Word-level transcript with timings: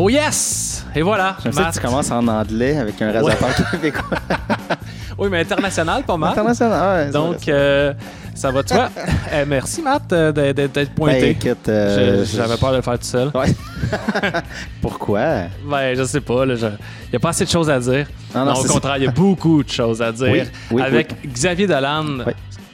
Oh 0.00 0.08
yes! 0.08 0.84
Et 0.94 1.02
voilà. 1.02 1.36
J'aime 1.42 1.52
ça 1.52 1.60
que 1.60 1.64
Matt. 1.66 1.74
tu 1.74 1.80
commences 1.80 2.10
en 2.12 2.26
anglais 2.28 2.76
avec 2.78 3.02
un 3.02 3.10
réservoir 3.10 3.70
québécois. 3.70 4.18
Oui, 5.20 5.26
mais 5.28 5.40
international, 5.40 6.04
pas 6.04 6.16
mal. 6.16 6.30
International, 6.30 7.06
ouais, 7.06 7.10
Donc, 7.10 7.38
ça- 7.44 7.50
euh, 7.50 7.92
ça 8.36 8.52
va 8.52 8.62
toi. 8.62 8.88
Eh, 9.34 9.44
merci, 9.44 9.82
Matt, 9.82 10.12
euh, 10.12 10.30
d'être 10.30 10.72
Ben, 10.72 10.86
pointé. 10.94 11.30
écoute, 11.30 11.68
euh, 11.68 12.24
Je- 12.24 12.36
J'avais 12.36 12.56
peur 12.56 12.70
de 12.70 12.76
le 12.76 12.82
faire 12.82 12.96
tout 13.00 13.04
seul. 13.04 13.28
Ouais. 13.34 13.48
Pourquoi? 14.80 15.20
Ben, 15.68 15.96
je 15.96 16.04
sais 16.04 16.20
pas. 16.20 16.44
Il 16.46 16.54
n'y 16.54 17.16
a 17.16 17.18
pas 17.18 17.30
assez 17.30 17.44
de 17.44 17.50
choses 17.50 17.68
à 17.68 17.80
dire. 17.80 18.06
Non, 18.32 18.44
non, 18.44 18.52
Non, 18.54 18.60
au 18.60 18.64
contraire, 18.64 18.96
il 18.98 19.04
y 19.04 19.08
a 19.08 19.10
beaucoup 19.10 19.64
de 19.64 19.68
choses 19.68 20.00
à 20.00 20.12
dire. 20.12 20.28
Oui, 20.30 20.42
oui, 20.70 20.82
Avec 20.82 21.14
Xavier 21.32 21.66
Dolan. 21.66 22.04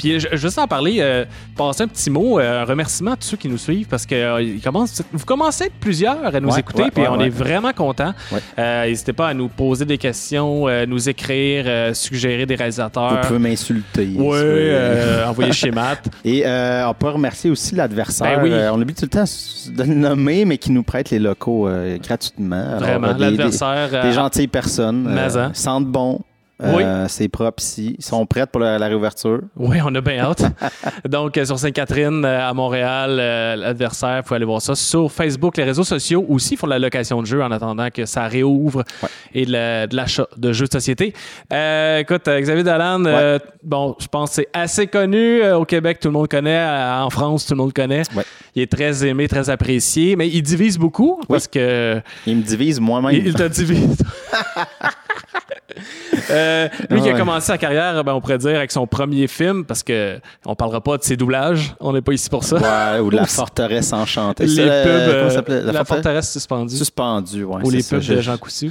Puis, 0.05 0.21
je, 0.21 0.29
juste 0.37 0.59
en 0.59 0.67
parler, 0.67 0.97
euh, 1.01 1.25
passer 1.57 1.83
un 1.85 1.89
petit 1.89 2.11
mot, 2.11 2.39
euh, 2.39 2.61
un 2.61 2.65
remerciement 2.67 3.13
à 3.13 3.17
tous 3.17 3.29
ceux 3.29 3.37
qui 3.39 3.49
nous 3.49 3.57
suivent 3.57 3.87
parce 3.89 4.05
que 4.05 4.15
euh, 4.15 4.59
commencent- 4.63 5.03
vous 5.13 5.25
commencez 5.25 5.65
à 5.65 5.67
être 5.69 5.75
plusieurs 5.81 6.27
à 6.27 6.41
nous 6.41 6.51
Ouais, 6.51 6.61
écouter, 6.61 6.83
ouais, 6.83 6.91
puis 6.91 7.03
ouais, 7.05 7.09
on 7.11 7.21
est 7.21 7.31
vraiment 7.31 7.73
contents. 7.73 8.13
Euh, 8.59 8.85
N'hésitez 8.87 9.15
pas 9.15 9.29
à 9.29 9.35
nous 9.35 9.49
poser 9.49 9.87
des 9.87 9.97
questions, 9.97 10.69
euh, 10.69 10.85
nous 10.85 11.09
écrire, 11.09 11.65
euh, 11.67 11.95
suggérer 11.95 12.45
des 12.45 12.55
réalisateurs. 12.55 13.23
Vous 13.23 13.27
pouvez 13.29 13.39
m'insulter. 13.39 14.11
Oui, 14.15 14.37
euh, 14.37 15.25
envoyer 15.29 15.53
chez 15.53 15.71
Matt. 15.73 16.07
Et 16.23 16.43
euh, 16.45 16.87
on 16.87 16.93
peut 16.93 17.09
remercier 17.09 17.49
aussi 17.51 17.75
l'adversaire. 17.75 18.37
Ben 18.37 18.43
oui. 18.45 18.51
Euh, 18.53 18.73
on 18.75 18.83
oublie 18.83 18.93
tout 18.95 19.07
le 19.07 19.09
temps 19.09 19.25
de 19.25 19.83
le 19.85 19.95
nommer, 19.95 20.45
mais 20.45 20.59
qui 20.59 20.71
nous 20.71 20.83
prête 20.83 21.09
les 21.11 21.19
locaux 21.19 21.67
euh, 21.67 21.97
gratuitement. 21.97 22.57
Alors, 22.77 22.81
Vraiment, 22.81 23.09
euh, 23.09 23.15
l'adversaire. 23.19 23.89
Des, 23.89 23.97
euh, 23.97 24.03
des 24.03 24.13
gentilles 24.13 24.49
personnes. 24.49 25.19
Sentent 25.55 25.87
bon. 25.87 26.21
Oui. 26.63 26.83
Euh, 26.85 27.07
C'est 27.09 27.29
propre 27.29 27.61
ici. 27.63 27.97
Ils 27.99 28.05
sont 28.05 28.25
prêts 28.27 28.47
pour 28.47 28.61
la, 28.61 28.79
la 28.79 28.87
réouverture. 28.87 29.41
Oui, 29.57 29.79
on 29.85 29.93
a 29.95 30.01
bien 30.01 30.21
hâte. 30.21 30.45
Donc, 31.09 31.37
euh, 31.37 31.45
sur 31.45 31.59
Sainte-Catherine, 31.59 32.25
euh, 32.25 32.49
à 32.49 32.55
Montréal, 32.55 33.17
euh, 33.19 33.57
l'adversaire, 33.57 34.19
vous 34.19 34.23
pouvez 34.23 34.37
aller 34.37 34.45
voir 34.45 34.63
ça. 34.63 34.77
Sur 34.77 35.11
Facebook, 35.11 35.57
les 35.57 35.65
réseaux 35.65 35.83
sociaux 35.83 36.25
aussi 36.29 36.57
font 36.57 36.69
de 36.69 36.73
la 36.73 36.79
location 36.79 37.21
de 37.21 37.27
jeux 37.27 37.43
en 37.43 37.51
attendant 37.51 37.89
que 37.91 38.07
ça 38.07 38.29
réouvre 38.29 38.85
Ouais. 39.03 39.09
et 39.35 39.47
de 39.47 39.53
la- 39.53 39.87
de 39.89 39.97
l'achat 39.97 40.29
de 40.37 40.53
jeux 40.53 40.67
de 40.67 40.73
société. 40.73 41.13
Euh, 41.53 41.99
écoute, 41.99 42.23
Xavier 42.29 42.63
Dolan, 42.63 43.05
euh, 43.05 43.39
bon, 43.65 43.97
je 44.01 44.07
pense 44.07 44.31
que 44.31 44.35
c'est 44.37 44.49
assez 44.53 44.87
connu. 44.87 45.45
Au 45.51 45.65
Québec, 45.65 45.99
tout 46.01 46.09
le 46.09 46.13
monde 46.13 46.29
connaît. 46.29 46.65
En 47.01 47.11
France, 47.11 47.47
tout 47.47 47.55
le 47.55 47.59
monde 47.59 47.73
connaît. 47.73 48.03
Ouais. 48.15 48.23
Il 48.55 48.63
est 48.63 48.71
très 48.71 49.05
aimé, 49.05 49.27
très 49.27 49.51
apprécié, 49.51 50.15
mais 50.15 50.29
il 50.29 50.43
divise 50.43 50.79
beaucoup 50.79 51.21
parce 51.29 51.49
que 51.49 52.01
Ils 52.27 52.37
me 52.37 52.43
divisent 52.43 52.79
moi-même. 52.81 53.11
il, 53.13 53.27
il 53.27 53.35
te 53.35 53.49
divise. 53.49 53.97
Euh, 56.31 56.69
lui 56.89 57.03
qui 57.03 57.09
a 57.11 57.13
Ouais. 57.13 57.19
commencé 57.19 57.47
sa 57.49 57.59
carrière, 57.59 58.03
ben, 58.03 58.15
on 58.15 58.21
pourrait 58.21 58.39
dire, 58.39 58.57
avec 58.57 58.73
son 58.73 58.87
premier 58.87 59.27
film, 59.27 59.65
parce 59.67 59.83
que 59.83 60.19
on 60.47 60.55
parlera 60.55 60.81
pas 60.81 60.97
de 60.97 61.03
ses 61.03 61.17
doublages, 61.19 61.75
on 61.81 61.93
n'est 61.93 62.01
pas 62.01 62.13
ici 62.13 62.31
pour 62.31 62.45
ça. 62.45 62.57
Ouais, 62.57 63.01
ou 63.01 63.11
de 63.11 63.17
la 63.17 63.27
forteresse 63.27 63.93
enchantée. 63.93 64.47
les 64.47 64.55
C'est, 64.55 64.63
pubs, 64.63 64.69
euh, 64.69 65.31
euh, 65.49 65.65
la, 65.73 65.85
forteresse- 65.85 65.87
forteresse 65.87 66.33
suspendue. 66.33 66.77
Suspendue, 66.77 67.45
ouais. 67.45 67.61
ou 67.63 67.69
les 67.71 67.83
pubs 67.83 68.01
de 68.07 68.21
Jean 68.23 68.39
Coutu. 68.39 68.71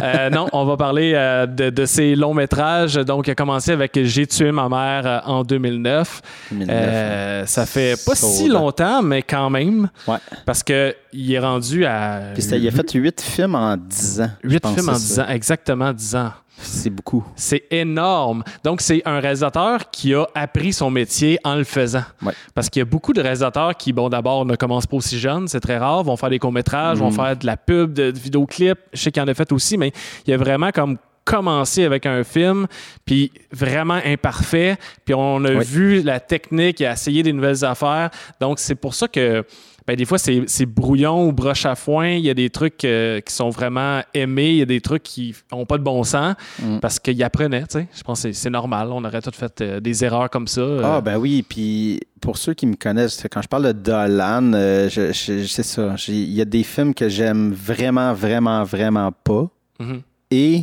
Euh, 0.00 0.30
non, 0.30 0.46
on 0.52 0.64
va 0.64 0.76
parler 0.76 1.12
euh, 1.14 1.46
de, 1.46 1.70
de 1.70 1.84
ses 1.86 2.14
longs 2.14 2.34
métrages. 2.34 2.94
Donc, 2.94 3.26
il 3.26 3.30
a 3.32 3.34
commencé 3.34 3.72
avec 3.72 3.98
J'ai 4.04 4.26
tué 4.26 4.52
ma 4.52 4.68
mère 4.68 5.02
euh, 5.06 5.18
en 5.24 5.42
2009. 5.42 6.22
2009, 6.52 6.76
Euh, 6.76 7.46
ça 7.46 7.66
fait 7.66 7.94
pas 8.04 8.14
si 8.14 8.48
longtemps, 8.48 9.02
mais 9.02 9.22
quand 9.22 9.50
même, 9.50 9.88
Ouais. 10.06 10.18
parce 10.44 10.62
que 10.62 10.94
il 11.12 11.32
est 11.32 11.38
rendu 11.38 11.84
à 11.84 12.20
Puis 12.34 12.44
il 12.44 12.68
a 12.68 12.70
fait 12.70 12.92
huit 12.92 13.20
films 13.22 13.54
en 13.54 13.76
10 13.76 14.20
ans. 14.20 14.30
je 14.44 14.48
8 14.50 14.60
pense, 14.60 14.74
films 14.74 14.88
en 14.90 14.94
c'est 14.94 15.00
10 15.00 15.14
ça. 15.14 15.22
ans, 15.24 15.28
exactement 15.30 15.92
10 15.92 16.14
ans. 16.16 16.25
C'est 16.58 16.88
beaucoup. 16.88 17.22
C'est 17.36 17.64
énorme. 17.70 18.42
Donc, 18.64 18.80
c'est 18.80 19.02
un 19.04 19.20
réalisateur 19.20 19.90
qui 19.90 20.14
a 20.14 20.26
appris 20.34 20.72
son 20.72 20.90
métier 20.90 21.38
en 21.44 21.54
le 21.56 21.64
faisant. 21.64 22.04
Ouais. 22.22 22.32
Parce 22.54 22.70
qu'il 22.70 22.80
y 22.80 22.82
a 22.82 22.86
beaucoup 22.86 23.12
de 23.12 23.20
réalisateurs 23.20 23.76
qui, 23.76 23.92
bon, 23.92 24.08
d'abord, 24.08 24.46
ne 24.46 24.56
commencent 24.56 24.86
pas 24.86 24.96
aussi 24.96 25.18
jeunes, 25.18 25.48
c'est 25.48 25.60
très 25.60 25.76
rare, 25.76 26.02
vont 26.02 26.16
faire 26.16 26.30
des 26.30 26.38
courts-métrages, 26.38 26.96
vont 26.98 27.10
Mm. 27.10 27.14
faire 27.14 27.36
de 27.36 27.46
la 27.46 27.56
pub, 27.58 27.92
de, 27.92 28.10
de 28.10 28.18
vidéoclips. 28.18 28.78
Je 28.94 29.02
sais 29.02 29.12
qu'il 29.12 29.22
en 29.22 29.28
a 29.28 29.34
fait 29.34 29.52
aussi, 29.52 29.76
mais 29.76 29.92
il 30.26 30.32
a 30.32 30.38
vraiment 30.38 30.70
comme 30.72 30.96
commencé 31.24 31.84
avec 31.84 32.06
un 32.06 32.22
film, 32.24 32.66
puis 33.04 33.32
vraiment 33.52 33.98
imparfait, 34.04 34.76
puis 35.04 35.12
on 35.12 35.44
a 35.44 35.50
Oui. 35.56 35.64
vu 35.64 36.02
la 36.02 36.20
technique, 36.20 36.80
a 36.80 36.92
essayé 36.92 37.22
des 37.24 37.32
nouvelles 37.32 37.64
affaires. 37.64 38.10
Donc, 38.40 38.60
c'est 38.60 38.76
pour 38.76 38.94
ça 38.94 39.08
que 39.08 39.44
ben, 39.86 39.94
des 39.96 40.04
fois, 40.04 40.18
c'est 40.18 40.66
brouillon 40.66 41.28
ou 41.28 41.32
broche 41.32 41.64
à 41.66 41.74
foin. 41.76 42.08
Il 42.08 42.24
y 42.24 42.30
a 42.30 42.34
des 42.34 42.50
trucs 42.50 42.84
euh, 42.84 43.20
qui 43.20 43.32
sont 43.32 43.50
vraiment 43.50 44.00
aimés. 44.14 44.50
Il 44.50 44.56
y 44.56 44.62
a 44.62 44.66
des 44.66 44.80
trucs 44.80 45.02
qui 45.04 45.34
n'ont 45.52 45.64
pas 45.66 45.78
de 45.78 45.82
bon 45.84 46.02
sens 46.04 46.34
Mm. 46.62 46.78
parce 46.80 46.98
qu'il 46.98 47.22
apprenait. 47.22 47.62
tu 47.62 47.78
sais. 47.78 47.88
Je 47.96 48.02
pense 48.02 48.22
que 48.24 48.32
c'est- 48.32 48.50
normal. 48.50 48.88
On 48.90 49.04
aurait 49.04 49.22
tous 49.22 49.34
fait 49.36 49.60
euh, 49.60 49.80
des 49.80 50.04
erreurs 50.04 50.28
comme 50.30 50.46
ça. 50.48 50.60
euh. 50.60 50.82
Ah, 50.84 51.00
ben 51.00 51.16
oui. 51.18 51.44
Puis 51.48 52.00
pour 52.20 52.36
ceux 52.38 52.54
qui 52.54 52.66
me 52.66 52.74
connaissent, 52.74 53.24
quand 53.30 53.42
je 53.42 53.48
parle 53.48 53.66
de 53.66 53.72
Dolan, 53.72 54.50
je, 54.52 55.12
je- 55.12 55.46
c'est 55.46 55.62
ça. 55.62 55.94
Il 56.08 56.32
y 56.32 56.40
a 56.40 56.44
des 56.44 56.62
films 56.62 56.94
que 56.94 57.08
j'aime 57.08 57.52
vraiment, 57.52 58.12
vraiment, 58.12 58.64
vraiment 58.64 59.12
pas. 59.12 59.48
Mhm. 59.78 60.00
Et 60.30 60.62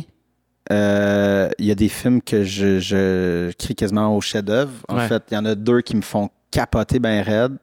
euh, 0.72 1.48
il 1.58 1.66
y 1.66 1.70
a 1.70 1.74
des 1.74 1.88
films 1.88 2.20
que 2.22 2.42
je, 2.44 2.78
je 2.80 3.52
crie 3.52 3.74
quasiment 3.74 4.16
au 4.16 4.20
chef-d'œuvre. 4.20 4.72
En 4.88 4.96
Ouais. 4.96 5.08
fait, 5.08 5.22
il 5.30 5.34
y 5.34 5.36
en 5.36 5.44
a 5.44 5.54
deux 5.54 5.80
qui 5.82 5.94
me 5.96 6.02
font 6.02 6.28
capoter 6.50 6.98
ben 6.98 7.22
raide. 7.22 7.56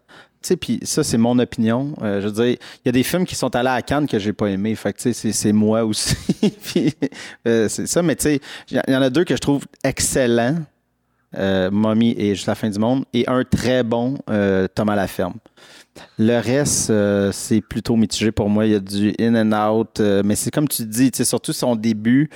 Sais, 0.43 0.57
puis 0.57 0.79
ça, 0.81 1.03
c'est 1.03 1.19
mon 1.19 1.37
opinion. 1.37 1.93
Euh, 2.01 2.19
je 2.19 2.27
veux 2.27 2.33
dire, 2.33 2.45
il 2.83 2.85
y 2.85 2.89
a 2.89 2.91
des 2.91 3.03
films 3.03 3.25
qui 3.25 3.35
sont 3.35 3.55
allés 3.55 3.69
à 3.69 3.81
Cannes 3.83 4.07
que 4.07 4.17
j'ai 4.17 4.33
pas 4.33 4.47
aimé. 4.47 4.73
Fait 4.73 4.91
tu 4.93 5.13
sais, 5.13 5.31
c'est- 5.31 5.51
moi 5.53 5.83
aussi. 5.85 6.15
Puis, 6.63 6.93
euh, 7.47 7.69
c'est 7.69 7.85
ça. 7.85 8.01
Mais, 8.01 8.15
tu 8.15 8.23
sais, 8.23 8.39
il 8.71 8.81
y 8.87 8.95
en 8.95 9.01
a 9.03 9.09
deux 9.11 9.23
que 9.23 9.35
je 9.35 9.39
trouve 9.39 9.65
excellents. 9.83 10.57
Euh, 11.37 11.69
Mommy 11.71 12.13
et 12.17 12.33
Juste 12.33 12.47
la 12.47 12.55
fin 12.55 12.69
du 12.69 12.79
monde. 12.79 13.05
Et 13.13 13.23
un 13.27 13.43
très 13.43 13.83
bon, 13.83 14.17
Thomas 14.73 14.95
Laferme. 14.95 15.35
Le 16.17 16.39
reste, 16.39 16.91
c'est 17.33 17.61
plutôt 17.61 17.95
mitigé 17.95 18.31
pour 18.31 18.49
moi. 18.49 18.65
Il 18.65 18.71
y 18.71 18.75
a 18.75 18.79
du 18.79 19.13
in 19.19 19.35
and 19.35 19.71
out. 19.71 19.99
mais 20.25 20.35
c'est 20.35 20.49
comme 20.51 20.67
tu 20.67 20.83
dis, 20.85 21.11
tu 21.11 21.17
sais, 21.17 21.23
surtout 21.25 21.53
son 21.53 21.75
début. 21.75 22.29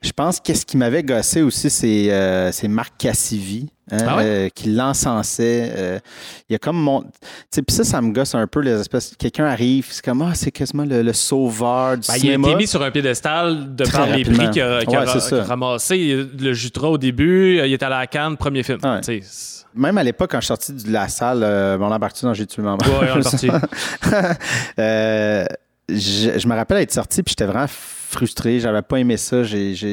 Je 0.00 0.10
pense 0.12 0.40
qu'est-ce 0.40 0.64
qui 0.64 0.76
m'avait 0.76 1.02
gossé 1.02 1.42
aussi, 1.42 1.68
c'est 1.68 2.68
Marc 2.68 2.94
Cassivi, 2.96 3.68
hein, 3.90 3.98
Ah 4.06 4.16
ouais? 4.16 4.24
euh, 4.24 4.48
qui 4.54 4.70
l'encensait. 4.72 5.72
euh, 5.76 5.98
il 6.48 6.52
y 6.52 6.56
a 6.56 6.58
comme 6.58 6.76
mon. 6.76 7.02
Tu 7.02 7.08
sais, 7.50 7.62
puis 7.62 7.74
ça, 7.74 7.84
ça 7.84 8.00
me 8.00 8.12
gosse 8.12 8.34
un 8.34 8.46
peu, 8.46 8.60
les 8.60 8.72
espèces. 8.80 9.14
Quelqu'un 9.18 9.46
arrive, 9.46 9.86
c'est 9.90 10.04
comme, 10.04 10.22
ah, 10.22 10.32
c'est 10.34 10.50
quasiment 10.50 10.84
le, 10.84 11.02
le 11.02 11.12
sauveur 11.12 11.98
du 11.98 12.06
Ben, 12.08 12.14
il 12.14 12.16
a 12.16 12.20
cinéma. 12.20 12.48
été 12.48 12.56
mis 12.56 12.66
sur 12.66 12.82
un 12.82 12.90
piédestal 12.90 13.74
de 13.74 13.84
Très 13.84 13.98
par 13.98 14.06
les 14.16 14.24
prix 14.24 14.50
qu'il 14.50 14.62
a, 14.62 14.84
qu'il 14.84 14.96
a 14.96 15.00
Ouais, 15.00 15.06
ra- 15.06 15.38
a 15.40 15.44
ramassé. 15.44 16.26
Le 16.38 16.52
Jutra 16.52 16.90
au 16.90 16.98
début, 16.98 17.54
il 17.64 17.72
est 17.72 17.82
allé 17.82 17.94
à 17.94 17.98
la 18.00 18.06
Cannes, 18.06 18.36
premier 18.36 18.62
film. 18.62 18.78
Ouais. 18.82 19.20
Même 19.74 19.98
à 19.98 20.02
l'époque, 20.02 20.30
quand 20.30 20.38
je 20.40 20.44
suis 20.46 20.48
sorti 20.48 20.72
de 20.72 20.90
la 20.90 21.06
salle, 21.08 21.42
euh, 21.42 21.76
on 21.78 21.90
embarque 21.92 22.20
dans 22.22 22.32
J'ai 22.32 22.46
tué 22.46 22.62
ma 22.62 22.76
mère. 22.76 23.00
Ouais, 23.00 23.08
on 23.14 23.20
est 23.20 23.22
parti. 23.22 23.48
Euh, 24.78 25.44
je, 25.88 26.38
je 26.38 26.48
me 26.48 26.54
rappelle 26.54 26.78
être 26.78 26.92
sorti, 26.92 27.22
puis 27.22 27.32
j'étais 27.32 27.44
vraiment 27.50 27.66
frustré. 27.68 28.58
J'avais 28.60 28.82
pas 28.82 28.96
aimé 28.98 29.16
ça. 29.16 29.42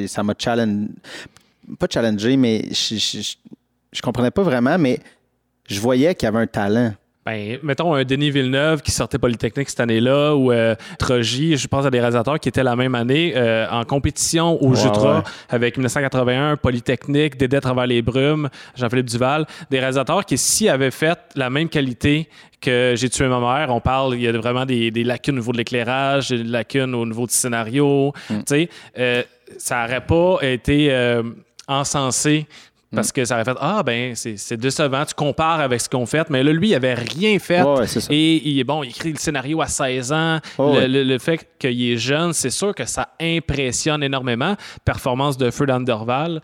Ça 0.08 0.24
m'a 0.24 0.34
challenge, 0.38 0.88
pas 1.78 1.88
challengé, 1.92 2.36
mais 2.38 2.66
je, 2.72 3.36
je, 3.94 4.02
comprenais 4.02 4.31
pas 4.31 4.44
vraiment, 4.44 4.78
mais 4.78 5.00
je 5.70 5.80
voyais 5.80 6.14
qu'il 6.16 6.26
y 6.26 6.30
avait 6.30 6.40
un 6.40 6.48
talent. 6.48 6.94
Ben, 7.26 7.58
mettons 7.64 7.94
un 7.94 8.04
Denis 8.04 8.31
Villeneuve 8.31 8.81
qui 8.81 8.92
sortait 8.92 9.18
Polytechnique 9.18 9.70
cette 9.70 9.80
année-là, 9.80 10.36
ou 10.36 10.52
euh, 10.52 10.76
je 11.00 11.68
pense 11.68 11.86
à 11.86 11.90
des 11.90 12.00
réalisateurs 12.02 12.38
qui 12.38 12.50
étaient 12.50 12.64
la 12.64 12.76
même 12.76 12.96
année 12.96 13.32
euh, 13.38 13.66
en 13.72 13.86
compétition 13.86 14.62
au 14.62 14.72
Ouais, 14.72 14.76
Jutra 14.76 15.20
ouais. 15.20 15.24
avec 15.48 15.78
1981, 15.78 16.58
Polytechnique, 16.58 17.38
Dédé 17.38 17.62
travers 17.62 17.88
les 17.88 18.02
brumes, 18.02 18.50
Jean-Philippe 18.76 19.09
Duval, 19.09 19.46
des 19.72 19.80
réalisateurs 19.80 20.26
qui, 20.26 20.38
s'ils 20.38 20.68
avaient 20.68 20.92
fait 20.92 21.18
la 21.36 21.50
même 21.50 21.70
qualité 21.70 22.28
que 22.59 22.94
J'ai 22.98 23.09
tué 23.09 23.28
ma 23.28 23.40
mère, 23.40 23.74
on 23.74 23.80
parle, 23.82 24.16
il 24.16 24.22
y 24.22 24.28
a 24.28 24.32
vraiment 24.34 24.66
des, 24.66 24.90
des 24.92 25.03
lacunes 25.03 25.36
au 25.36 25.40
niveau 25.40 25.52
de 25.53 25.58
l'éclairage, 25.58 26.30
des 26.30 26.44
lacunes 26.44 26.94
au 26.96 27.06
niveau 27.06 27.26
du 27.26 27.34
scénario, 27.34 28.14
Mm. 28.30 28.36
tu 28.40 28.44
sais, 28.48 28.70
euh, 28.98 29.24
ça 29.58 29.82
n'aurait 29.82 30.06
pas 30.06 30.38
été 30.42 30.92
euh, 30.92 31.24
encensé 31.68 32.48
parce 32.94 33.12
que 33.12 33.26
ça 33.26 33.36
aurait 33.36 33.44
fait 33.46 33.58
Ah, 33.59 33.84
ben, 33.84 34.16
c'est 34.16 34.38
c'est 34.38 34.58
décevant, 34.58 35.04
tu 35.06 35.14
compares 35.14 35.59
avec 35.59 35.81
ce 35.81 35.90
qu'on 35.90 36.06
fait. 36.06 36.30
Mais 36.30 36.44
là, 36.44 36.52
lui, 36.54 36.70
il 36.70 36.76
avait 36.76 36.94
rien 36.94 37.38
fait. 37.40 37.62
Ouais, 37.62 37.80
ouais, 37.80 37.88
c'est 37.88 38.00
ça. 38.02 38.08
Et 38.12 38.48
il 38.48 38.59
est 38.59 38.64
bon, 38.64 38.84
il 38.84 38.90
écrit 38.90 39.12
le 39.12 39.17
scénario 39.20 39.62
à 39.62 39.67
16 39.67 40.12
ans. 40.12 40.40
Oh, 40.58 40.73
le, 40.73 40.79
ouais. 40.79 40.88
le- 40.88 41.03
le 41.03 41.20
fait 41.20 41.47
qu'il 41.59 41.91
est 41.91 41.97
jeune, 41.97 42.34
c'est 42.34 42.50
sûr 42.50 42.73
que 42.76 42.85
ça 42.85 43.09
impressionne 43.22 44.03
énormément. 44.03 44.56
Performance 44.85 45.38
de 45.38 45.52
Feu 45.52 45.66
d'Anderval. 45.66 46.41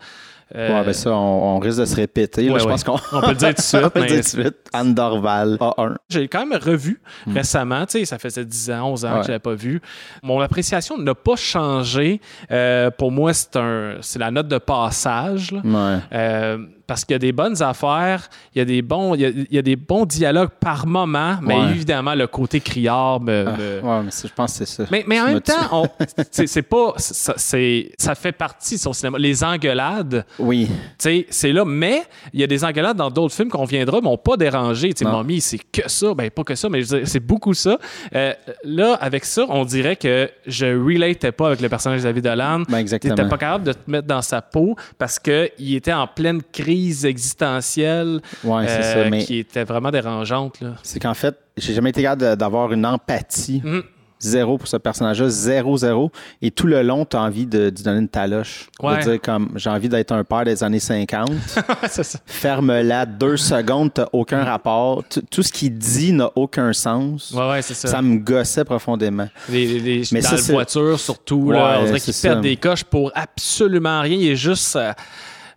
Euh, 0.54 0.78
Ouais, 0.80 0.84
ben 0.84 0.92
ça, 0.92 1.12
on, 1.12 1.56
on 1.56 1.58
risque 1.58 1.78
de 1.80 1.84
se 1.84 1.94
répéter. 1.96 2.42
là. 2.46 2.52
ouais, 2.54 2.58
je 2.60 2.64
ouais. 2.64 2.70
pense 2.70 2.84
qu'on 2.84 2.98
On 3.12 3.20
peut 3.20 3.28
le 3.28 3.34
dire 3.34 3.48
tout 3.50 3.54
de 3.56 3.60
suite, 3.62 3.82
on 3.84 3.90
peut 3.90 4.00
le 4.00 4.06
dire 4.06 4.16
tout 4.16 4.36
de 4.36 4.42
suite. 4.42 4.56
Andorval, 4.74 5.56
A1. 5.60 5.94
j'ai 6.08 6.28
quand 6.28 6.44
même 6.46 6.58
revu 6.60 7.00
récemment, 7.32 7.86
tu 7.86 7.98
sais, 8.00 8.04
ça 8.04 8.18
faisait 8.18 8.44
10 8.44 8.70
ans, 8.72 8.90
11 8.92 9.04
ans 9.04 9.10
Hmm. 9.10 9.16
Que 9.18 9.22
je 9.22 9.28
l'avais 9.28 9.38
pas 9.38 9.54
vu. 9.54 9.80
Mon 10.22 10.40
appréciation 10.40 10.98
n'a 10.98 11.14
pas 11.14 11.36
changé. 11.36 12.20
Euh, 12.50 12.90
pour 12.90 13.12
moi, 13.12 13.32
c'est 13.32 13.56
un, 13.56 13.96
c'est 14.00 14.18
la 14.18 14.30
note 14.30 14.48
de 14.48 14.58
passage. 14.58 15.52
là. 15.52 16.00
Euh, 16.12 16.58
parce 16.90 17.04
qu'il 17.04 17.14
y 17.14 17.16
a 17.16 17.20
des 17.20 17.30
bonnes 17.30 17.62
affaires, 17.62 18.28
il 18.52 18.58
y 18.58 18.62
a 18.62 18.64
des 18.64 18.82
bons, 18.82 19.14
il 19.14 19.20
y 19.20 19.24
a, 19.24 19.28
il 19.28 19.46
y 19.52 19.58
a 19.58 19.62
des 19.62 19.76
bons 19.76 20.04
dialogues 20.06 20.48
par 20.58 20.88
moment, 20.88 21.36
mais 21.40 21.54
Ouais. 21.54 21.70
évidemment, 21.70 22.16
le 22.16 22.26
côté 22.26 22.58
criard 22.60 23.20
me- 23.20 23.44
Ah, 23.46 23.56
me, 23.56 23.80
ouais, 23.80 24.02
mais 24.06 24.10
je 24.10 24.34
pense 24.34 24.58
que 24.58 24.64
c'est 24.64 24.82
ça. 24.82 24.88
mais, 24.90 25.04
mais 25.06 25.20
en 25.20 25.26
même 25.26 25.40
temps, 25.40 25.68
on- 25.70 25.88
c'est 26.32 26.48
c'est 26.48 26.62
pas. 26.62 26.94
Ça, 26.96 27.34
c'est- 27.36 27.92
ça 27.96 28.16
fait 28.16 28.32
partie 28.32 28.74
de 28.74 28.80
son 28.80 28.92
cinéma. 28.92 29.18
Les 29.20 29.44
engueulades, 29.44 30.24
Oui. 30.40 30.68
C'est 30.98 31.52
là. 31.52 31.64
Mais 31.64 32.02
il 32.32 32.40
y 32.40 32.42
a 32.42 32.48
des 32.48 32.64
engueulades 32.64 32.96
dans 32.96 33.10
d'autres 33.10 33.34
films 33.36 33.50
qu'on 33.50 33.66
viendra, 33.66 34.00
m'ont 34.00 34.18
pas 34.18 34.36
dérangé. 34.36 34.92
Tu. 34.92 35.04
Mommy, 35.04 35.40
c'est 35.40 35.58
que 35.58 35.88
ça. 35.88 36.12
Ben, 36.14 36.28
pas 36.28 36.42
que 36.42 36.56
ça, 36.56 36.68
mais 36.68 36.82
dire, 36.82 37.02
c'est 37.04 37.20
beaucoup 37.24 37.54
ça. 37.54 37.78
Euh, 38.16 38.32
là, 38.64 38.94
avec 39.00 39.24
ça, 39.24 39.44
on 39.48 39.64
dirait 39.64 39.94
que 39.94 40.28
je 40.44 40.66
relatais 40.66 41.30
pas 41.30 41.46
avec 41.46 41.60
le 41.60 41.68
personnage 41.68 42.00
de 42.00 42.04
David 42.06 42.26
Holland. 42.26 42.64
Ben, 42.68 42.78
exactement. 42.78 43.14
T'étais 43.14 43.28
pas 43.28 43.38
capable 43.38 43.64
de 43.64 43.72
te 43.74 43.88
mettre 43.88 44.08
dans 44.08 44.22
sa 44.22 44.42
peau 44.42 44.74
parce 44.98 45.20
qu'il 45.20 45.74
était 45.76 45.92
en 45.92 46.08
pleine 46.08 46.40
crise 46.52 46.79
existentielle 47.04 48.20
Ouais, 48.44 48.66
euh, 48.68 49.04
ça. 49.04 49.10
Mais 49.10 49.24
qui 49.24 49.38
était 49.38 49.64
vraiment 49.64 49.90
dérangeante. 49.90 50.58
C'est 50.82 51.00
qu'en 51.00 51.14
fait, 51.14 51.36
j'ai 51.56 51.74
jamais 51.74 51.90
été 51.90 52.02
capable 52.02 52.36
d'avoir 52.36 52.72
une 52.72 52.86
empathie. 52.86 53.60
Mhm. 53.64 53.82
Zéro 54.22 54.58
pour 54.58 54.68
ce 54.68 54.76
personnage-là, 54.76 55.30
zéro, 55.30 55.78
zéro. 55.78 56.10
Et 56.42 56.50
tout 56.50 56.66
le 56.66 56.82
long, 56.82 57.06
tu 57.06 57.16
as 57.16 57.22
envie 57.22 57.46
de, 57.46 57.70
de 57.70 57.82
donner 57.82 58.00
une 58.00 58.08
taloche. 58.08 58.68
Ouais. 58.82 58.98
De 58.98 59.12
dire 59.12 59.20
comme 59.22 59.52
j'ai 59.56 59.70
envie 59.70 59.88
d'être 59.88 60.12
un 60.12 60.24
père 60.24 60.44
des 60.44 60.62
années 60.62 60.78
50. 60.78 61.30
c'est 61.88 62.02
ça. 62.02 62.18
Ferme-la 62.26 63.06
deux 63.06 63.38
secondes, 63.38 63.94
t'as 63.94 64.08
aucun 64.12 64.44
rapport. 64.44 65.04
Tout- 65.08 65.22
Tout 65.30 65.42
ce 65.42 65.50
qu'il 65.50 65.72
dit 65.78 66.12
n'a 66.12 66.30
aucun 66.36 66.74
sens. 66.74 67.30
Ouais, 67.30 67.48
ouais, 67.48 67.62
c'est 67.62 67.72
ça. 67.72 67.88
Ça 67.88 68.02
me 68.02 68.18
gossait 68.18 68.66
profondément. 68.66 69.26
Les, 69.48 69.78
les- 69.78 70.02
Mais 70.12 70.20
dans 70.20 70.28
ça, 70.28 70.36
la 70.36 70.42
voiture, 70.52 71.00
surtout, 71.00 71.50
là, 71.50 71.78
on 71.80 71.84
dirait 71.86 72.00
qu'il 72.00 72.12
pète 72.12 72.40
des 72.42 72.56
coches 72.56 72.84
pour 72.84 73.10
absolument 73.14 74.02
rien. 74.02 74.18
Il 74.18 74.30
est 74.32 74.36
juste 74.36 74.76
euh, 74.76 74.92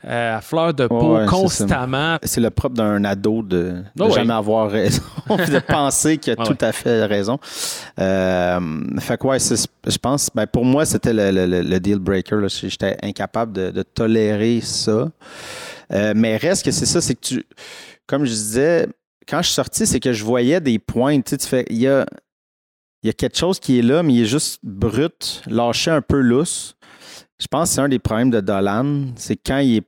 euh, 0.06 0.38
à 0.38 0.42
fleur 0.42 0.74
de 0.74 0.88
peau 0.88 1.18
Ouais, 1.18 1.26
constamment. 1.26 2.18
C'est 2.24 2.42
le 2.42 2.50
propre 2.50 2.76
d'un 2.76 3.04
ado 3.06 3.42
de, 3.42 3.58
de 3.62 3.84
Oh, 4.00 4.06
ouais. 4.06 4.12
jamais 4.12 4.34
avoir 4.34 4.70
raison, 4.70 5.02
de 5.30 5.60
penser 5.60 6.18
qu'il 6.18 6.34
a 6.34 6.36
tout 6.46 6.58
à 6.62 6.72
fait 6.72 7.06
raison. 7.06 7.40
Euh, 8.00 8.60
fait 9.00 9.18
que 9.18 9.28
ouais, 9.28 9.38
je 9.40 9.98
pense, 9.98 10.30
ben 10.34 10.48
pour 10.48 10.66
moi, 10.66 10.86
c'était 10.86 11.14
le, 11.14 11.32
le- 11.32 11.46
le- 11.46 11.62
le 11.62 11.80
deal 11.80 12.00
breaker. 12.00 12.38
J'étais 12.50 12.98
incapable 13.02 13.54
de, 13.54 13.72
de 13.72 13.84
tolérer 13.84 14.62
ça. 14.62 15.10
Euh, 15.92 16.14
mais 16.16 16.38
reste 16.38 16.66
que 16.66 16.72
c'est 16.72 16.86
ça, 16.86 17.02
c'est 17.02 17.16
que 17.16 17.22
tu, 17.22 17.46
comme 18.08 18.26
je 18.26 18.32
disais, 18.32 18.88
quand 19.28 19.38
je 19.42 19.48
suis 19.48 19.54
sorti, 19.56 19.86
c'est 19.86 20.00
que 20.00 20.12
je 20.14 20.24
voyais 20.24 20.60
des 20.60 20.80
points. 20.80 21.18
Tu 21.22 21.30
sais, 21.32 21.38
tu 21.38 21.48
fais, 21.48 21.66
il 21.70 21.78
y 21.78 21.88
a, 21.88 22.06
il 23.04 23.08
y 23.08 23.10
a 23.10 23.14
quelque 23.14 23.38
chose 23.38 23.60
qui 23.60 23.80
est 23.80 23.82
là, 23.84 24.02
mais 24.04 24.14
il 24.14 24.22
est 24.24 24.26
juste 24.28 24.60
brut, 24.64 25.42
lâché 25.48 25.92
un 25.92 26.02
peu 26.02 26.20
lousse. 26.20 26.76
Je 27.40 27.48
pense 27.48 27.70
que 27.70 27.76
c'est 27.76 27.82
un 27.82 27.90
des 27.90 28.00
problèmes 28.00 28.30
de 28.32 28.40
Dolan, 28.40 29.06
c'est 29.18 29.36
quand 29.36 29.58
il 29.58 29.78
est, 29.78 29.88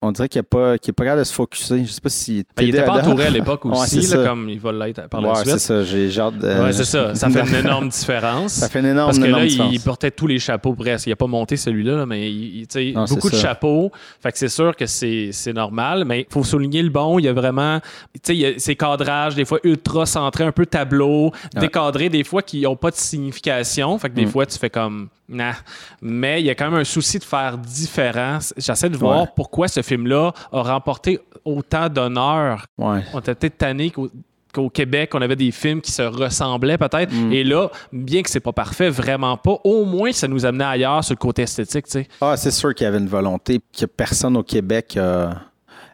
on 0.00 0.12
dirait 0.12 0.28
qu'il 0.28 0.38
n'est 0.38 0.44
pas, 0.44 0.74
est 0.74 0.92
pas 0.92 1.04
capable 1.04 1.20
de 1.20 1.24
se 1.24 1.32
focusser. 1.34 1.84
Je 1.84 1.90
sais 1.90 2.00
pas 2.00 2.08
si 2.08 2.44
Ben, 2.56 2.62
il 2.62 2.68
était 2.68 2.84
pas 2.84 3.00
entouré 3.00 3.26
à 3.26 3.30
l'époque 3.30 3.64
Ouais, 3.64 3.72
aussi, 3.78 4.02
c'est 4.02 4.16
là, 4.16 4.22
ça. 4.22 4.28
comme 4.30 4.48
il 4.48 4.60
va 4.60 4.70
l'être 4.72 5.08
par 5.08 5.20
la 5.20 5.30
Ouais, 5.30 5.34
c'est 5.44 5.50
suite. 5.50 5.58
ça. 5.58 5.82
J'ai 5.82 6.06
de. 6.08 6.62
Ouais, 6.62 6.72
c'est 6.72 6.84
ça. 6.84 7.14
Ça 7.16 7.28
fait 7.28 7.40
une 7.40 7.54
énorme 7.66 7.88
différence. 7.88 8.52
Ça 8.52 8.68
fait 8.68 8.78
une 8.78 8.86
énorme, 8.86 9.08
Parce 9.08 9.18
que 9.18 9.24
énorme 9.24 9.42
là, 9.42 9.48
différence. 9.48 9.72
il 9.74 9.80
portait 9.80 10.10
tous 10.12 10.28
les 10.28 10.38
chapeaux 10.38 10.74
presque. 10.74 11.06
Il 11.06 11.10
n'a 11.10 11.16
pas 11.16 11.26
monté 11.26 11.56
celui-là, 11.56 11.96
là, 11.96 12.06
mais 12.06 12.30
il, 12.30 12.66
il- 12.72 12.94
Non, 12.94 13.06
c'est 13.06 13.16
beaucoup 13.16 13.30
de 13.30 13.34
ça. 13.34 13.42
chapeaux. 13.48 13.90
Fait 14.22 14.30
que 14.30 14.38
c'est 14.38 14.48
sûr 14.48 14.76
que 14.76 14.86
c'est 14.86 15.30
c'est 15.32 15.52
normal, 15.52 16.04
mais 16.04 16.20
il 16.20 16.26
faut 16.32 16.44
souligner 16.44 16.82
le 16.82 16.90
bon. 16.90 17.18
Il 17.18 17.24
y 17.24 17.28
a 17.28 17.32
vraiment, 17.32 17.80
tu 18.22 18.36
sais, 18.40 18.54
ces 18.58 18.76
cadrages, 18.76 19.34
des 19.34 19.44
fois 19.44 19.58
ultra 19.64 20.06
centrés, 20.06 20.44
un 20.44 20.52
peu 20.52 20.64
tableau, 20.66 21.32
Ouais. 21.54 21.60
décadrés, 21.62 22.08
des 22.08 22.22
fois 22.24 22.42
qui 22.42 22.60
n'ont 22.60 22.76
pas 22.76 22.90
de 22.92 22.96
signification. 22.96 23.98
Fait 23.98 24.10
que 24.10 24.14
des 24.14 24.26
Mm. 24.26 24.30
fois, 24.30 24.46
tu 24.46 24.58
fais 24.58 24.70
comme, 24.70 25.08
nah. 25.28 25.54
Mais 26.00 26.40
il 26.40 26.46
y 26.46 26.50
a 26.50 26.54
quand 26.54 26.70
même 26.70 26.80
un 26.80 26.84
souci 26.84 27.18
de 27.18 27.24
faire 27.24 27.58
différent. 27.58 28.38
J'essaie 28.56 28.88
de 28.90 28.96
voir 28.96 29.22
Ouais. 29.22 29.28
pourquoi 29.34 29.68
ce 29.68 29.82
film-là 29.88 30.32
a 30.52 30.62
remporté 30.62 31.18
autant 31.44 31.88
d'honneur 31.88 32.66
Ouais. 32.78 33.02
on 33.14 33.20
était 33.20 33.34
peut-être 33.34 33.58
tanné 33.58 33.90
qu'au 33.90 34.08
qu'au 34.54 34.70
Québec, 34.70 35.10
on 35.14 35.20
avait 35.20 35.36
des 35.36 35.50
films 35.50 35.82
qui 35.82 35.92
se 35.92 36.00
ressemblaient 36.00 36.78
peut-être. 36.78 37.12
Mm. 37.12 37.32
Et 37.34 37.44
là, 37.44 37.68
bien 37.92 38.22
que 38.22 38.30
c'est 38.30 38.40
pas 38.40 38.52
parfait, 38.52 38.88
vraiment 38.88 39.36
pas, 39.36 39.58
au 39.62 39.84
moins 39.84 40.10
ça 40.10 40.26
nous 40.26 40.46
amenait 40.46 40.64
ailleurs 40.64 41.04
sur 41.04 41.12
le 41.12 41.18
côté 41.18 41.42
esthétique, 41.42 41.84
tu 41.84 41.90
sais. 41.92 42.08
Ah, 42.22 42.34
c'est 42.36 42.50
sûr 42.50 42.74
qu'il 42.74 42.84
y 42.84 42.88
avait 42.88 42.96
une 42.98 43.08
volonté 43.08 43.60
que 43.78 43.84
personne 43.84 44.38
au 44.38 44.42
Québec 44.42 44.94
euh, 44.96 45.30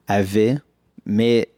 avait. 0.07 0.57
Mais 1.05 1.49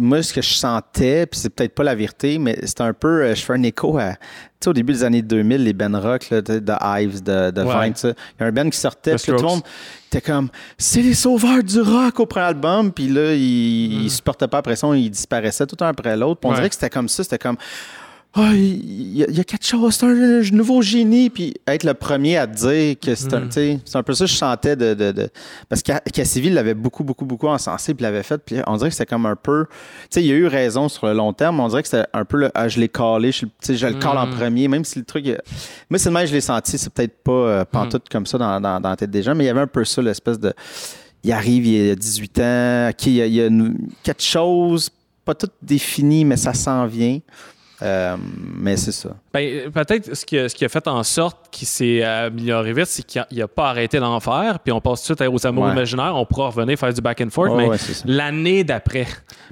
moi, 0.00 0.22
ce 0.22 0.32
que 0.32 0.42
je 0.42 0.54
sentais, 0.54 1.26
puis 1.26 1.38
c'est 1.40 1.50
peut-être 1.50 1.74
pas 1.74 1.84
la 1.84 1.94
vérité, 1.94 2.38
mais 2.38 2.58
c'est 2.64 2.80
un 2.80 2.92
peu. 2.92 3.22
euh, 3.22 3.34
je 3.34 3.42
fais 3.42 3.52
un 3.54 3.62
écho 3.62 3.98
à. 3.98 4.12
Tu 4.12 4.18
sais, 4.64 4.70
au 4.70 4.72
début 4.72 4.92
des 4.92 5.04
années 5.04 5.22
2000, 5.22 5.62
les 5.64 5.72
Ben 5.72 5.94
Rock, 5.94 6.30
là, 6.30 6.40
de, 6.42 6.58
de 6.58 6.72
Ives, 7.00 7.22
de, 7.22 7.50
de 7.52 7.62
Ouais. 7.62 7.84
Vine, 7.84 7.94
ça. 7.94 8.08
Il 8.08 8.40
y 8.40 8.44
a 8.44 8.46
un 8.46 8.52
Ben 8.52 8.68
qui 8.70 8.78
sortait, 8.78 9.14
puis 9.14 9.26
tout 9.26 9.32
le 9.32 9.42
monde 9.42 9.60
était 10.08 10.20
comme 10.20 10.48
c'est 10.76 11.02
les 11.02 11.14
sauveurs 11.14 11.62
du 11.62 11.80
rock 11.80 12.18
au 12.20 12.26
premier 12.26 12.46
album, 12.46 12.92
puis 12.92 13.08
là, 13.08 13.34
il, 13.34 14.02
il 14.04 14.10
supportait 14.10 14.48
pas 14.48 14.58
après 14.58 14.74
ça, 14.76 14.88
il 14.96 15.10
disparaissait 15.10 15.66
tout 15.66 15.76
un 15.84 15.88
après 15.88 16.16
l'autre. 16.16 16.40
On 16.44 16.48
Mm. 16.48 16.50
Ouais. 16.50 16.56
dirait 16.56 16.68
que 16.70 16.74
c'était 16.74 16.90
comme 16.90 17.08
ça, 17.08 17.22
c'était 17.22 17.38
comme. 17.38 17.56
Ah, 18.34 18.52
il 18.54 19.16
y, 19.16 19.24
a- 19.24 19.26
il 19.30 19.36
y 19.36 19.40
a 19.40 19.44
quelque 19.44 19.64
chose, 19.66 19.94
c'est 19.94 20.04
un, 20.06 20.42
nouveau 20.52 20.82
génie. 20.82 21.30
Puis 21.30 21.54
être 21.66 21.82
le 21.82 21.94
premier 21.94 22.36
à 22.36 22.46
te 22.46 22.54
dire 22.56 22.96
que 23.00 23.14
c'est 23.14 23.32
un, 23.32 23.40
Mm. 23.40 23.50
sais, 23.50 23.80
c'est 23.84 23.96
un 23.96 24.02
peu 24.02 24.12
ça 24.12 24.26
que 24.26 24.30
je 24.30 24.36
sentais 24.36 24.76
de. 24.76 24.92
de, 24.94 25.12
de- 25.12 25.30
parce 25.68 25.82
que 25.82 25.92
Cassivi 26.10 26.50
l'avait 26.50 26.74
beaucoup, 26.74 27.02
beaucoup, 27.04 27.24
beaucoup 27.24 27.48
encensé, 27.48 27.94
puis 27.94 28.02
l'avait 28.02 28.22
fait. 28.22 28.38
Puis 28.38 28.56
on 28.66 28.76
dirait 28.76 28.90
que 28.90 28.94
c'était 28.94 29.06
comme 29.12 29.24
un 29.26 29.34
peu. 29.34 29.64
Tu 29.70 30.06
sais, 30.10 30.22
il 30.22 30.26
y 30.26 30.32
a 30.32 30.34
eu 30.34 30.46
raison 30.46 30.88
sur 30.90 31.06
le 31.06 31.14
long 31.14 31.32
terme, 31.32 31.56
mais 31.56 31.62
on 31.62 31.68
dirait 31.68 31.82
que 31.82 31.88
c'était 31.88 32.06
un 32.12 32.24
peu 32.26 32.36
le. 32.36 32.50
Ah, 32.54 32.68
je 32.68 32.78
l'ai 32.78 32.88
calé, 32.90 33.32
je, 33.32 33.46
je 33.66 33.86
le 33.86 33.94
cale 33.94 34.18
en 34.18 34.26
Mm. 34.26 34.34
premier, 34.34 34.68
même 34.68 34.84
si 34.84 34.98
le 34.98 35.04
truc. 35.06 35.26
est- 35.26 35.40
Moi, 35.88 35.98
c'est 35.98 36.10
le 36.10 36.14
même 36.14 36.24
que 36.24 36.28
je 36.28 36.34
l'ai 36.34 36.40
senti. 36.42 36.76
C'est 36.78 36.92
peut-être 36.92 37.22
pas 37.24 37.32
euh, 37.32 37.64
pantoute 37.64 38.08
comme 38.10 38.26
ça 38.26 38.36
dans, 38.38 38.60
dans, 38.60 38.78
dans 38.78 38.90
la 38.90 38.96
tête 38.96 39.10
des 39.10 39.22
gens, 39.22 39.34
mais 39.34 39.44
il 39.44 39.46
y 39.48 39.50
avait 39.50 39.60
un 39.62 39.66
peu 39.66 39.84
ça, 39.84 40.02
l'espèce 40.02 40.38
de. 40.38 40.52
Il 41.24 41.32
arrive, 41.32 41.66
il 41.66 41.90
a 41.90 41.94
18 41.96 42.38
ans, 42.40 42.88
OK, 42.90 43.06
il 43.06 43.12
y 43.14 43.22
a, 43.22 43.26
il 43.26 43.34
y 43.34 43.40
a 43.40 43.46
une- 43.46 43.88
quelque 44.04 44.22
chose, 44.22 44.90
pas 45.24 45.34
tout 45.34 45.48
défini, 45.62 46.24
mais 46.26 46.36
ça 46.36 46.52
s'en 46.52 46.86
vient. 46.86 47.18
Euh, 47.80 48.16
mais 48.56 48.76
c'est 48.76 48.92
ça. 48.92 49.10
Ben, 49.32 49.70
peut-être 49.70 50.14
ce 50.16 50.24
qui, 50.26 50.36
a, 50.36 50.48
ce 50.48 50.54
qui 50.54 50.64
a 50.64 50.68
fait 50.68 50.88
en 50.88 51.02
sorte 51.04 51.48
qu'il 51.52 51.68
s'est 51.68 52.02
amélioré 52.02 52.72
vite, 52.72 52.86
c'est 52.86 53.04
qu'il 53.06 53.24
n'a 53.30 53.46
pas 53.48 53.70
arrêté 53.70 54.00
d'en 54.00 54.18
faire, 54.20 54.58
puis 54.58 54.72
on 54.72 54.80
passe 54.80 55.04
tout 55.04 55.12
de 55.14 55.18
suite 55.18 55.28
aux 55.32 55.46
amours 55.46 55.64
Ouais. 55.66 55.72
imaginaires, 55.72 56.14
on 56.16 56.26
pourra 56.26 56.48
revenir 56.48 56.76
faire 56.78 56.92
du 56.92 57.00
back 57.00 57.20
and 57.20 57.30
forth, 57.30 57.52
mais 57.56 57.68
ouais, 57.68 57.76
l'année 58.04 58.64
d'après, 58.64 59.06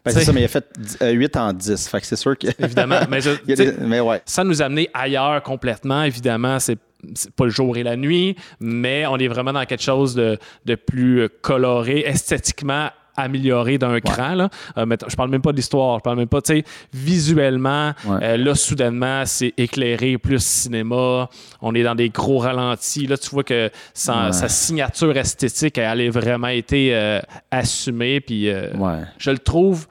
Ben, 0.05 0.11
c'est 0.13 0.25
ça, 0.25 0.33
mais 0.33 0.41
il 0.41 0.45
a 0.45 0.49
fait 0.49 0.67
8 1.03 1.37
en 1.37 1.53
10. 1.53 1.89
Fait 1.89 2.01
que 2.01 2.07
c'est 2.07 2.17
sûr 2.17 2.37
que. 2.37 2.49
évidemment, 2.59 3.01
mais, 3.09 3.21
je- 3.21 3.31
des- 3.55 3.73
Mais 3.81 4.01
ouais. 4.01 4.21
ça 4.25 4.43
nous 4.45 4.61
a 4.61 4.65
amené 4.67 4.91
ailleurs 4.93 5.43
complètement. 5.43 6.03
Évidemment, 6.03 6.59
c'est 6.59 6.79
c'est 7.15 7.31
pas 7.31 7.45
le 7.45 7.51
jour 7.51 7.77
et 7.77 7.83
la 7.85 7.95
nuit, 7.95 8.35
mais 8.59 9.07
on 9.07 9.19
est 9.19 9.29
vraiment 9.29 9.53
dans 9.53 9.65
quelque 9.67 9.83
chose 9.83 10.15
de, 10.17 10.39
de 10.65 10.75
plus 10.75 11.21
euh, 11.21 11.29
coloré, 11.43 12.01
esthétiquement 12.07 12.89
amélioré 13.17 13.79
d'un 13.79 14.01
cran. 14.01 14.35
Là. 14.35 14.49
Euh, 14.79 14.87
je 15.09 15.17
parle 15.17 15.31
même 15.31 15.43
pas 15.43 15.53
d'histoire, 15.53 15.99
je 15.99 16.03
parle 16.03 16.19
même 16.19 16.29
pas, 16.29 16.41
tu 16.43 16.55
sais, 16.57 16.65
visuellement, 16.93 17.93
Ouais. 18.07 18.19
euh, 18.23 18.37
là, 18.37 18.55
soudainement, 18.55 19.23
c'est 19.27 19.53
éclairé, 19.57 20.19
plus 20.19 20.43
cinéma, 20.45 21.29
on 21.63 21.75
est 21.75 21.83
dans 21.83 21.95
des 21.95 22.09
gros 22.11 22.39
ralentis. 22.39 23.07
Là, 23.07 23.17
tu 23.17 23.31
vois 23.31 23.45
que 23.45 23.71
sa, 23.95 24.27
Ouais. 24.27 24.33
sa 24.33 24.49
signature 24.49 25.17
esthétique, 25.17 25.79
elle 25.79 26.01
a 26.01 26.11
vraiment 26.11 26.49
été 26.49 26.95
euh, 26.95 27.21
assumée, 27.51 28.21
puis 28.21 28.47
je 29.19 29.31
le 29.31 29.39
trouve 29.39 29.87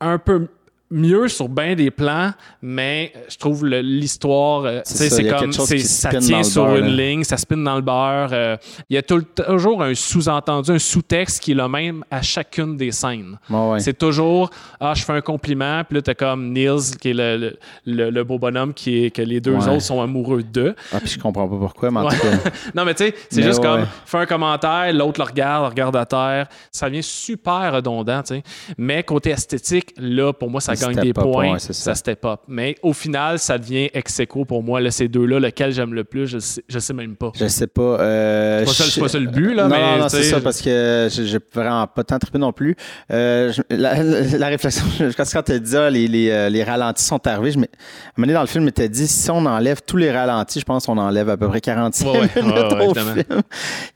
un 0.00 0.18
peu 0.18 0.48
mieux 0.90 1.28
sur 1.28 1.48
bien 1.48 1.74
des 1.76 1.90
plans, 1.90 2.32
mais 2.62 3.12
je 3.28 3.36
trouve 3.38 3.64
l'histoire, 3.66 4.64
euh, 4.64 4.80
C'est 4.84 5.28
comme 5.28 5.52
ça 5.52 6.10
tient 6.18 6.42
sur 6.42 6.64
beurre, 6.66 6.76
une 6.76 6.96
là. 6.96 7.02
ligne, 7.04 7.24
ça 7.24 7.36
spinne 7.36 7.62
dans 7.64 7.76
le 7.76 7.82
beurre. 7.82 8.30
euh, 8.32 8.56
il 8.88 8.94
y 8.94 8.98
a 8.98 9.02
tout 9.02 9.22
toujours 9.22 9.82
un 9.82 9.94
sous-entendu, 9.94 10.72
un 10.72 10.78
sous-texte 10.78 11.42
qui 11.42 11.52
est 11.52 11.54
le 11.54 11.68
même 11.68 12.04
à 12.10 12.22
chacune 12.22 12.76
des 12.76 12.90
scènes. 12.90 13.38
Ouais. 13.48 13.78
C'est 13.80 13.96
toujours 13.98 14.50
ah 14.80 14.92
je 14.94 15.04
fais 15.04 15.12
un 15.12 15.20
compliment 15.20 15.82
puis 15.84 15.96
là 15.96 16.02
t'as 16.02 16.14
comme 16.14 16.52
Niels 16.52 16.96
qui 17.00 17.10
est 17.10 17.14
le, 17.14 17.36
le, 17.36 17.58
le- 17.86 18.10
le 18.10 18.24
beau 18.24 18.38
bonhomme 18.38 18.74
qui 18.74 19.04
est 19.04 19.10
que 19.10 19.22
les 19.22 19.40
deux 19.40 19.50
Ouais. 19.54 19.68
autres 19.68 19.82
sont 19.82 20.00
amoureux 20.00 20.42
d'eux. 20.42 20.74
Ah, 20.92 20.98
puis 21.00 21.10
je 21.10 21.18
comprends 21.18 21.46
pas 21.48 21.56
pourquoi, 21.56 21.90
mais 21.90 22.00
en 22.00 22.08
tout 22.08 22.16
cas. 22.16 22.50
Non, 22.74 22.84
mais 22.84 22.94
tu 22.94 23.04
sais, 23.04 23.14
c'est 23.30 23.42
juste 23.42 23.58
ouais, 23.60 23.64
comme, 23.66 23.86
fais 24.06 24.18
un 24.18 24.26
commentaire, 24.26 24.92
l'autre 24.92 25.20
le 25.20 25.26
regarde, 25.26 25.64
le 25.64 25.68
regarde 25.68 25.96
à 25.96 26.06
terre. 26.06 26.46
Ça 26.72 26.88
devient 26.88 27.02
super 27.02 27.72
redondant, 27.74 28.22
tu 28.22 28.34
sais. 28.36 28.42
Mais 28.78 29.02
côté 29.02 29.30
esthétique, 29.30 29.92
là, 29.98 30.32
pour 30.32 30.50
moi, 30.50 30.60
Ça 30.60 30.72
gagne 30.88 31.02
des 31.02 31.10
up, 31.10 31.14
points. 31.20 31.52
ouais, 31.52 31.58
ça. 31.58 31.72
ça 31.72 31.94
step 31.94 32.24
up. 32.24 32.40
Mais 32.48 32.76
au 32.82 32.92
final, 32.92 33.38
ça 33.38 33.58
devient 33.58 33.88
ex 33.94 34.18
aequo 34.20 34.44
pour 34.44 34.62
moi. 34.62 34.80
Là, 34.80 34.90
ces 34.90 35.08
deux-là, 35.08 35.38
lequel 35.40 35.72
j'aime 35.72 35.94
le 35.94 36.04
plus, 36.04 36.26
je 36.26 36.38
sais, 36.38 36.62
je 36.68 36.78
sais 36.78 36.92
même 36.94 37.16
pas. 37.16 37.32
Je 37.38 37.46
sais 37.48 37.66
pas. 37.66 37.82
Euh, 38.00 38.64
C'est 38.66 38.84
pas 38.84 38.90
je- 38.90 39.00
pas 39.00 39.08
ça 39.08 39.18
le 39.18 39.26
but, 39.30 39.54
là, 39.54 39.64
non, 39.64 39.68
mais, 39.70 39.80
Non, 39.80 39.98
non, 39.98 40.04
tu 40.08 40.16
c'est 40.16 40.22
ça, 40.24 40.40
parce 40.40 40.60
que 40.62 41.08
j'ai 41.10 41.38
vraiment 41.54 41.86
pas 41.86 42.04
tant 42.04 42.18
trippé 42.18 42.38
non 42.38 42.52
plus. 42.52 42.76
Euh, 43.12 43.52
je- 43.52 43.62
la, 43.70 44.02
la 44.38 44.48
réflexion, 44.48 44.84
je- 44.98 45.12
quand 45.16 45.42
tu 45.42 45.52
as 45.52 45.58
dit, 45.58 45.76
ah, 45.76 45.90
les, 45.90 46.08
les, 46.08 46.30
euh, 46.30 46.48
les 46.48 46.62
ralentis 46.64 47.04
sont 47.04 47.24
arrivés, 47.26 47.52
je 47.52 47.58
me, 47.58 47.64
à 47.64 47.66
un 47.66 47.70
moment 48.16 48.26
donné, 48.26 48.32
dans 48.34 48.40
le 48.42 48.46
film, 48.46 48.64
il 48.66 48.72
t'a 48.72 48.88
dit, 48.88 49.06
si 49.06 49.30
on 49.30 49.44
enlève 49.46 49.80
tous 49.86 49.96
les 49.96 50.10
ralentis, 50.10 50.60
je 50.60 50.64
pense 50.64 50.86
qu'on 50.86 50.98
enlève 50.98 51.28
à 51.28 51.36
peu 51.36 51.48
près 51.48 51.60
45 51.60 52.06
Ouais, 52.06 52.20
ouais, 52.20 52.28
minutes 52.42 52.72
ouais, 52.72 52.86
au 52.86 52.94
film. 52.94 53.22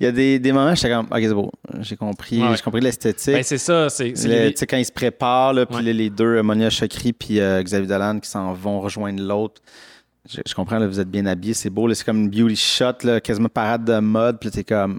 Il 0.00 0.04
y 0.04 0.06
a 0.06 0.12
des, 0.12 0.38
des 0.38 0.52
moments, 0.52 0.74
j'étais 0.74 0.90
comme, 0.90 1.06
ok, 1.06 1.18
c'est 1.20 1.34
beau, 1.34 1.50
j'ai 1.80 1.96
compris, 1.96 2.42
j'ai 2.56 2.62
compris 2.62 2.80
l'esthétique. 2.80 3.34
ben, 3.34 3.42
c'est 3.42 3.58
ça. 3.58 3.88
C'est, 3.88 4.12
c'est 4.16 4.28
Le- 4.28 4.34
les- 4.46 4.54
Tu 4.54 4.66
quand 4.66 4.76
ils 4.76 4.84
se 4.84 4.92
préparent, 4.92 5.54
puis 5.70 5.84
les, 5.84 5.92
les 5.92 6.10
deux, 6.10 6.40
Monia 6.42 6.70
Chokri 6.74 7.12
puis 7.12 7.40
euh, 7.40 7.62
Xavier 7.62 7.86
Dolan, 7.88 8.20
qui 8.20 8.28
s'en 8.28 8.52
vont 8.52 8.80
rejoindre 8.80 9.22
l'autre. 9.22 9.62
Je, 10.28 10.40
je 10.46 10.54
comprends, 10.54 10.78
là, 10.78 10.86
vous 10.86 11.00
êtes 11.00 11.10
bien 11.10 11.26
habillés, 11.26 11.54
c'est 11.54 11.70
beau. 11.70 11.92
C'est 11.92 12.04
comme 12.04 12.22
une 12.22 12.30
beauty 12.30 12.56
shot, 12.56 12.92
là, 13.02 13.20
quasiment 13.20 13.48
parade 13.48 13.84
de 13.84 13.98
mode. 13.98 14.38
Puis 14.40 14.50
t'es 14.50 14.64
comme, 14.64 14.98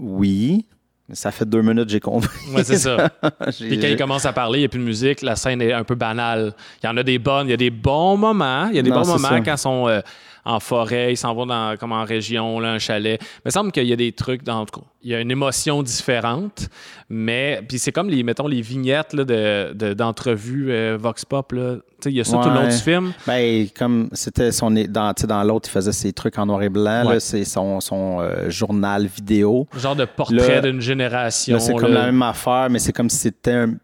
oui, 0.00 0.66
mais 1.08 1.14
ça 1.14 1.30
fait 1.30 1.44
deux 1.44 1.62
minutes, 1.62 1.88
j'ai 1.88 2.00
compris. 2.00 2.28
Ouais, 2.54 2.64
c'est 2.64 2.76
ça. 2.78 3.08
Puis 3.58 3.78
quand 3.80 3.86
il 3.86 3.96
commence 3.96 4.26
à 4.26 4.32
parler, 4.32 4.58
il 4.58 4.62
n'y 4.62 4.66
a 4.66 4.68
plus 4.68 4.80
de 4.80 4.84
musique, 4.84 5.22
la 5.22 5.36
scène 5.36 5.62
est 5.62 5.72
un 5.72 5.84
peu 5.84 5.94
banale. 5.94 6.54
Il 6.82 6.86
y 6.86 6.88
en 6.88 6.96
a 6.96 7.02
des 7.02 7.18
bonnes, 7.18 7.46
il 7.46 7.50
y 7.50 7.54
a 7.54 7.56
des 7.56 7.70
bons 7.70 8.16
moments. 8.16 8.68
Il 8.68 8.76
y 8.76 8.78
a 8.78 8.82
des 8.82 8.90
Non, 8.90 9.00
bons 9.02 9.06
moments 9.06 9.28
ça. 9.28 9.40
quand 9.40 9.54
ils 9.54 9.58
sont 9.58 9.88
euh, 9.88 10.00
en 10.44 10.60
forêt, 10.60 11.12
il 11.12 11.16
s'en 11.16 11.34
va 11.34 11.44
dans, 11.44 11.76
comme 11.78 11.92
en 11.92 12.04
région, 12.04 12.60
là, 12.60 12.72
un 12.72 12.78
chalet. 12.78 13.20
Il 13.20 13.42
me 13.46 13.50
semble 13.50 13.72
qu'il 13.72 13.86
y 13.86 13.92
a 13.92 13.96
des 13.96 14.12
trucs, 14.12 14.42
dans, 14.42 14.60
en 14.60 14.66
tout 14.66 14.80
cas, 14.80 14.86
il 15.02 15.10
y 15.10 15.14
a 15.14 15.20
une 15.20 15.30
émotion 15.30 15.82
différente, 15.82 16.68
mais 17.08 17.62
puis 17.68 17.78
c'est 17.78 17.92
comme 17.92 18.08
les, 18.10 18.22
mettons, 18.22 18.46
les 18.48 18.60
vignettes 18.62 19.12
là, 19.12 19.24
de, 19.24 19.72
de- 19.74 19.94
d'entrevues 19.94 20.72
euh, 20.72 20.96
Vox 21.00 21.24
Pop, 21.24 21.52
là. 21.52 21.76
Il 22.04 22.12
y 22.12 22.20
a 22.20 22.24
ça 22.24 22.38
tout 22.38 22.48
le 22.48 22.54
long 22.54 22.68
du 22.68 22.76
film. 22.76 23.12
Ben, 23.26 23.66
comme 23.76 24.08
c'était 24.12 24.52
son. 24.52 24.70
Dans, 24.70 25.12
dans 25.26 25.42
l'autre, 25.42 25.68
il 25.68 25.72
faisait 25.72 25.90
ses 25.90 26.12
trucs 26.12 26.38
en 26.38 26.46
noir 26.46 26.62
et 26.62 26.68
blanc. 26.68 27.04
Ouais. 27.04 27.14
Là, 27.14 27.20
c'est 27.20 27.44
son, 27.44 27.80
son 27.80 28.20
euh, 28.20 28.48
journal 28.48 29.06
vidéo. 29.06 29.66
Genre 29.76 29.96
de 29.96 30.04
portrait 30.04 30.62
d'une 30.62 30.80
génération. 30.80 31.58
C'est 31.58 31.74
comme 31.74 31.92
la 31.92 32.06
même 32.06 32.22
affaire, 32.22 32.68
mais 32.70 32.78
c'est 32.78 32.92
comme 32.92 33.10
si 33.10 33.16
c'était 33.16 33.50
un 33.50 33.74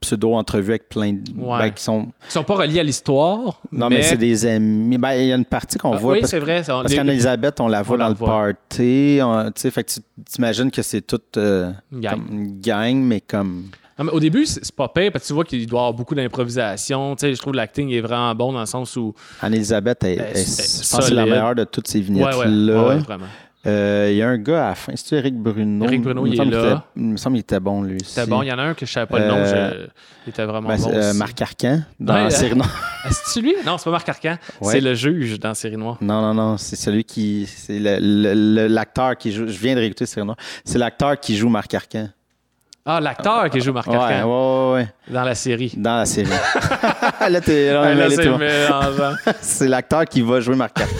pseudo-entrevue 0.00 0.70
avec 0.70 0.88
plein 0.88 1.12
de. 1.12 1.30
Ouais. 1.36 1.58
ben, 1.58 1.70
qui 1.70 1.82
sont... 1.82 2.08
Ils 2.28 2.32
sont 2.32 2.42
pas 2.44 2.54
reliés 2.56 2.80
à 2.80 2.82
l'histoire. 2.82 3.60
Non, 3.72 3.88
mais, 3.88 4.02
c'est 4.02 4.16
des 4.16 4.46
amis. 4.46 4.98
Ben, 4.98 5.12
il 5.14 5.26
y 5.28 5.32
a 5.32 5.36
une 5.36 5.44
partie 5.44 5.78
qu'on 5.78 5.92
Ah, 5.92 5.96
voit. 5.98 6.12
oui, 6.14 6.20
c'est 6.24 6.38
vrai. 6.38 6.62
ça- 6.64 6.74
parce 6.74 6.90
les- 6.90 6.96
qu'Anne-Elisabeth, 6.96 7.60
on 7.60 7.68
la 7.68 7.82
voit 7.82 7.96
On 7.96 8.00
dans 8.00 8.08
le 8.08 8.14
voit. 8.14 8.28
party. 8.28 9.18
on- 9.22 9.50
Tu 9.54 9.60
sais, 9.60 9.70
fait 9.70 9.84
que 9.84 9.90
tu 9.92 10.00
t'imagines 10.24 10.70
que 10.70 10.82
c'est 10.82 11.02
toute 11.02 11.36
euh, 11.36 11.70
Une 11.92 12.00
gang. 12.00 12.12
comme 12.26 12.28
une 12.38 12.60
gang, 12.60 12.96
mais 12.96 13.20
comme. 13.20 13.64
Non, 13.98 14.06
mais 14.06 14.12
au 14.12 14.20
début, 14.20 14.46
c'est 14.46 14.72
pas 14.74 14.88
pire 14.88 15.12
parce 15.12 15.24
que 15.24 15.28
tu 15.28 15.34
vois 15.34 15.44
qu'il 15.44 15.66
doit 15.66 15.78
y 15.78 15.82
avoir 15.82 15.92
beaucoup 15.92 16.14
d'improvisation. 16.14 17.14
Tu 17.16 17.26
sais, 17.26 17.34
je 17.34 17.38
trouve 17.40 17.52
que 17.52 17.58
l'acting 17.58 17.90
est 17.90 18.00
vraiment 18.00 18.34
bon 18.34 18.52
dans 18.52 18.60
le 18.60 18.66
sens 18.66 18.96
où. 18.96 19.14
Anne-Elisabeth, 19.42 20.02
est, 20.04 20.16
Ben, 20.16 20.26
est- 20.34 20.36
je 20.36 20.88
pense 20.90 20.96
que 21.00 21.02
c'est 21.04 21.14
la 21.14 21.26
meilleure 21.26 21.54
de 21.54 21.64
toutes 21.64 21.86
ces 21.88 22.00
vignettes-là. 22.00 22.38
ouais, 22.38 22.88
ouais, 22.94 22.98
vraiment. 23.00 23.26
Euh, 23.66 24.08
Il 24.10 24.16
y 24.16 24.22
a 24.22 24.28
un 24.28 24.38
gars 24.38 24.66
à 24.66 24.68
la 24.70 24.74
fin, 24.74 24.92
c'est-tu 24.96 25.14
Eric 25.16 25.34
Bruno? 25.36 25.84
Éric 25.84 26.00
Bruno, 26.02 26.22
me 26.22 26.28
il 26.28 26.40
est 26.40 26.44
là. 26.46 26.60
était- 26.70 26.76
Il 26.96 27.02
me 27.02 27.16
semble 27.18 27.34
qu'il 27.36 27.40
était 27.42 27.60
bon, 27.60 27.82
lui. 27.82 27.98
C'était 28.02 28.26
bon. 28.26 28.42
Il 28.42 28.48
y 28.48 28.52
en 28.52 28.58
a 28.58 28.62
un 28.62 28.74
que 28.74 28.86
je 28.86 28.90
savais 28.92 29.06
pas 29.06 29.18
le 29.18 29.26
nom. 29.28 29.36
Euh, 29.36 29.70
je- 29.84 29.86
Il 30.26 30.30
était 30.30 30.44
vraiment 30.46 30.68
Ben, 30.68 30.76
bon. 30.78 30.90
c'est, 30.90 30.96
euh. 30.96 31.12
Marc 31.12 31.42
Arcan, 31.42 31.82
dans 31.98 32.14
euh, 32.14 32.30
série 32.30 32.56
noire. 32.56 32.70
C'est-tu 33.10 33.44
lui? 33.46 33.54
Non, 33.66 33.76
c'est 33.76 33.84
pas 33.84 33.90
Marc 33.90 34.08
Arcan. 34.08 34.36
Ouais. 34.62 34.72
C'est 34.72 34.80
le 34.80 34.94
juge 34.94 35.38
dans 35.38 35.52
Série 35.54 35.76
Noire. 35.76 35.98
Non, 36.00 36.20
non, 36.22 36.32
non, 36.34 36.56
c'est 36.56 36.76
celui 36.76 37.04
qui. 37.04 37.46
C'est 37.46 37.78
l'acteur 37.80 39.16
qui 39.18 39.30
joue. 39.32 39.46
Je 39.46 39.58
viens 39.58 39.74
de 39.74 39.80
réécouter 39.80 40.06
série 40.06 40.24
noire. 40.26 40.38
C'est 40.64 40.78
l'acteur 40.78 41.18
qui 41.20 41.36
joue 41.36 41.48
Marc 41.50 41.72
Arcan. 41.74 42.08
Ah, 42.86 42.98
l'acteur 42.98 43.50
qui 43.50 43.60
joue 43.60 43.74
Marc 43.74 43.86
Ouais, 43.88 43.96
ouais, 43.96 44.02
Arcan 44.02 44.72
ouais, 44.72 44.80
ouais, 44.80 44.88
dans 45.12 45.22
la 45.22 45.34
série. 45.34 45.72
dans 45.76 45.96
la 45.98 46.06
série. 46.06 46.30
là, 47.30 47.40
t'es. 47.42 47.72
là, 47.74 47.94
là, 47.94 48.08
mélangeant. 48.08 49.14
C'est 49.42 49.68
l'acteur 49.68 50.06
qui 50.06 50.22
va 50.22 50.40
jouer 50.40 50.56
Marc 50.56 50.80
Arcan. 50.80 50.94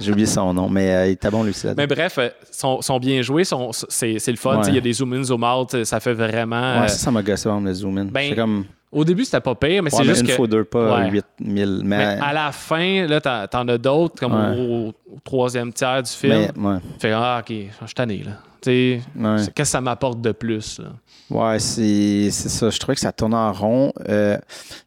J'ai 0.00 0.10
oublié 0.12 0.26
son 0.26 0.52
nom, 0.54 0.68
mais 0.68 0.90
euh, 0.94 1.06
il 1.08 1.12
était 1.12 1.30
bon, 1.30 1.42
lui 1.42 1.50
aussi. 1.50 1.66
Mais 1.76 1.86
bref, 1.86 2.16
euh, 2.18 2.28
sont, 2.50 2.80
sont 2.82 2.98
bien 2.98 3.22
joués, 3.22 3.44
sont- 3.44 3.70
c'est 3.72 4.18
c'est 4.18 4.30
le 4.30 4.36
fun. 4.36 4.58
Ouais. 4.58 4.64
Il 4.68 4.74
y 4.74 4.78
a 4.78 4.80
des 4.80 4.92
zoom-in, 4.92 5.22
zoom-out, 5.22 5.84
ça 5.84 6.00
fait 6.00 6.14
vraiment. 6.14 6.78
Ouais, 6.80 6.84
euh, 6.84 6.88
ça, 6.88 6.98
ça 6.98 7.10
m'a 7.10 7.22
gossé 7.22 7.48
le 7.48 7.74
zoom 7.74 7.98
in. 7.98 8.04
ben, 8.06 8.34
comme. 8.34 8.64
Au 8.90 9.04
début, 9.04 9.26
c'était 9.26 9.40
pas 9.40 9.54
pire, 9.54 9.82
mais 9.82 9.92
Ouais, 9.92 9.98
c'est 9.98 9.98
mais 9.98 10.04
juste 10.08 10.22
une 10.22 10.28
que. 10.28 10.32
fois 10.32 10.46
deux, 10.46 10.64
pas 10.64 10.96
Ouais. 11.02 11.10
8000. 11.10 11.82
Mais, 11.84 11.96
mais 11.96 12.04
à 12.22 12.32
la 12.32 12.52
fin, 12.52 13.06
là, 13.06 13.20
t'en 13.20 13.46
t'en 13.46 13.68
as 13.68 13.76
d'autres, 13.76 14.18
comme 14.18 14.32
Ouais. 14.34 14.58
au, 14.58 14.88
au 15.14 15.18
troisième 15.22 15.72
tiers 15.74 16.02
du 16.02 16.10
film. 16.10 16.46
mais, 16.56 16.78
fais, 16.98 17.12
ah, 17.12 17.42
ok, 17.46 17.54
je 17.80 17.84
suis 17.86 17.94
tanné, 17.94 18.22
là. 18.24 18.32
Tu 18.62 18.70
sais, 18.70 19.00
Ouais. 19.14 19.38
c'est- 19.38 19.44
qu'est-ce 19.46 19.50
que 19.50 19.64
ça 19.64 19.80
m'apporte 19.82 20.22
de 20.22 20.32
plus, 20.32 20.78
là? 20.80 20.86
Ouais, 21.28 21.58
c'est 21.58 22.30
c'est 22.30 22.48
ça. 22.48 22.70
Je 22.70 22.78
trouvais 22.78 22.94
que 22.94 23.00
ça 23.02 23.12
tournait 23.12 23.36
en 23.36 23.52
rond. 23.52 23.92
Euh, 24.08 24.38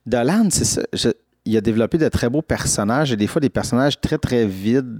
Dolan, 0.08 0.48
c'est 0.50 0.65
ça. 0.65 0.82
Je- 0.94 1.10
il 1.45 1.57
a 1.57 1.62
développé 1.62 1.98
de 1.98 2.07
très 2.10 2.29
beaux 2.29 2.41
personnages 2.41 3.12
et 3.12 3.15
des 3.17 3.27
fois 3.27 3.39
des 3.39 3.50
personnages 3.50 4.00
très, 4.00 4.17
très 4.17 4.45
vides. 4.45 5.00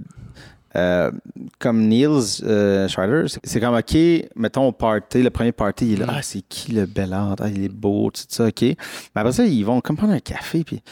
Euh, 0.74 1.10
comme 1.58 1.86
Niels 1.86 2.40
euh, 2.44 2.88
Schreider, 2.88 3.24
c'est- 3.44 3.60
comme 3.60 3.74
OK, 3.76 3.94
mettons 4.36 4.68
au 4.68 4.72
party, 4.72 5.22
le 5.22 5.28
premier 5.28 5.52
party, 5.52 5.84
il 5.88 5.92
est 5.92 5.96
là, 5.96 6.06
Mm. 6.06 6.14
ah, 6.16 6.22
c'est 6.22 6.40
qui 6.48 6.72
le 6.72 6.86
bel 6.86 7.12
art, 7.12 7.36
Ah, 7.40 7.48
il 7.50 7.64
est 7.64 7.68
beau, 7.68 8.10
tout 8.10 8.22
ça, 8.26 8.46
OK. 8.46 8.62
Mais 8.62 8.76
après 9.14 9.32
ça, 9.32 9.44
ils 9.44 9.62
vont 9.64 9.82
comme 9.82 9.98
prendre 9.98 10.14
un 10.14 10.18
café, 10.18 10.64
puis 10.64 10.82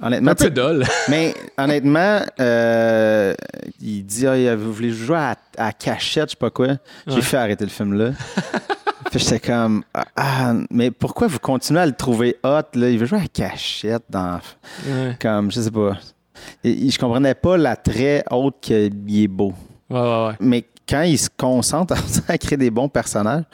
honnêtement, 0.00 0.30
Un 0.30 0.34
peu 0.34 0.48
dol. 0.48 0.84
mais 1.10 1.34
honnêtement, 1.58 2.20
euh, 2.40 3.34
il 3.82 4.02
dit 4.06 4.26
ah, 4.26 4.56
Vous 4.56 4.72
voulez 4.72 4.90
jouer 4.92 5.16
à, 5.18 5.36
à 5.58 5.72
cachette, 5.72 6.28
je 6.28 6.30
sais 6.30 6.36
pas 6.38 6.48
quoi. 6.48 6.68
J'ai 7.06 7.16
Ouais. 7.16 7.20
fait 7.20 7.36
arrêter 7.36 7.64
le 7.66 7.70
film 7.70 7.92
là. 7.92 8.12
Puis 9.12 9.20
j'étais 9.20 9.40
comme 9.40 9.84
Ah, 10.16 10.54
mais 10.70 10.90
pourquoi 10.90 11.26
vous 11.26 11.38
continuez 11.38 11.80
à 11.80 11.86
le 11.86 11.92
trouver 11.92 12.36
hot 12.42 12.62
là? 12.74 12.88
Il 12.88 12.98
veut 12.98 13.04
jouer 13.06 13.18
à 13.20 13.28
cachette 13.28 14.04
dans. 14.08 14.40
Ouais, 14.86 15.16
Comme, 15.20 15.52
je 15.52 15.60
sais 15.60 15.70
pas. 15.70 15.98
Et- 16.64 16.88
je 16.90 16.98
comprenais 16.98 17.34
pas 17.34 17.56
l'attrait 17.58 18.24
autre 18.30 18.56
qu'il 18.60 19.22
est 19.22 19.28
beau. 19.28 19.52
ouais, 19.90 20.00
ouais. 20.00 20.26
ouais. 20.28 20.34
Mais 20.40 20.64
quand 20.88 21.02
il 21.02 21.18
se 21.18 21.28
concentre 21.36 21.94
à 22.28 22.38
créer 22.38 22.56
des 22.56 22.70
bons 22.70 22.88
personnages, 22.88 23.44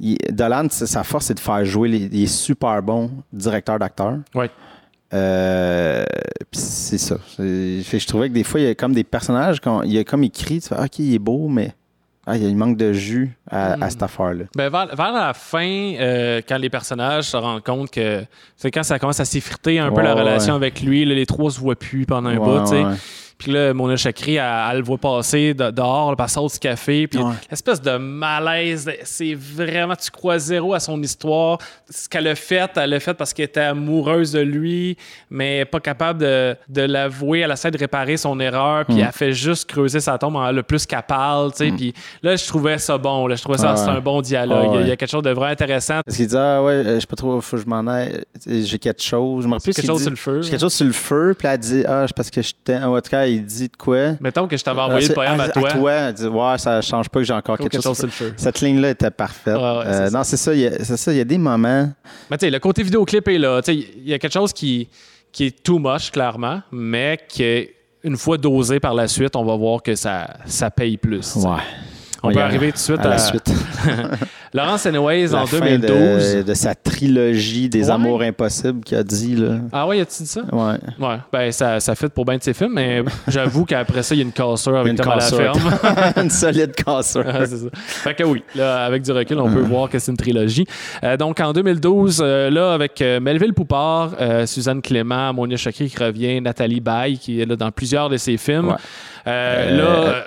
il- 0.00 0.18
Dolan, 0.30 0.66
sa 0.68 1.04
force, 1.04 1.26
c'est 1.26 1.34
de 1.34 1.40
faire 1.40 1.64
jouer 1.64 1.88
les, 1.88 2.26
super 2.26 2.82
bon 2.82 3.08
directeur 3.32 3.78
d'acteurs. 3.78 4.18
Ouais. 4.34 4.50
Euh, 5.14 6.04
c'est 6.50 6.98
ça. 6.98 7.16
Je 7.38 8.06
trouvais 8.06 8.28
que 8.30 8.34
des 8.34 8.44
fois, 8.44 8.60
il 8.60 8.66
y 8.66 8.68
a 8.68 8.74
comme 8.74 8.94
des 8.94 9.04
personnages, 9.04 9.60
quand, 9.60 9.82
il 9.82 9.92
y 9.92 9.98
a 9.98 10.04
comme 10.04 10.24
écrit, 10.24 10.60
tu 10.60 10.68
fais, 10.68 10.74
OK, 10.82 10.98
il 10.98 11.14
est 11.14 11.18
beau, 11.18 11.48
mais 11.48 11.72
ah, 12.26 12.36
il 12.36 12.42
y 12.42 12.46
a- 12.46 12.48
il 12.48 12.56
manque 12.56 12.76
de 12.76 12.92
jus 12.92 13.36
à, 13.50 13.76
Hmm. 13.76 13.82
à 13.82 13.90
cette 13.90 14.02
affaire-là. 14.02 14.44
Ben, 14.56 14.68
vers, 14.70 14.94
vers 14.94 15.12
la 15.12 15.32
fin, 15.34 15.94
euh, 15.98 16.40
quand 16.48 16.58
les 16.58 16.70
personnages 16.70 17.24
se 17.24 17.36
rendent 17.36 17.62
compte 17.64 17.90
que 17.90 18.24
c'est 18.56 18.70
quand 18.70 18.82
ça 18.82 18.98
commence 18.98 19.20
à 19.20 19.24
s'effriter 19.24 19.78
un 19.78 19.90
peu 19.92 20.02
la 20.02 20.14
relation 20.14 20.54
ouais. 20.54 20.56
avec 20.58 20.82
lui, 20.82 21.04
là, 21.04 21.14
les 21.14 21.26
trois 21.26 21.50
se 21.50 21.58
voient 21.60 21.74
plus 21.76 22.06
pendant 22.06 22.28
un 22.30 22.36
Ouais, 22.38 22.58
bout, 22.58 22.60
tu 22.64 22.66
sais. 22.76 22.84
ouais. 22.84 22.94
Puis 23.42 23.52
là, 23.52 23.74
Mona 23.74 23.96
Chakri, 23.96 24.36
elle, 24.36 24.44
elle 24.70 24.78
le 24.78 24.84
voit 24.84 24.98
passer 24.98 25.54
de- 25.54 25.70
dehors, 25.70 26.14
passer 26.16 26.38
au 26.38 26.48
du 26.48 26.58
café. 26.58 27.06
Puis 27.06 27.18
Ouais. 27.20 27.32
l'espèce 27.50 27.80
de 27.80 27.96
malaise, 27.96 28.90
c'est 29.04 29.34
vraiment, 29.34 29.96
tu 29.96 30.10
crois 30.10 30.38
zéro 30.38 30.74
à 30.74 30.80
son 30.80 31.00
histoire. 31.02 31.58
Ce 31.90 32.08
qu'elle 32.08 32.28
a 32.28 32.34
fait, 32.34 32.70
elle 32.76 32.90
l'a 32.90 33.00
fait 33.00 33.14
parce 33.14 33.32
qu'elle 33.32 33.46
était 33.46 33.60
amoureuse 33.60 34.32
de 34.32 34.40
lui, 34.40 34.96
mais 35.30 35.64
pas 35.64 35.80
capable 35.80 36.20
de, 36.20 36.56
de 36.68 36.82
l'avouer. 36.82 37.40
Elle 37.40 37.50
essaie 37.50 37.70
de 37.70 37.78
réparer 37.78 38.16
son 38.16 38.38
erreur, 38.40 38.84
puis 38.84 38.96
Mm. 38.96 39.00
elle 39.06 39.12
fait 39.12 39.32
juste 39.32 39.68
creuser 39.68 40.00
sa 40.00 40.18
tombe 40.18 40.36
en 40.36 40.52
le 40.52 40.62
plus 40.62 40.86
qu'elle 40.86 41.02
parle, 41.02 41.52
tu 41.52 41.58
sais. 41.68 41.72
Puis 41.76 41.92
là, 42.22 42.36
je 42.36 42.46
trouvais 42.46 42.78
ça 42.78 42.98
bon. 42.98 43.26
Là, 43.26 43.34
je 43.36 43.42
trouvais 43.42 43.58
ça, 43.58 43.74
Ah 43.76 43.84
ouais. 43.84 43.96
un 43.96 44.00
bon 44.00 44.20
dialogue. 44.22 44.58
Ah 44.62 44.66
Il 44.72 44.74
y 44.74 44.76
a- 44.76 44.80
il 44.80 44.84
y, 44.84 44.86
ouais. 44.88 44.92
a 44.92 44.96
quelque 44.96 45.10
chose 45.10 45.22
de 45.22 45.30
vraiment 45.30 45.50
intéressant. 45.52 46.00
Parce 46.04 46.16
qu'il 46.16 46.26
dit, 46.26 46.36
ah 46.36 46.62
ouais, 46.62 46.72
euh, 46.72 46.94
je 46.96 47.00
sais 47.00 47.06
pas 47.06 47.16
trop, 47.16 47.40
faut 47.40 47.56
que 47.56 47.62
je 47.62 47.66
m'en 47.68 47.86
aille. 47.86 48.22
J'ai 48.46 48.78
quelque 48.78 49.02
chose. 49.02 49.42
Je 49.44 49.48
me 49.48 49.54
rappelle 49.54 49.74
Quelque 49.74 49.86
chose 49.86 49.98
dit. 49.98 50.02
sur 50.04 50.10
le 50.10 50.16
feu. 50.16 50.42
J'ai 50.42 50.50
quelque 50.50 50.60
chose 50.60 50.74
sur 50.74 50.86
le 50.86 50.92
feu, 50.92 51.34
puis 51.38 51.48
elle 51.48 51.58
dit, 51.58 51.84
ah, 51.86 52.06
parce 52.14 52.30
que 52.30 52.42
je 52.42 52.52
t'aime. 52.64 52.84
En 52.84 53.00
tout 53.00 53.10
cas, 53.10 53.26
il 53.34 53.44
dit 53.44 53.68
de 53.68 53.76
quoi? 53.76 54.12
Mettons 54.20 54.46
que 54.46 54.56
je 54.56 54.62
t'avais 54.64 54.80
envoyé 54.80 55.06
Ah, 55.06 55.08
le 55.08 55.14
poème 55.14 55.36
ah, 55.40 55.42
à 55.44 55.48
toi. 55.48 55.92
Elle 55.92 56.14
dit, 56.14 56.26
ouais, 56.26 56.58
ça 56.58 56.80
change 56.80 57.08
pas 57.08 57.20
que 57.20 57.24
j'ai 57.24 57.32
encore 57.32 57.56
Quelque, 57.58 57.72
quelque, 57.72 57.82
chose 57.82 57.96
sur 57.98 58.12
sur 58.12 58.24
le 58.26 58.30
feu. 58.30 58.34
Cette 58.36 58.60
ligne-là 58.60 58.90
était 58.90 59.10
parfaite. 59.10 59.56
Ouais, 59.56 59.62
ouais, 59.78 59.84
c'est 59.84 59.90
Euh, 60.02 60.10
non, 60.10 60.24
c'est 60.24 60.36
ça, 60.36 60.54
il 60.54 60.60
y 60.60 60.66
a- 60.66 60.84
c'est 60.84 60.96
ça. 60.96 61.12
Il 61.12 61.18
y 61.18 61.20
a 61.20 61.24
des 61.24 61.38
moments. 61.38 61.90
Mais 62.30 62.38
tu 62.38 62.46
sais, 62.46 62.50
le 62.50 62.58
côté 62.58 62.82
vidéoclip 62.82 63.26
est 63.28 63.38
là. 63.38 63.60
Il 63.68 64.08
y 64.08 64.14
a 64.14 64.18
quelque 64.18 64.32
chose 64.32 64.52
qui, 64.52 64.88
qui 65.30 65.46
est 65.46 65.62
too 65.62 65.78
much, 65.78 66.10
clairement, 66.10 66.62
mais 66.70 67.18
qui, 67.28 67.68
une 68.04 68.16
fois 68.16 68.36
dosé 68.38 68.80
par 68.80 68.94
la 68.94 69.08
suite, 69.08 69.36
on 69.36 69.44
va 69.44 69.56
voir 69.56 69.82
que 69.82 69.94
ça, 69.94 70.28
ça 70.46 70.70
paye 70.70 70.96
plus. 70.96 71.20
tu 71.32 71.40
sais. 71.40 71.48
On 72.22 72.30
peut 72.32 72.40
arriver 72.40 72.68
tout 72.68 72.74
de 72.74 72.78
suite 72.78 73.00
à 73.00 73.08
la 73.08 73.18
suite. 73.18 73.52
Laurence 74.54 74.84
Anyways 74.84 75.28
La 75.28 75.42
en 75.42 75.46
fin 75.46 75.60
2012. 75.60 76.36
De, 76.36 76.42
de 76.42 76.54
sa 76.54 76.74
trilogie 76.74 77.68
des 77.70 77.84
Ouais. 77.86 77.90
amours 77.90 78.20
impossibles 78.22 78.84
qu'il 78.84 78.98
a 78.98 79.02
dit, 79.02 79.34
là. 79.34 79.56
Ah 79.72 79.86
ouais, 79.86 80.00
as-tu 80.00 80.22
dit 80.24 80.28
ça? 80.28 80.42
Ouais. 80.52 80.74
Ouais, 81.00 81.16
ben 81.32 81.50
ça, 81.50 81.80
ça 81.80 81.94
fit 81.94 82.08
pour 82.08 82.26
bien 82.26 82.36
de 82.36 82.42
ses 82.42 82.52
films, 82.52 82.74
mais 82.74 83.02
j'avoue 83.28 83.64
qu'après 83.64 84.02
ça, 84.02 84.14
il 84.14 84.18
y 84.18 84.20
a 84.20 84.24
une 84.24 84.32
cassure 84.32 84.76
avec 84.76 84.90
Une 84.92 84.98
Tom 84.98 85.08
à 85.08 85.16
la 85.16 85.20
cassure. 85.22 85.38
ferme. 85.38 86.12
Une 86.22 86.30
solide 86.30 86.74
cassure. 86.74 87.24
Ah, 87.26 87.46
c'est 87.46 87.56
ça. 87.56 87.68
Fait 87.72 88.14
que 88.14 88.24
oui, 88.24 88.44
là, 88.54 88.84
avec 88.84 89.02
du 89.02 89.10
recul, 89.12 89.38
on 89.40 89.50
peut 89.50 89.60
voir 89.60 89.88
que 89.88 89.98
c'est 89.98 90.10
une 90.10 90.18
trilogie. 90.18 90.66
Euh, 91.02 91.16
donc, 91.16 91.40
en 91.40 91.52
2012, 91.54 92.20
euh, 92.22 92.50
là, 92.50 92.72
avec 92.74 93.00
euh, 93.00 93.20
Melville 93.20 93.54
Poupard, 93.54 94.10
Suzanne 94.46 94.82
Clément, 94.82 95.32
Monia 95.32 95.56
Chakri 95.56 95.88
qui 95.88 95.96
revient, 96.02 96.40
Nathalie 96.42 96.80
Baye 96.80 97.16
qui 97.18 97.40
est 97.40 97.46
là 97.46 97.56
dans 97.56 97.70
plusieurs 97.70 98.10
de 98.10 98.16
ses 98.18 98.36
films. 98.36 98.68
Ouais. 98.68 98.76
Là, 99.26 100.24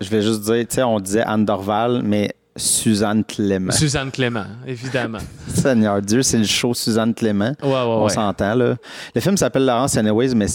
Je 0.00 0.08
vais 0.08 0.22
juste 0.22 0.40
dire, 0.42 0.66
tu 0.68 0.76
sais, 0.76 0.82
on 0.82 0.98
disait 1.00 1.22
Anne 1.22 1.44
Dorval, 1.44 2.00
mais 2.02 2.30
Suzanne 2.56 3.24
Clément. 3.24 3.72
Suzanne 3.72 4.10
Clément, 4.10 4.44
évidemment. 4.66 5.18
Seigneur 5.48 6.00
Dieu, 6.02 6.22
c'est 6.22 6.38
le 6.38 6.44
show 6.44 6.74
Suzanne 6.74 7.14
Clément. 7.14 7.52
Ouais, 7.62 7.68
ouais, 7.68 7.76
On 7.76 8.04
ouais. 8.04 8.10
s'entend, 8.10 8.54
là. 8.54 8.74
Le 9.14 9.20
film 9.20 9.36
s'appelle 9.36 9.64
Laurence 9.66 9.96
Anyways, 9.96 10.34
mais 10.34 10.46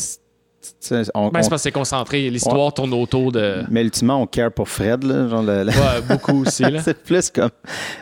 on, 1.14 1.30
Ben, 1.30 1.44
c'est 1.44 1.50
parce 1.50 1.62
que 1.62 1.64
c'est 1.70 1.72
concentré. 1.72 2.28
L'histoire 2.30 2.74
tourne 2.74 2.92
autour 2.94 3.32
de. 3.32 3.64
mais 3.70 3.84
ultimement, 3.84 4.22
on 4.22 4.26
care 4.26 4.52
pour 4.52 4.68
Fred, 4.68 5.04
là. 5.04 5.28
Genre 5.28 5.44
le- 5.44 5.64
le- 5.64 5.70
Ouais, 5.70 6.02
beaucoup 6.10 6.42
aussi. 6.42 6.64
Là. 6.64 6.80
c'est 6.84 7.02
plus 7.04 7.30
comme. 7.30 7.52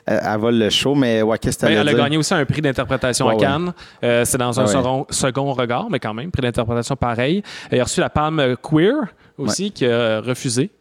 euh, 0.10 0.20
elle 0.22 0.40
vole 0.40 0.56
le 0.58 0.70
show, 0.70 0.96
mais 0.96 1.22
ouais, 1.22 1.38
qu'est-ce 1.38 1.60
que 1.60 1.66
Ben, 1.66 1.78
elle 1.80 1.90
a 1.90 1.94
gagné 1.94 2.16
aussi 2.18 2.34
un 2.34 2.46
prix 2.46 2.62
d'interprétation 2.62 3.26
Ouais, 3.28 3.34
à 3.34 3.36
ouais. 3.36 3.42
Cannes. 3.42 3.74
Euh, 4.04 4.24
c'est 4.26 4.38
dans 4.38 4.58
un 4.60 4.66
ouais. 4.66 4.72
second, 4.72 5.06
second 5.10 5.52
regard, 5.54 5.90
mais 5.90 6.00
quand 6.00 6.14
même, 6.14 6.32
prix 6.32 6.42
d'interprétation 6.42 6.96
pareil. 6.96 7.44
Elle 7.70 7.82
a 7.82 7.84
reçu 7.84 8.00
la 8.00 8.10
palme 8.10 8.56
queer 8.62 8.96
aussi, 9.38 9.72
qui 9.72 9.86
a 9.86 10.22
refusé. 10.22 10.72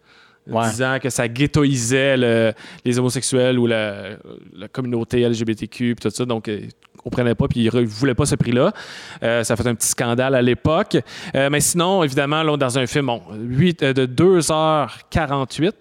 Disant 0.71 0.99
que 1.01 1.09
ça 1.11 1.29
ghettoisait 1.29 2.17
le- 2.17 2.53
les 2.85 2.99
homosexuels 2.99 3.59
ou 3.59 3.67
la, 3.67 4.17
communauté 4.73 5.21
LGBTQ 5.21 5.95
puis 5.95 6.03
tout 6.11 6.15
ça. 6.15 6.25
Donc, 6.25 6.49
euh, 6.49 6.63
comprenait 6.99 7.35
pas, 7.35 7.49
puis 7.49 7.61
il 7.65 7.75
ne 7.75 7.85
voulait 7.87 8.15
pas 8.15 8.27
ce 8.27 8.35
prix-là. 8.37 8.73
Euh, 9.23 9.45
ça 9.45 9.55
a 9.55 9.57
fait 9.57 9.67
un 9.67 9.75
petit 9.75 9.89
scandale 9.89 10.35
à 10.35 10.43
l'époque. 10.43 10.97
Euh, 11.35 11.49
mais 11.51 11.61
sinon, 11.61 12.03
évidemment, 12.05 12.43
là, 12.43 12.57
dans 12.57 12.79
un 12.79 12.87
film, 12.87 13.07
bon, 13.07 13.23
8, 13.37 13.83
euh, 13.83 13.93
de 13.93 14.07
2h48 14.07 15.73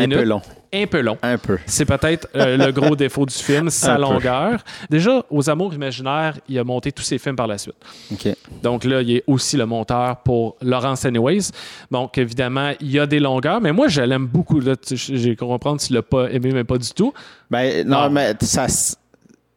Un 0.00 0.08
peu 0.08 0.22
long. 0.24 0.42
Un 0.72 0.86
peu 0.86 1.00
long. 1.00 1.16
Un 1.22 1.38
peu. 1.38 1.58
C'est 1.66 1.84
peut-être 1.86 2.28
euh, 2.36 2.56
le 2.56 2.72
gros 2.72 2.94
défaut 3.04 3.24
du 3.26 3.34
film, 3.34 3.70
sa 3.70 3.92
Un 3.92 3.96
peu. 3.96 4.02
longueur. 4.02 4.62
Déjà, 4.90 5.24
aux 5.30 5.48
Amours 5.48 5.72
imaginaires, 5.74 6.38
il 6.48 6.58
a 6.58 6.64
monté 6.64 6.92
tous 6.92 7.02
ses 7.02 7.18
films 7.18 7.36
par 7.36 7.46
la 7.46 7.56
suite. 7.58 7.76
OK. 8.12 8.28
Donc 8.62 8.84
là, 8.84 9.00
il 9.02 9.16
est 9.16 9.24
aussi 9.26 9.56
le 9.56 9.64
monteur 9.66 10.18
pour 10.18 10.56
Laurence 10.62 11.04
Anyways. 11.04 11.50
Donc 11.90 12.18
évidemment, 12.18 12.72
il 12.80 12.90
y 12.90 12.98
a 12.98 13.06
des 13.06 13.18
longueurs, 13.20 13.60
mais 13.60 13.72
moi, 13.72 13.88
je 13.88 14.02
l'aime 14.02 14.26
beaucoup. 14.26 14.60
J'ai 14.60 15.36
compris 15.36 15.36
comprendre 15.36 15.80
tu 15.80 15.92
l'as 15.94 16.02
pas 16.02 16.30
aimé, 16.30 16.50
mais 16.52 16.64
pas 16.64 16.76
du 16.78 16.90
tout, 16.90 17.12
Ben, 17.50 17.86
non, 17.88 18.02
Non. 18.04 18.10
mais 18.10 18.34
ça, 18.42 18.66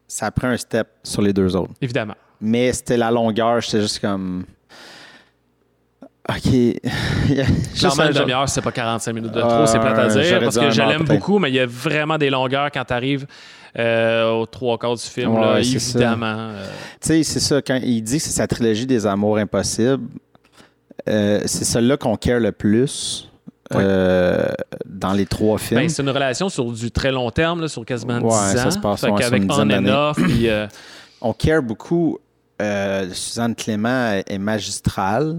ça 0.07 0.31
pris 0.31 0.47
un 0.47 0.57
step 0.57 0.87
sur 1.03 1.21
les 1.21 1.33
deux 1.33 1.55
autres. 1.55 1.71
évidemment. 1.81 2.15
Mais 2.39 2.71
c'était 2.73 2.97
la 2.97 3.11
longueur, 3.11 3.61
j'étais 3.61 3.81
juste 3.81 3.99
comme. 3.99 4.45
OK. 6.29 6.37
Clairement, 7.75 8.03
un 8.03 8.07
une 8.07 8.13
demi-heure, 8.13 8.47
c'est 8.49 8.61
pas 8.61 8.71
45 8.71 9.13
minutes 9.13 9.31
de 9.31 9.39
trop, 9.41 9.49
Euh, 9.49 9.65
c'est 9.65 9.79
plate 9.79 9.97
à 9.97 10.07
dire, 10.07 10.39
parce 10.39 10.57
que 10.57 10.69
je 10.69 10.81
l'aime 10.81 11.03
beaucoup, 11.03 11.39
mais 11.39 11.49
il 11.49 11.55
y 11.55 11.59
a 11.59 11.65
vraiment 11.65 12.17
des 12.17 12.29
longueurs 12.29 12.69
quand 12.71 12.85
tu 12.85 12.93
arrives 12.93 13.25
aux 13.77 14.45
trois 14.45 14.77
quarts 14.77 14.95
du 14.95 15.01
film, 15.03 15.33
Ouais, 15.35 15.41
là, 15.41 15.59
évidemment. 15.59 16.35
euh, 16.51 16.65
Tu 17.01 17.07
sais, 17.07 17.23
c'est 17.23 17.39
ça, 17.39 17.61
quand 17.61 17.79
il 17.81 18.01
dit 18.01 18.17
que 18.17 18.23
c'est 18.23 18.31
sa 18.31 18.47
trilogie 18.47 18.85
des 18.85 19.05
amours 19.07 19.37
impossibles, 19.37 20.03
euh, 21.09 21.41
c'est 21.45 21.65
celle-là 21.65 21.97
qu'on 21.97 22.15
care 22.17 22.39
le 22.39 22.51
plus 22.51 23.27
euh, 23.73 24.45
dans 24.85 25.13
les 25.13 25.25
trois 25.25 25.57
films. 25.57 25.79
ben, 25.79 25.89
c'est 25.89 26.03
une 26.03 26.09
relation 26.09 26.49
sur 26.49 26.71
du 26.71 26.91
très 26.91 27.11
long 27.11 27.31
terme, 27.31 27.61
là, 27.61 27.67
sur 27.69 27.83
quasiment 27.85 28.17
10 28.19 28.23
Ouais, 28.25 28.31
ans. 28.31 28.35
ça 28.57 28.71
se 28.71 28.77
passe, 28.79 29.01
ouais, 29.03 29.09
une 29.37 29.49
on 29.51 29.69
and 29.71 29.85
off, 29.87 30.17
puis, 30.21 30.49
euh, 30.49 30.67
on 31.21 31.33
care 31.33 31.63
beaucoup. 31.63 32.19
euh, 32.61 33.09
Suzanne 33.13 33.55
Clément 33.55 34.21
est 34.27 34.37
magistrale. 34.37 35.37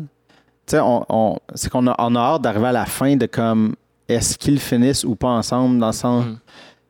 Tu 0.66 0.72
sais, 0.76 0.80
on, 0.80 1.04
on- 1.08 1.36
c'est 1.54 1.70
qu'on 1.70 1.86
a, 1.86 1.94
on 1.98 2.14
a 2.14 2.20
hâte 2.20 2.42
d'arriver 2.42 2.66
à 2.66 2.72
la 2.72 2.86
fin 2.86 3.16
de 3.16 3.26
comme 3.26 3.74
est-ce 4.08 4.36
qu'ils 4.38 4.60
finissent 4.60 5.04
ou 5.04 5.14
pas 5.14 5.28
ensemble 5.28 5.78
dans 5.78 5.92
son. 5.92 6.20
Mm. 6.22 6.38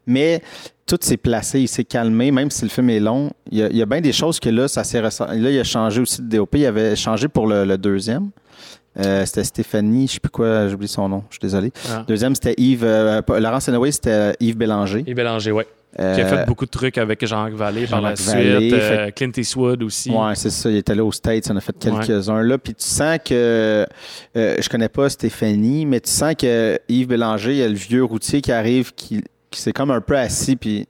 Mais 0.06 0.42
tout 0.86 0.98
s'est 1.00 1.16
placé, 1.16 1.60
il 1.60 1.68
s'est 1.68 1.84
calmé, 1.84 2.30
même 2.32 2.50
si 2.50 2.64
le 2.64 2.68
film 2.70 2.90
est 2.90 3.00
long. 3.00 3.30
Il 3.50 3.58
y 3.58 3.62
a, 3.62 3.68
il 3.70 3.76
y 3.76 3.82
a 3.82 3.86
bien 3.86 4.00
des 4.00 4.12
choses 4.12 4.40
que 4.40 4.48
là, 4.48 4.66
ça 4.68 4.82
s'est 4.84 5.00
ressent- 5.00 5.26
Là, 5.26 5.50
il 5.50 5.58
a 5.58 5.64
changé 5.64 6.00
aussi 6.00 6.20
de 6.22 6.36
DOP. 6.36 6.56
Il 6.56 6.66
avait 6.66 6.96
changé 6.96 7.28
pour 7.28 7.46
le, 7.46 7.64
le 7.64 7.78
deuxième. 7.78 8.30
Euh, 8.98 9.24
c'était 9.24 9.44
Stéphanie, 9.44 10.06
je 10.06 10.14
sais 10.14 10.20
plus 10.20 10.28
quoi, 10.28 10.68
j'oublie 10.68 10.86
son 10.88 11.08
nom, 11.08 11.22
je 11.30 11.34
suis 11.36 11.40
désolé. 11.40 11.72
Ah. 11.90 12.04
Deuxième, 12.06 12.34
c'était 12.34 12.54
Yves. 12.58 12.84
euh, 12.84 13.22
Laurence 13.40 13.70
c'était 13.90 14.34
Yves 14.38 14.56
Bélanger. 14.58 15.02
et 15.06 15.14
Bélanger, 15.14 15.50
Qui 15.94 16.00
a 16.02 16.04
Euh, 16.04 16.26
fait 16.38 16.46
beaucoup 16.46 16.64
de 16.64 16.70
trucs 16.70 16.96
avec 16.96 17.24
Jean-Marc 17.26 17.52
Vallée 17.52 17.86
par 17.86 18.00
la 18.00 18.14
Vallée, 18.14 18.70
suite, 18.70 18.80
fait 18.80 18.98
euh, 18.98 19.10
Clint 19.10 19.30
Eastwood 19.36 19.82
aussi. 19.82 20.10
Ouais, 20.10 20.34
c'est 20.34 20.48
ça. 20.48 20.70
Il 20.70 20.76
est 20.76 20.88
allé 20.88 21.00
aux 21.02 21.12
States, 21.12 21.50
on 21.50 21.56
a 21.56 21.60
fait 21.60 21.76
quelques-uns 21.78 22.42
là. 22.42 22.56
Puis 22.56 22.74
tu 22.74 22.84
sens 22.86 23.18
que 23.24 23.34
euh, 23.34 23.86
je 24.34 24.68
connais 24.70 24.88
pas 24.88 25.10
Stéphanie, 25.10 25.84
mais 25.84 26.00
tu 26.00 26.10
sens 26.10 26.34
que 26.34 26.78
Yves 26.88 27.08
Bélanger, 27.08 27.50
il 27.52 27.58
y 27.58 27.62
a 27.62 27.68
le 27.68 27.74
vieux 27.74 28.04
routier 28.04 28.40
qui 28.40 28.52
arrive, 28.52 28.94
qui, 28.94 29.22
qui 29.50 29.60
s'est 29.60 29.72
comme 29.74 29.90
un 29.90 30.00
peu 30.00 30.16
assis, 30.16 30.56
puis 30.56 30.86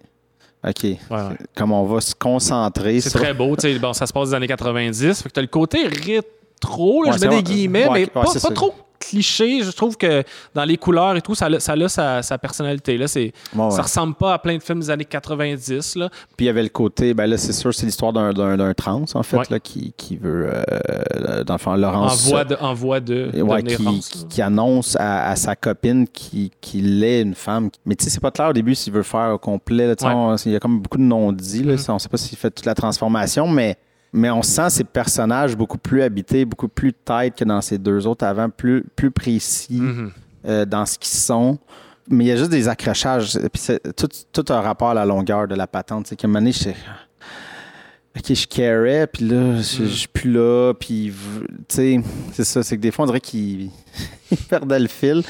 OK, 0.65 0.85
Ouais, 0.85 0.97
ouais. 1.11 1.19
comme 1.57 1.73
on 1.73 1.85
va 1.85 2.01
se 2.01 2.15
concentrer 2.15 3.01
C'est 3.01 3.11
sur. 3.11 3.21
très 3.21 3.35
beau. 3.35 3.57
tu 3.57 3.63
sais, 3.73 3.79
Bon, 3.81 3.93
ça 3.93 4.07
se 4.07 4.13
passe 4.13 4.29
des 4.29 4.35
années 4.37 4.47
90. 4.47 5.21
Fait 5.23 5.29
que 5.29 5.35
t'as 5.35 5.41
le 5.41 5.49
côté 5.49 5.79
rétro, 5.89 7.03
là, 7.03 7.17
je 7.21 7.27
mets 7.27 7.37
des 7.37 7.43
guillemets, 7.43 7.89
mais 7.93 8.07
pas, 8.07 8.23
pas 8.23 8.51
trop 8.55 8.73
cliché. 9.03 9.63
Je 9.63 9.71
trouve 9.71 9.97
que 9.97 10.23
dans 10.55 10.65
les 10.65 10.77
couleurs 10.77 11.17
et 11.17 11.21
tout, 11.23 11.35
ça, 11.35 11.47
a- 11.47 11.61
ça 11.61 11.73
a 11.73 11.89
sa, 11.89 12.23
sa 12.23 12.39
personnalité. 12.39 12.97
Là. 12.99 13.09
C'est, 13.09 13.33
ouais. 13.57 13.71
Ça 13.71 13.83
ressemble 13.83 14.15
pas 14.15 14.35
à 14.35 14.39
plein 14.39 14.57
de 14.57 14.63
films 14.63 14.81
des 14.81 14.91
années 14.91 15.05
90. 15.05 15.97
Là. 15.97 16.09
Puis 16.37 16.45
il 16.45 16.47
y 16.47 16.49
avait 16.49 16.63
le 16.63 16.69
côté, 16.69 17.15
ben 17.15 17.27
là, 17.27 17.37
c'est 17.37 17.53
sûr, 17.53 17.75
c'est 17.75 17.87
l'histoire 17.87 18.13
d'un, 18.13 18.33
d'un, 18.33 18.57
d'un 18.57 18.75
trans, 18.75 19.05
en 19.15 19.23
fait, 19.23 19.37
Ouais. 19.37 19.45
là, 19.51 19.61
qui, 19.61 19.93
qui 19.97 20.17
veut, 20.17 20.51
euh, 20.53 21.45
dans 21.45 21.55
le 21.55 21.59
fond, 21.59 21.75
Laurence. 21.75 22.27
En 22.27 22.31
voie 22.31 22.45
de, 22.45 22.57
en 22.61 22.75
voie 22.75 23.01
de 23.01 23.31
Ouais, 23.43 23.63
qui, 24.29 24.43
annonce 24.43 24.97
à, 24.99 25.29
à 25.31 25.37
sa 25.37 25.57
copine 25.57 26.07
qui- 26.09 26.53
qu'il 26.61 27.03
est 27.05 27.23
une 27.23 27.35
femme. 27.35 27.71
Mais 27.87 27.95
tu 27.97 28.05
sais, 28.05 28.11
c'est 28.11 28.21
pas 28.21 28.31
clair 28.31 28.49
au 28.51 28.53
début 28.53 28.75
s'il 28.75 28.93
veut 28.93 29.03
faire 29.03 29.33
au 29.35 29.39
complet. 29.39 29.87
là, 29.87 29.95
on- 30.03 30.37
il 30.37 30.53
y 30.53 30.57
a 30.57 30.61
comme 30.61 30.81
beaucoup 30.81 30.99
de 30.99 31.03
non-dits. 31.03 31.63
là, 31.63 31.73
Mhm. 31.73 31.79
ça, 31.79 31.95
On 31.95 31.99
sait 31.99 32.09
pas 32.09 32.17
s'il 32.17 32.39
fait 32.39 32.51
toute 32.51 32.67
la 32.67 32.75
transformation, 32.75 33.47
mais, 33.49 33.77
mais 34.13 34.31
on 34.31 34.43
sent 34.43 34.71
ces 34.71 34.85
personnages 34.85 35.57
beaucoup 35.57 35.79
plus 35.79 36.03
habités, 36.03 36.45
beaucoup 36.45 36.69
plus 36.69 36.93
tête 36.93 37.35
que 37.37 37.45
dans 37.45 37.61
ces 37.61 37.79
deux 37.79 38.07
autres 38.07 38.25
avant, 38.27 38.51
plus, 38.51 38.85
plus 38.95 39.11
précis 39.11 39.81
Mhm. 39.81 40.11
euh, 40.47 40.65
dans 40.65 40.85
ce 40.87 40.99
qu'ils 40.99 41.19
sont. 41.19 41.59
Mais 42.09 42.25
il 42.25 42.29
y 42.29 42.33
a 42.33 42.37
juste 42.37 42.51
des 42.51 42.69
accrochages. 42.69 43.39
Puis 43.39 43.63
c'est 43.63 43.95
tout, 43.97 44.09
tout 44.33 44.45
un 44.53 44.61
rapport 44.61 44.91
à 44.91 44.95
la 44.95 45.07
longueur 45.07 45.47
de 45.49 45.55
la 45.55 45.67
patente. 45.67 46.07
C'est 46.09 46.17
qu'à 46.17 46.27
un 46.27 46.29
moment 46.29 46.41
donné, 46.41 46.53
j'étais, 46.53 46.77
OK, 48.19 48.35
je 48.35 48.47
carais, 48.47 49.07
puis 49.07 49.25
là, 49.27 49.57
je, 49.57 49.85
je 49.85 49.87
suis 49.87 50.09
plus 50.09 50.31
là, 50.31 50.75
puis, 50.79 51.13
tu 51.69 51.75
sais, 51.75 52.01
c'est 52.33 52.45
ça, 52.45 52.63
c'est 52.63 52.77
que 52.77 52.83
des 52.83 52.91
fois, 52.91 53.05
on 53.05 53.07
dirait 53.07 53.21
qu'il 53.21 53.71
il 54.31 54.37
perdait 54.49 54.79
le 54.81 54.89
fil. 54.89 55.23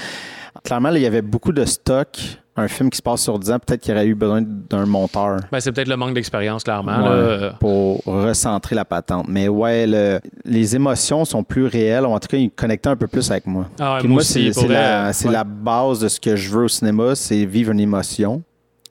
Clairement, 0.64 0.90
là, 0.90 0.99
il 0.99 1.03
y 1.03 1.07
avait 1.07 1.23
beaucoup 1.23 1.53
de 1.53 1.64
stock. 1.64 2.18
Un 2.55 2.69
film 2.69 2.91
qui 2.91 2.99
se 2.99 3.03
passe 3.03 3.23
sur 3.23 3.38
10 3.38 3.51
ans, 3.51 3.59
peut-être 3.59 3.81
qu'il 3.81 3.95
aurait 3.95 4.07
eu 4.07 4.15
besoin 4.15 4.43
d'un 4.43 4.85
monteur 4.85 5.38
Ben, 5.51 5.59
c'est 5.59 5.73
peut-être 5.73 5.88
le 5.88 5.97
manque 5.97 6.12
d'expérience, 6.12 6.65
clairement. 6.65 6.99
Ouais. 7.03 7.38
là. 7.41 7.55
Pour 7.59 8.03
recentrer 8.05 8.75
la 8.75 8.85
patente. 8.85 9.25
Mais 9.29 9.49
ouais, 9.49 9.87
le- 9.87 10.21
les 10.45 10.77
émotions 10.77 11.25
sont 11.25 11.43
plus 11.45 11.65
réelles, 11.65 12.05
ou 12.05 12.09
en 12.11 12.21
tout 12.21 12.29
cas, 12.29 12.37
ils 12.37 12.51
connectaient 12.51 12.91
un 12.91 12.97
peu 12.97 13.07
plus 13.07 13.31
avec 13.31 13.47
moi. 13.47 13.69
Ah 13.81 13.95
ouais, 13.95 13.99
Puis 14.01 14.09
moi 14.09 14.23
c'est 14.23 14.51
la, 14.69 15.12
c'est 15.15 15.29
ouais. 15.29 15.33
la 15.33 15.45
base 15.45 16.01
de 16.01 16.09
ce 16.09 16.21
que 16.21 16.37
je 16.37 16.51
veux 16.51 16.65
au 16.65 16.69
cinéma, 16.69 17.15
c'est 17.15 17.47
vivre 17.47 17.73
une 17.73 17.81
émotion. 17.81 18.43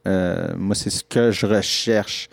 Euh, 0.07 0.47
moi, 0.57 0.73
c'est 0.73 0.89
ce 0.89 1.03
que 1.03 1.29
je 1.29 1.45
recherche 1.45 2.27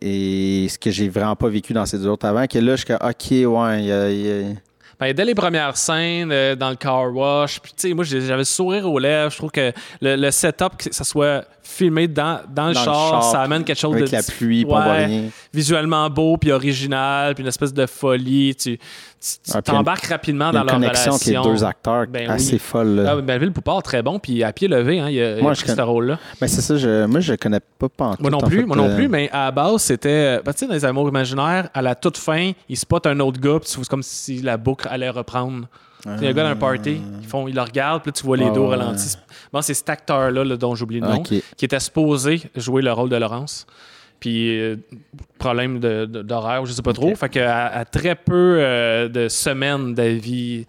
et 0.00 0.66
ce 0.68 0.78
que 0.78 0.90
j'ai 0.90 1.08
vraiment 1.08 1.36
pas 1.36 1.48
vécu 1.48 1.72
dans 1.72 1.86
ces 1.86 1.98
deux 1.98 2.08
autres 2.08 2.26
avant. 2.26 2.46
Que 2.46 2.58
là, 2.58 2.76
je 2.76 2.84
suis 2.84 2.94
OK, 2.94 3.52
ouais, 3.54 3.78
il 3.80 3.86
y 3.86 3.92
a- 3.92 4.10
il 4.10 4.20
y 4.26 4.30
a- 4.30 4.54
Ben, 5.02 5.12
dès 5.12 5.24
les 5.24 5.34
premières 5.34 5.76
scènes, 5.76 6.30
euh, 6.30 6.54
dans 6.54 6.70
le 6.70 6.76
car 6.76 7.12
wash, 7.12 7.58
puis 7.58 7.92
moi, 7.92 8.04
j'avais 8.04 8.36
le 8.36 8.44
sourire 8.44 8.88
aux 8.88 9.00
lèvres. 9.00 9.32
Je 9.32 9.36
trouve 9.36 9.50
que 9.50 9.72
le, 10.00 10.14
le 10.14 10.30
setup, 10.30 10.76
que 10.78 10.94
ça 10.94 11.02
soit 11.02 11.44
filmé 11.62 12.08
dans, 12.08 12.40
dans 12.52 12.68
le, 12.68 12.74
Dans 12.74 12.80
le 12.80 12.84
char, 12.84 13.24
ça 13.24 13.40
amène 13.42 13.62
quelque 13.64 13.78
chose 13.78 13.94
avec 13.94 14.06
de 14.08 14.12
la 14.16 14.22
pluie, 14.22 14.64
Ouais. 14.64 15.04
rien. 15.06 15.22
visuellement 15.54 16.10
beau, 16.10 16.36
puis 16.36 16.50
original, 16.52 17.34
puis 17.34 17.42
une 17.42 17.48
espèce 17.48 17.72
de 17.72 17.86
folie. 17.86 18.54
Tu 18.56 18.78
Ah, 19.54 19.62
t'embarques 19.62 20.06
rapidement 20.06 20.50
Il 20.50 20.54
y 20.54 20.56
a 20.58 20.64
dans 20.64 20.74
une 20.74 20.82
leur 20.82 20.90
connexion 20.90 21.12
entre 21.12 21.24
relation. 21.24 21.44
les 21.44 21.50
deux 21.52 21.64
acteurs 21.64 22.06
Ben 22.08 22.28
assez 22.30 22.54
oui. 22.54 22.58
folle. 22.58 22.88
là. 22.96 23.14
Ah, 23.16 23.22
Melville 23.22 23.52
Poupard, 23.52 23.82
très 23.84 24.02
bon, 24.02 24.18
puis 24.18 24.42
à 24.42 24.52
pied 24.52 24.66
levé, 24.66 24.98
hein, 24.98 25.08
il 25.08 25.20
a, 25.22 25.38
il 25.38 25.46
a 25.46 25.52
je 25.54 25.60
ce 25.60 25.66
connais- 25.66 25.82
rôle-là. 25.82 26.18
Mais 26.40 26.48
c'est 26.48 26.60
ça, 26.60 26.76
je, 26.76 27.06
moi, 27.06 27.20
je 27.20 27.34
connais 27.34 27.60
pas 27.78 27.88
pantoute, 27.88 28.20
Moi 28.20 28.30
non 28.30 28.38
en 28.38 28.48
plus, 28.48 28.58
fait, 28.60 28.66
moi 28.66 28.76
non 28.76 28.88
euh, 28.90 28.96
plus, 28.96 29.06
mais 29.08 29.30
à 29.30 29.44
la 29.44 29.50
base, 29.52 29.82
c'était. 29.82 30.40
ben, 30.44 30.52
tu 30.52 30.58
sais, 30.58 30.66
dans 30.66 30.74
les 30.74 30.84
amours 30.84 31.08
imaginaires, 31.08 31.68
à 31.72 31.80
la 31.82 31.94
toute 31.94 32.18
fin, 32.18 32.50
il 32.68 32.76
spot 32.76 33.06
un 33.06 33.20
autre 33.20 33.40
gars, 33.40 33.60
puis 33.60 33.68
c'est 33.70 33.88
comme 33.88 34.02
si 34.02 34.42
la 34.42 34.56
boucle 34.56 34.88
allait 34.90 35.10
reprendre. 35.10 35.66
Il 36.04 36.24
y 36.24 36.26
a 36.26 36.30
un 36.30 36.32
gars 36.32 36.42
dans 36.42 36.48
un 36.50 36.56
party, 36.56 37.00
ils, 37.22 37.26
font, 37.28 37.46
ils 37.46 37.54
le 37.54 37.60
regardent, 37.62 38.02
puis 38.02 38.08
là, 38.10 38.12
tu 38.12 38.24
vois 38.26 38.36
les 38.36 38.46
Ah, 38.46 38.50
dos 38.50 38.64
ouais. 38.68 38.76
ralentis. 38.76 39.14
Bon, 39.52 39.62
c'est 39.62 39.74
cet 39.74 39.88
acteur-là, 39.88 40.42
là, 40.44 40.56
dont 40.56 40.74
j'oublie 40.74 40.98
le 41.00 41.06
nom, 41.06 41.22
qui 41.22 41.42
était 41.64 41.78
supposé 41.80 42.42
jouer 42.56 42.82
le 42.82 42.92
rôle 42.92 43.08
de 43.08 43.16
Laurence. 43.16 43.66
Puis, 44.18 44.56
euh, 44.60 44.76
problème 45.38 45.80
de- 45.80 46.04
de- 46.06 46.22
d'horaire, 46.22 46.64
je 46.64 46.72
sais 46.72 46.82
pas 46.82 46.92
trop. 46.92 47.12
Fait 47.16 47.28
qu'à 47.28 47.66
à 47.66 47.84
très 47.84 48.14
peu 48.14 48.56
euh, 48.60 49.08
de 49.08 49.28
semaines 49.28 49.94
d'avis, 49.94 50.64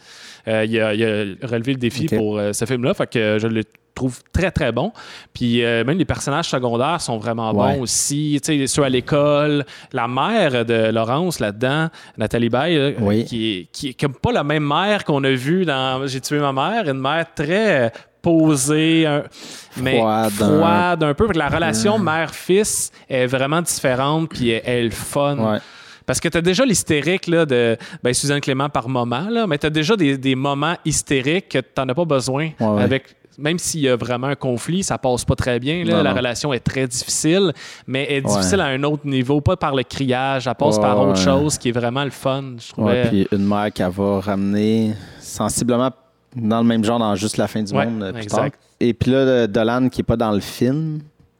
euh, 0.47 0.65
il, 0.65 0.79
a, 0.79 0.93
il 0.95 1.03
a 1.03 1.47
relevé 1.47 1.73
le 1.73 1.79
défi 1.79 2.07
pour 2.07 2.37
euh, 2.39 2.51
ce 2.53 2.65
film-là. 2.65 2.93
Fait 2.95 3.07
que 3.07 3.37
je 3.39 3.45
le 3.47 3.63
trouve 3.95 4.19
très, 4.33 4.51
très 4.51 4.71
bon. 4.71 4.91
Puis, 5.33 5.63
euh, 5.63 5.83
même 5.83 5.97
les 5.97 6.05
personnages 6.05 6.49
secondaires 6.49 6.99
sont 7.01 7.17
vraiment 7.17 7.51
Ouais. 7.51 7.75
bons 7.75 7.81
aussi. 7.83 8.39
Tu 8.43 8.59
sais, 8.59 8.67
ceux 8.67 8.83
à 8.83 8.89
l'école. 8.89 9.65
La 9.91 10.07
mère 10.07 10.65
de 10.65 10.89
Laurence 10.91 11.39
là-dedans, 11.39 11.89
Nathalie 12.17 12.49
Baye, 12.49 12.75
là, 12.77 12.91
Oui. 12.99 13.25
qui 13.25 13.51
est, 13.59 13.67
qui 13.71 13.89
est 13.89 13.99
comme 13.99 14.15
pas 14.15 14.31
la 14.31 14.43
même 14.43 14.67
mère 14.67 15.03
qu'on 15.05 15.23
a 15.23 15.29
vue 15.31 15.65
dans 15.65 16.07
J'ai 16.07 16.21
tué 16.21 16.39
ma 16.39 16.51
mère. 16.53 16.89
Une 16.89 16.99
mère 16.99 17.25
très 17.35 17.85
euh, 17.85 17.89
posée, 18.21 19.05
un- 19.05 19.23
mais 19.77 19.97
Froide, 19.97 20.31
froide 20.31 21.03
un 21.03 21.13
peu. 21.13 21.27
La 21.33 21.49
relation 21.49 21.99
mère-fils 21.99 22.91
est 23.09 23.27
vraiment 23.27 23.61
différente, 23.61 24.29
puis 24.29 24.49
elle 24.49 24.61
elle 24.65 24.91
fun. 24.91 25.37
Ouais. 25.37 25.59
Parce 26.05 26.19
que 26.19 26.27
tu 26.27 26.37
as 26.37 26.41
déjà 26.41 26.65
l'hystérique 26.65 27.27
là, 27.27 27.45
de 27.45 27.77
ben, 28.03 28.13
Suzanne 28.13 28.41
Clément 28.41 28.69
par 28.69 28.89
moment, 28.89 29.27
là, 29.29 29.47
mais 29.47 29.57
tu 29.57 29.67
as 29.67 29.69
déjà 29.69 29.95
des, 29.95 30.17
des 30.17 30.35
moments 30.35 30.75
hystériques 30.83 31.49
que 31.49 31.59
tu 31.59 31.65
n'en 31.77 31.87
as 31.89 31.93
pas 31.95 32.05
besoin. 32.05 32.49
Ouais. 32.59 32.81
avec 32.83 33.15
Même 33.37 33.57
s'il 33.59 33.81
y 33.81 33.89
a 33.89 33.95
vraiment 33.95 34.27
un 34.27 34.35
conflit, 34.35 34.83
ça 34.83 34.97
passe 34.97 35.25
pas 35.25 35.35
très 35.35 35.59
bien. 35.59 35.83
Là. 35.83 35.97
Non, 35.97 36.03
la 36.03 36.11
non. 36.11 36.17
relation 36.17 36.53
est 36.53 36.59
très 36.59 36.87
difficile, 36.87 37.51
mais 37.87 38.05
elle 38.09 38.17
est 38.17 38.27
Ouais. 38.27 38.35
difficile 38.37 38.61
à 38.61 38.65
un 38.67 38.83
autre 38.83 39.05
niveau, 39.07 39.41
pas 39.41 39.55
par 39.57 39.73
le 39.75 39.83
criage, 39.83 40.47
elle 40.47 40.55
passe 40.55 40.75
Ouais, 40.75 40.81
par 40.81 40.99
autre 41.01 41.19
chose 41.19 41.57
qui 41.57 41.69
est 41.69 41.71
vraiment 41.73 42.03
le 42.03 42.11
fun. 42.11 42.43
Je 42.59 42.71
trouvais. 42.71 43.07
Puis 43.09 43.27
une 43.31 43.45
mère 43.47 43.71
qui 43.73 43.81
va 43.83 44.19
ramener 44.19 44.93
sensiblement 45.19 45.91
dans 46.35 46.59
le 46.61 46.67
même 46.67 46.83
genre 46.83 46.99
dans 46.99 47.15
juste 47.15 47.37
la 47.37 47.47
fin 47.47 47.61
du 47.63 47.73
monde. 47.73 48.01
euh, 48.03 48.11
plus 48.13 48.23
exact. 48.23 48.51
tard. 48.53 48.59
Et 48.79 48.93
puis 48.93 49.11
là, 49.11 49.47
Dolan 49.47 49.89
qui 49.89 50.01
est 50.01 50.03
pas 50.03 50.17
dans 50.17 50.31
le 50.31 50.39
film, 50.39 50.99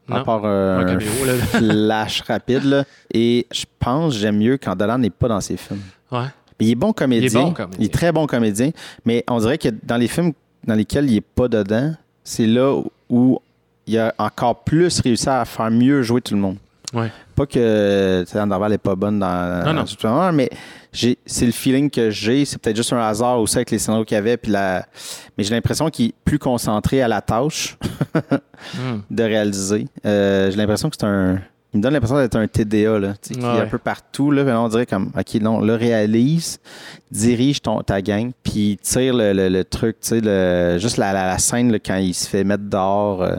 à 0.10 0.21
part 0.21 0.41
euh, 0.45 0.77
Un 0.79 0.82
un 0.82 0.86
caméo, 0.86 1.25
là. 1.25 1.34
flash 1.58 2.21
rapide. 2.21 2.63
là. 2.63 2.84
Et 3.13 3.47
je 3.51 3.65
pense 3.79 4.15
j'aime 4.15 4.38
mieux 4.38 4.58
quand 4.58 4.75
Dolan 4.75 4.97
n'est 4.99 5.10
pas 5.10 5.27
dans 5.27 5.41
ses 5.41 5.58
films. 5.58 5.82
Ouais. 6.12 6.25
Il 6.60 6.69
est 6.69 6.75
bon 6.75 6.93
comédien. 6.93 7.43
bon 7.43 7.51
comédien. 7.53 7.77
Il 7.79 7.86
est 7.86 7.93
très 7.93 8.12
bon 8.12 8.25
comédien. 8.27 8.69
Mais 9.06 9.23
on 9.29 9.39
dirait 9.39 9.58
que 9.58 9.69
dans 9.84 9.97
les 9.97 10.08
films 10.08 10.32
dans 10.65 10.76
lesquels 10.76 11.10
il 11.10 11.15
n'est 11.15 11.21
pas 11.21 11.47
dedans, 11.47 11.93
c'est 12.23 12.47
là 12.47 12.82
où 13.10 13.39
il 13.86 13.97
a 13.97 14.13
encore 14.17 14.63
plus 14.63 14.99
réussi 15.02 15.28
à 15.30 15.43
faire 15.45 15.69
mieux 15.71 16.02
jouer 16.04 16.21
tout 16.21 16.34
le 16.36 16.39
monde. 16.39 16.58
Ouais. 16.93 17.12
Pas 17.36 17.45
que 17.47 18.23
Underval 18.36 18.71
n'est 18.71 18.78
pas 18.78 18.95
bonne 18.95 19.17
dans, 19.19 19.65
Non, 19.65 19.73
non. 19.73 19.84
tout 19.84 19.95
le 20.04 20.10
monde, 20.10 20.36
mais 20.36 20.49
c'est 20.91 21.45
le 21.45 21.52
feeling 21.52 21.89
que 21.89 22.12
j'ai. 22.12 22.45
C'est 22.45 22.60
peut-être 22.60 22.76
juste 22.76 22.93
un 22.93 22.99
hasard 23.02 23.39
aussi 23.39 23.58
avec 23.58 23.71
les 23.71 23.80
scénarios 23.80 24.06
qu'il 24.06 24.13
y 24.15 24.17
avait. 24.19 24.38
Puis 24.38 24.52
la... 24.52 24.86
Mais 25.36 25.43
j'ai 25.43 25.56
l'impression 25.56 25.89
qu'il 25.89 26.10
est 26.10 26.13
plus 26.23 26.38
concentré 26.38 27.02
à 27.02 27.08
la 27.08 27.21
tâche 27.21 27.78
Hmm. 28.76 28.99
de 29.12 29.23
réaliser. 29.23 29.88
Euh, 30.06 30.49
j'ai 30.49 30.56
l'impression 30.56 30.89
que 30.89 30.95
c'est 30.97 31.06
un. 31.06 31.39
Il 31.74 31.78
me 31.78 31.82
donne 31.84 31.94
l'impression 31.94 32.18
d'être 32.18 32.36
un 32.36 32.48
TDA, 32.48 33.00
là, 33.00 33.14
qui 33.20 33.34
est 33.34 33.44
un 33.44 33.66
peu 33.66 33.80
partout. 33.80 34.30
Là, 34.30 34.44
on 34.62 34.68
dirait 34.68 34.86
comme, 34.86 35.12
OK, 35.18 35.42
non, 35.42 35.60
le 35.60 35.74
réalise, 35.76 36.60
dirige 37.12 37.62
ton, 37.62 37.82
ta 37.82 38.02
gang, 38.02 38.32
puis 38.44 38.78
tire 38.82 39.16
le, 39.16 39.34
le- 39.34 39.50
le 39.50 39.64
truc, 39.64 39.98
tu 40.02 40.10
sais, 40.10 40.22
le- 40.22 40.78
juste 40.80 40.98
la, 40.98 41.14
la- 41.14 41.26
la 41.28 41.38
scène 41.40 41.72
là, 41.72 41.80
quand 41.80 41.96
il 41.98 42.14
se 42.14 42.28
fait 42.30 42.44
mettre 42.44 42.64
dehors. 42.66 43.24
euh, 43.24 43.36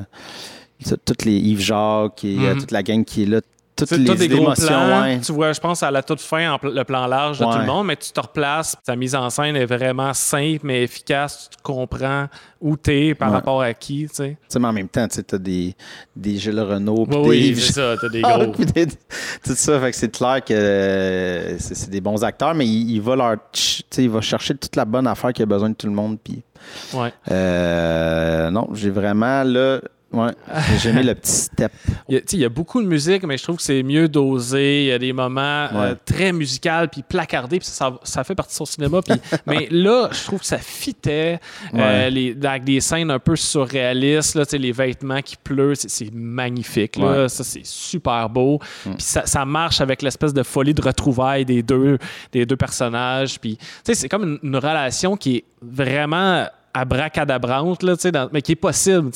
tout- 0.84 0.96
toutes 1.04 1.24
les 1.24 1.36
Yves 1.36 1.60
Jacques 1.60 2.24
et 2.24 2.36
euh, 2.38 2.54
Mhm. 2.54 2.60
toute 2.60 2.70
la 2.72 2.82
gang 2.82 3.04
qui 3.04 3.22
est 3.22 3.26
là, 3.26 3.40
toutes 3.76 3.90
les 3.92 4.16
des 4.16 4.28
gros 4.28 4.42
émotions, 4.44 4.66
plans. 4.68 5.02
ouais. 5.02 5.20
Tu 5.20 5.32
vois, 5.32 5.52
je 5.52 5.60
pense 5.60 5.82
à 5.82 5.90
la 5.90 6.02
toute 6.02 6.20
fin, 6.20 6.52
en 6.52 6.58
pl- 6.58 6.72
le 6.74 6.84
plan 6.84 7.06
large 7.06 7.38
de 7.40 7.44
tout 7.44 7.58
le 7.58 7.64
monde, 7.66 7.86
mais 7.88 7.96
tu 7.96 8.10
te 8.12 8.20
replaces. 8.20 8.76
Ta 8.86 8.94
mise 8.96 9.14
en 9.14 9.28
scène 9.30 9.56
est 9.56 9.66
vraiment 9.66 10.14
simple, 10.14 10.60
mais 10.64 10.82
efficace. 10.84 11.48
Tu 11.50 11.58
comprends 11.62 12.26
où 12.60 12.76
t'es 12.76 13.14
par 13.14 13.28
Ouais. 13.30 13.34
rapport 13.34 13.60
à 13.62 13.74
qui, 13.74 14.06
tu 14.08 14.14
sais. 14.14 14.36
Mais 14.58 14.66
en 14.68 14.72
même 14.72 14.88
temps, 14.88 15.06
tu 15.08 15.16
sais, 15.16 15.22
t'as 15.22 15.38
des, 15.38 15.74
des 16.16 16.36
Gilles 16.38 16.60
Renault, 16.60 17.04
puis 17.06 17.18
Oui, 17.18 17.52
des 17.54 17.60
c'est 17.60 17.72
ça, 17.72 17.94
t'as 18.00 18.08
des 18.08 18.22
gros. 18.22 18.46
des- 18.74 18.86
tout 18.86 19.54
ça, 19.54 19.80
fait 19.80 19.90
que 19.90 19.96
c'est 19.96 20.10
clair 20.16 20.42
que 20.44 21.56
c'est 21.58 21.90
des 21.90 22.00
bons 22.00 22.22
acteurs, 22.24 22.54
mais 22.54 22.66
il, 22.66 22.92
il 22.92 23.00
va 23.02 23.16
leur, 23.16 23.36
ch- 23.52 23.82
tu 23.90 23.96
sais, 23.96 24.04
il 24.04 24.10
va 24.10 24.20
chercher 24.20 24.54
toute 24.54 24.76
la 24.76 24.84
bonne 24.84 25.06
affaire 25.06 25.32
qu'il 25.32 25.42
a 25.42 25.46
besoin 25.46 25.70
de 25.70 25.74
tout 25.74 25.86
le 25.86 25.92
monde. 25.92 26.18
Puis 26.22 26.42
Ouais. 26.94 27.12
euh, 27.30 28.50
non, 28.50 28.68
j'ai 28.72 28.90
vraiment 28.90 29.42
là, 29.44 29.80
ouais, 30.14 30.32
j'ai 30.78 30.90
aimé 30.90 31.02
le 31.02 31.14
petit 31.14 31.32
step. 31.32 31.72
Il 32.08 32.14
y, 32.14 32.18
a, 32.18 32.20
il 32.32 32.38
y 32.38 32.44
a 32.44 32.48
beaucoup 32.48 32.82
de 32.82 32.86
musique, 32.86 33.24
mais 33.24 33.36
je 33.36 33.42
trouve 33.42 33.56
que 33.56 33.62
c'est 33.62 33.82
mieux 33.82 34.08
dosé. 34.08 34.84
Il 34.84 34.86
y 34.86 34.92
a 34.92 34.98
des 34.98 35.12
moments 35.12 35.68
euh, 35.72 35.94
très 36.04 36.32
musicaux, 36.32 36.86
puis 36.90 37.02
placardés, 37.02 37.58
puis 37.58 37.68
ça, 37.68 37.92
ça, 38.02 38.24
fait 38.24 38.34
partie 38.34 38.52
de 38.52 38.56
son 38.56 38.64
cinéma. 38.64 39.00
Puis, 39.02 39.18
mais 39.46 39.68
là, 39.70 40.08
je 40.12 40.24
trouve 40.24 40.40
que 40.40 40.46
ça 40.46 40.58
fitait 40.58 41.40
euh, 41.74 42.10
les, 42.10 42.36
avec 42.44 42.64
des 42.64 42.80
scènes 42.80 43.10
un 43.10 43.18
peu 43.18 43.36
surréalistes, 43.36 44.34
là, 44.34 44.44
les 44.52 44.72
vêtements 44.72 45.22
qui 45.22 45.36
pleurent, 45.36 45.76
c'est, 45.76 46.12
magnifique. 46.12 46.96
Là. 46.96 47.22
Ouais. 47.22 47.28
Ça, 47.28 47.44
c'est 47.44 47.64
super 47.66 48.28
beau. 48.28 48.60
Mm. 48.86 48.90
Puis 48.94 49.02
ça, 49.02 49.26
ça 49.26 49.44
marche 49.44 49.80
avec 49.80 50.02
l'espèce 50.02 50.32
de 50.32 50.42
folie 50.42 50.74
de 50.74 50.82
retrouvailles 50.82 51.44
des 51.44 51.62
deux, 51.62 51.98
des 52.32 52.46
deux 52.46 52.56
personnages. 52.56 53.40
Puis, 53.40 53.58
c'est 53.82 54.08
comme 54.08 54.22
une, 54.24 54.38
une 54.42 54.56
relation 54.56 55.16
qui 55.16 55.36
est 55.36 55.44
vraiment 55.62 56.46
abracadabrante, 56.74 57.82
là, 57.82 57.94
dans- 58.12 58.28
mais 58.32 58.42
qui 58.42 58.52
est 58.52 58.56
possible. 58.56 59.10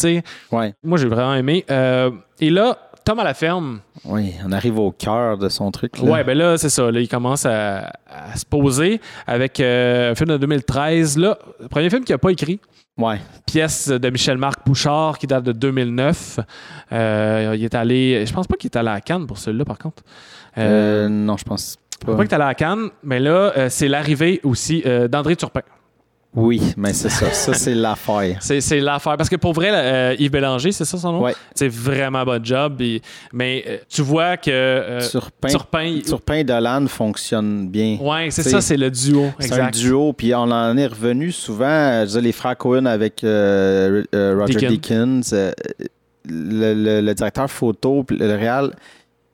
Ouais, 0.52 0.74
Moi, 0.82 0.98
j'ai 0.98 1.08
vraiment 1.08 1.34
aimé. 1.34 1.64
Euh, 1.70 2.10
et 2.40 2.50
là, 2.50 2.76
Tom 3.04 3.18
à 3.20 3.24
la 3.24 3.34
ferme. 3.34 3.80
oui, 4.04 4.34
on 4.46 4.52
arrive 4.52 4.78
au 4.78 4.90
cœur 4.92 5.38
de 5.38 5.48
son 5.48 5.70
truc. 5.70 5.98
Là. 5.98 6.04
Ouais, 6.10 6.24
ben 6.24 6.36
là, 6.36 6.58
c'est 6.58 6.68
ça. 6.68 6.90
Là, 6.90 7.00
il 7.00 7.08
commence 7.08 7.46
à, 7.46 7.90
à 8.06 8.36
se 8.36 8.44
poser 8.44 9.00
avec 9.26 9.60
euh, 9.60 10.12
un 10.12 10.14
film 10.14 10.28
de 10.30 10.36
2013. 10.36 11.16
Là, 11.18 11.38
le 11.60 11.68
premier 11.68 11.88
film 11.90 12.04
qu'il 12.04 12.14
n'a 12.14 12.18
pas 12.18 12.30
écrit. 12.30 12.60
ouais, 12.98 13.18
Pièce 13.46 13.88
de 13.88 14.10
Michel-Marc 14.10 14.60
Bouchard 14.66 15.16
qui 15.18 15.26
date 15.26 15.44
de 15.44 15.52
2009. 15.52 16.40
Euh, 16.92 17.54
il 17.56 17.64
est 17.64 17.74
allé. 17.74 18.26
Je 18.26 18.32
pense 18.32 18.46
pas 18.46 18.56
qu'il 18.56 18.68
est 18.68 18.76
allé 18.76 18.90
à 18.90 19.00
Cannes 19.00 19.26
pour 19.26 19.38
celui-là, 19.38 19.64
par 19.64 19.78
contre. 19.78 20.02
Euh, 20.58 21.08
non, 21.08 21.36
je 21.38 21.44
pense 21.44 21.78
je 21.92 21.98
pas. 22.04 22.12
pense 22.12 22.16
pas 22.18 22.24
qu'il 22.26 22.32
est 22.32 22.34
allé 22.34 22.44
à 22.50 22.54
Cannes, 22.54 22.90
mais 23.02 23.20
là, 23.20 23.70
c'est 23.70 23.88
l'arrivée 23.88 24.40
aussi 24.44 24.84
d'André 25.10 25.34
Turpin. 25.36 25.62
Oui, 26.34 26.60
mais 26.76 26.92
c'est 26.92 27.08
ça, 27.08 27.30
ça 27.32 27.54
c'est 27.54 27.74
l'affaire. 27.74 28.36
C'est, 28.40 28.60
c'est 28.60 28.80
l'affaire. 28.80 29.16
Parce 29.16 29.28
que 29.30 29.36
pour 29.36 29.54
vrai, 29.54 29.70
euh, 29.72 30.14
Yves 30.18 30.30
Bélanger, 30.30 30.72
c'est 30.72 30.84
ça 30.84 30.98
son 30.98 31.12
nom? 31.12 31.22
Ouais. 31.22 31.34
C'est 31.54 31.68
vraiment 31.68 32.22
bon 32.24 32.44
job. 32.44 32.80
et- 32.82 33.00
mais 33.32 33.64
euh, 33.66 33.78
tu 33.88 34.02
vois 34.02 34.36
que 34.36 34.50
euh, 34.50 35.00
Turpin, 35.10 35.48
Turpin, 35.48 35.98
Turpin 36.06 36.34
et 36.34 36.44
Dolan 36.44 36.86
fonctionnent 36.86 37.68
bien. 37.68 37.96
Ouais, 38.00 38.30
c'est 38.30 38.42
ça, 38.42 38.60
c'est 38.60 38.76
le 38.76 38.90
duo. 38.90 39.30
C'est 39.38 39.46
Exact. 39.46 39.62
un 39.64 39.70
duo, 39.70 40.12
puis 40.12 40.34
on 40.34 40.38
en 40.50 40.76
est 40.76 40.86
revenu 40.86 41.32
souvent. 41.32 42.04
Je 42.04 42.10
dire, 42.10 42.20
les 42.20 42.32
frères 42.32 42.56
Cohen 42.58 42.84
avec 42.86 43.24
euh, 43.24 44.04
Roger 44.12 44.54
Deakins. 44.54 44.68
Dickens, 44.68 45.30
euh, 45.32 45.50
le, 46.28 46.74
le- 46.74 47.00
le 47.00 47.14
directeur 47.14 47.50
photo, 47.50 48.04
le 48.10 48.36
réal. 48.36 48.74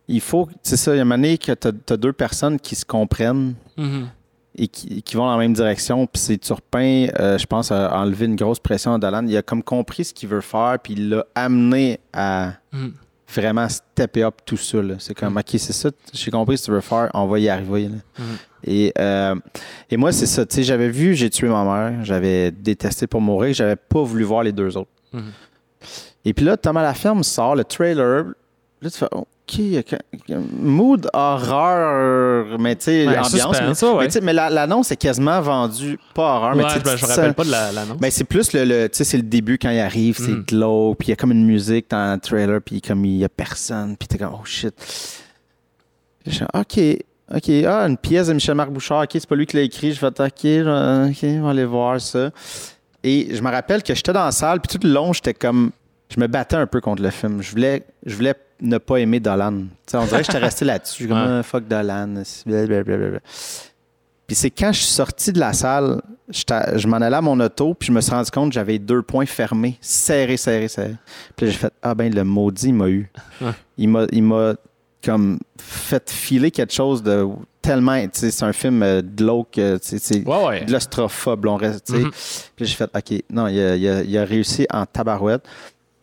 Il 0.06 0.20
faut, 0.20 0.48
c'est 0.62 0.76
ça, 0.76 0.92
il 0.92 0.96
y 0.96 0.98
a 0.98 1.02
un 1.02 1.04
moment 1.06 1.16
donné 1.16 1.38
que 1.38 1.52
tu 1.52 1.68
as, 1.92 1.96
deux 1.96 2.12
personnes 2.12 2.60
qui 2.60 2.76
se 2.76 2.84
comprennent 2.84 3.54
Mhm. 3.76 4.06
Et 4.56 4.68
qui, 4.68 5.02
qui 5.02 5.16
vont 5.16 5.24
dans 5.26 5.32
la 5.32 5.38
même 5.38 5.52
direction. 5.52 6.06
Puis 6.06 6.20
c'est 6.22 6.38
Turpin, 6.38 7.08
euh, 7.18 7.38
je 7.38 7.46
pense, 7.46 7.72
a 7.72 7.96
enlevé 7.98 8.26
une 8.26 8.36
grosse 8.36 8.58
pression 8.60 8.94
à 8.94 8.98
Dolan. 8.98 9.26
Il 9.26 9.36
a 9.36 9.42
comme 9.42 9.62
compris 9.62 10.04
ce 10.04 10.14
qu'il 10.14 10.28
veut 10.28 10.40
faire, 10.40 10.78
puis 10.82 10.92
il 10.94 11.08
l'a 11.10 11.24
amené 11.34 11.98
à 12.12 12.52
Mhm. 12.72 12.92
vraiment 13.28 13.68
stepper 13.68 14.22
up 14.24 14.36
tout 14.46 14.56
ça. 14.56 14.80
là. 14.82 14.94
C'est 14.98 15.14
comme, 15.14 15.36
OK, 15.36 15.44
c'est 15.50 15.72
ça, 15.72 15.90
j'ai 16.12 16.30
compris 16.30 16.56
ce 16.58 16.62
que 16.62 16.66
tu 16.66 16.72
veux 16.72 16.80
faire, 16.80 17.10
on 17.14 17.26
va 17.26 17.38
y 17.40 17.48
arriver. 17.48 17.88
là. 17.88 17.96
Mhm. 18.18 18.24
Et, 18.66 18.92
euh, 18.98 19.34
et 19.90 19.96
moi, 19.96 20.12
c'est 20.12 20.26
ça. 20.26 20.46
Tu 20.46 20.54
sais, 20.56 20.62
j'avais 20.62 20.88
vu 20.88 21.14
J'ai 21.14 21.28
tué 21.30 21.48
ma 21.48 21.64
mère, 21.64 22.04
j'avais 22.04 22.50
détesté 22.50 23.06
pour 23.06 23.20
mourir, 23.20 23.52
j'avais 23.54 23.76
pas 23.76 24.02
voulu 24.02 24.24
voir 24.24 24.42
les 24.42 24.52
deux 24.52 24.76
autres. 24.76 24.90
Mhm. 25.12 25.32
Et 26.24 26.32
puis 26.32 26.44
là, 26.46 26.56
Thomas 26.56 26.82
la 26.82 26.94
ferme 26.94 27.22
sort 27.22 27.54
le 27.56 27.64
trailer. 27.64 28.24
Là, 28.80 28.90
tu 28.90 28.96
fais, 28.98 29.08
OK, 29.12 29.26
il 29.58 29.72
y 29.72 29.76
a 29.78 29.82
que- 29.82 29.96
mood 30.58 31.08
horreur, 31.12 32.58
mais 32.58 32.76
tu 32.76 32.84
sais, 32.84 33.06
Ouais, 33.06 33.18
ambiance. 33.18 33.60
mais, 33.62 33.74
ça, 33.74 33.92
ouais. 33.94 34.08
mais 34.14 34.20
mais 34.22 34.32
la- 34.32 34.50
l'annonce 34.50 34.90
est 34.90 34.96
quasiment 34.96 35.40
vendue, 35.40 35.98
pas 36.14 36.36
horreur, 36.36 36.54
mais 36.56 36.64
Ouais, 36.64 36.70
tu 36.70 36.88
sais, 36.90 36.96
je, 36.96 37.04
me- 37.04 37.10
rappelle 37.10 37.34
pas 37.34 37.44
de 37.44 37.50
la- 37.50 37.72
l'annonce. 37.72 37.98
ben, 37.98 38.10
c'est 38.10 38.24
plus 38.24 38.52
le, 38.52 38.64
le- 38.64 38.88
tu 38.88 38.96
sais, 38.98 39.04
c'est 39.04 39.16
le 39.16 39.22
début 39.22 39.58
quand 39.58 39.70
il 39.70 39.80
arrive, 39.80 40.16
c'est 40.18 40.30
Mm. 40.32 40.44
glow, 40.48 40.94
puis 40.94 41.08
il 41.08 41.10
y 41.10 41.12
a 41.12 41.16
comme 41.16 41.32
une 41.32 41.44
musique 41.44 41.90
dans 41.90 42.14
le 42.14 42.20
trailer, 42.20 42.60
puis 42.62 42.80
comme 42.80 43.04
il 43.04 43.18
y 43.18 43.24
a 43.24 43.28
personne, 43.28 43.96
puis 43.96 44.08
t'es 44.08 44.18
comme 44.18 44.32
oh 44.34 44.44
shit. 44.44 44.74
Je 46.26 46.30
suis, 46.30 46.44
ok, 46.54 46.78
ok, 47.36 47.50
ah 47.68 47.86
une 47.86 47.98
pièce 47.98 48.28
de 48.28 48.32
Michel-Marc 48.32 48.70
Bouchard, 48.70 49.02
ok, 49.02 49.10
c'est 49.12 49.28
pas 49.28 49.36
lui 49.36 49.46
qui 49.46 49.56
l'a 49.56 49.62
écrit, 49.62 49.92
je 49.92 50.00
vais 50.00 50.10
je- 50.64 51.10
ok, 51.10 51.18
on 51.40 51.44
va 51.44 51.50
aller 51.50 51.64
voir 51.66 52.00
ça. 52.00 52.30
Et 53.02 53.28
je 53.36 53.42
me 53.42 53.50
rappelle 53.50 53.82
que 53.82 53.94
j'étais 53.94 54.14
dans 54.14 54.24
la 54.24 54.32
salle, 54.32 54.60
puis 54.60 54.78
tout 54.78 54.86
le 54.86 54.92
long, 54.92 55.12
j'étais 55.12 55.34
comme, 55.34 55.70
je 56.08 56.20
me 56.20 56.26
battais 56.26 56.56
un 56.56 56.66
peu 56.66 56.80
contre 56.80 57.02
le 57.02 57.10
film. 57.10 57.42
Je 57.42 57.50
voulais, 57.50 57.84
je 58.06 58.14
voulais 58.14 58.34
ne 58.60 58.78
pas 58.78 58.96
aimer 58.98 59.20
Dolan. 59.20 59.64
On 59.94 60.04
dirait 60.04 60.20
que 60.20 60.26
j'étais 60.26 60.38
resté 60.38 60.64
là-dessus, 60.64 60.92
Je 60.92 60.98
suis 61.04 61.08
comme 61.08 61.18
Ouais. 61.18 61.38
Ah, 61.40 61.42
fuck 61.42 61.66
Dolan, 61.68 62.22
blablabla. 62.46 63.18
Puis 64.26 64.36
c'est 64.36 64.50
quand 64.50 64.72
je 64.72 64.78
suis 64.78 64.86
sorti 64.92 65.32
de 65.32 65.38
la 65.40 65.52
salle, 65.52 66.00
je 66.30 66.86
m'en 66.86 66.96
allais 66.96 67.16
à 67.16 67.20
mon 67.20 67.38
auto, 67.40 67.74
puis 67.74 67.88
je 67.88 67.92
me 67.92 68.00
suis 68.00 68.10
rendu 68.12 68.30
compte 68.30 68.48
que 68.50 68.54
j'avais 68.54 68.78
deux 68.78 69.02
points 69.02 69.26
fermés, 69.26 69.76
serrés, 69.82 70.38
serrés, 70.38 70.68
serrés. 70.68 70.94
Puis 71.36 71.46
j'ai 71.46 71.52
fait 71.52 71.72
Ah 71.82 71.94
ben, 71.94 72.12
le 72.14 72.24
maudit, 72.24 72.68
il 72.68 72.74
m'a 72.74 72.88
eu. 72.88 73.10
Ouais. 73.42 73.50
Il 73.76 73.88
m'a 73.90 74.06
il 74.12 74.22
m'a 74.22 74.54
comme 75.04 75.38
fait 75.60 76.08
filer 76.10 76.50
quelque 76.50 76.72
chose 76.72 77.02
de 77.02 77.26
tellement. 77.60 78.02
C'est 78.12 78.42
un 78.42 78.54
film 78.54 78.82
euh, 78.82 79.02
glauque, 79.02 79.58
euh, 79.58 79.78
sais, 79.82 79.98
c'est 79.98 80.26
Ouais, 80.26 80.44
ouais. 80.46 80.64
de 80.64 80.72
l'ostrophobe, 80.72 81.44
on 81.46 81.56
reste. 81.56 81.90
Mhm. 81.90 82.10
Puis 82.56 82.64
j'ai 82.64 82.74
fait 82.76 82.90
OK, 82.96 83.22
non, 83.30 83.48
il 83.48 83.60
a, 83.60 83.76
il 83.76 83.86
a- 83.86 84.02
il 84.02 84.16
a 84.16 84.24
réussi 84.24 84.66
en 84.70 84.86
tabarouette 84.86 85.44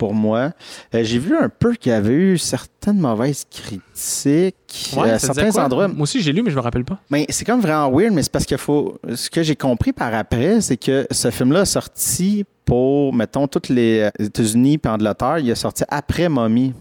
pour 0.01 0.15
moi. 0.15 0.51
Euh, 0.95 1.03
j'ai 1.03 1.19
vu 1.19 1.37
un 1.37 1.47
peu 1.47 1.75
qu'il 1.75 1.91
y 1.91 1.95
avait 1.95 2.11
eu 2.15 2.37
certaines 2.39 2.97
mauvaises 2.99 3.45
critiques 3.51 4.55
Ouais, 4.97 5.11
à 5.11 5.17
disait 5.17 5.33
certains 5.33 5.63
endroits. 5.63 5.87
Moi 5.87 6.01
aussi, 6.03 6.21
j'ai 6.21 6.33
lu, 6.33 6.41
mais 6.41 6.49
je 6.49 6.55
me 6.55 6.61
rappelle 6.61 6.83
pas. 6.85 6.97
Mais 7.11 7.27
c'est 7.29 7.45
comme 7.45 7.61
vraiment 7.61 7.91
weird, 7.95 8.11
mais 8.11 8.23
c'est 8.23 8.31
parce 8.31 8.45
qu'il 8.45 8.57
faut. 8.57 8.97
Ce 9.13 9.29
que 9.29 9.43
j'ai 9.43 9.55
compris 9.55 9.93
par 9.93 10.11
après, 10.15 10.59
c'est 10.61 10.77
que 10.77 11.05
ce 11.11 11.29
film-là 11.29 11.61
a 11.61 11.65
sorti 11.65 12.45
pour, 12.65 13.13
mettons, 13.13 13.47
toutes 13.47 13.69
les 13.69 14.09
États-Unis 14.17 14.79
et 14.83 14.87
Angleterre, 14.87 15.37
il 15.37 15.49
est 15.51 15.55
sorti 15.55 15.83
après 15.87 16.29
Mommy. 16.29 16.73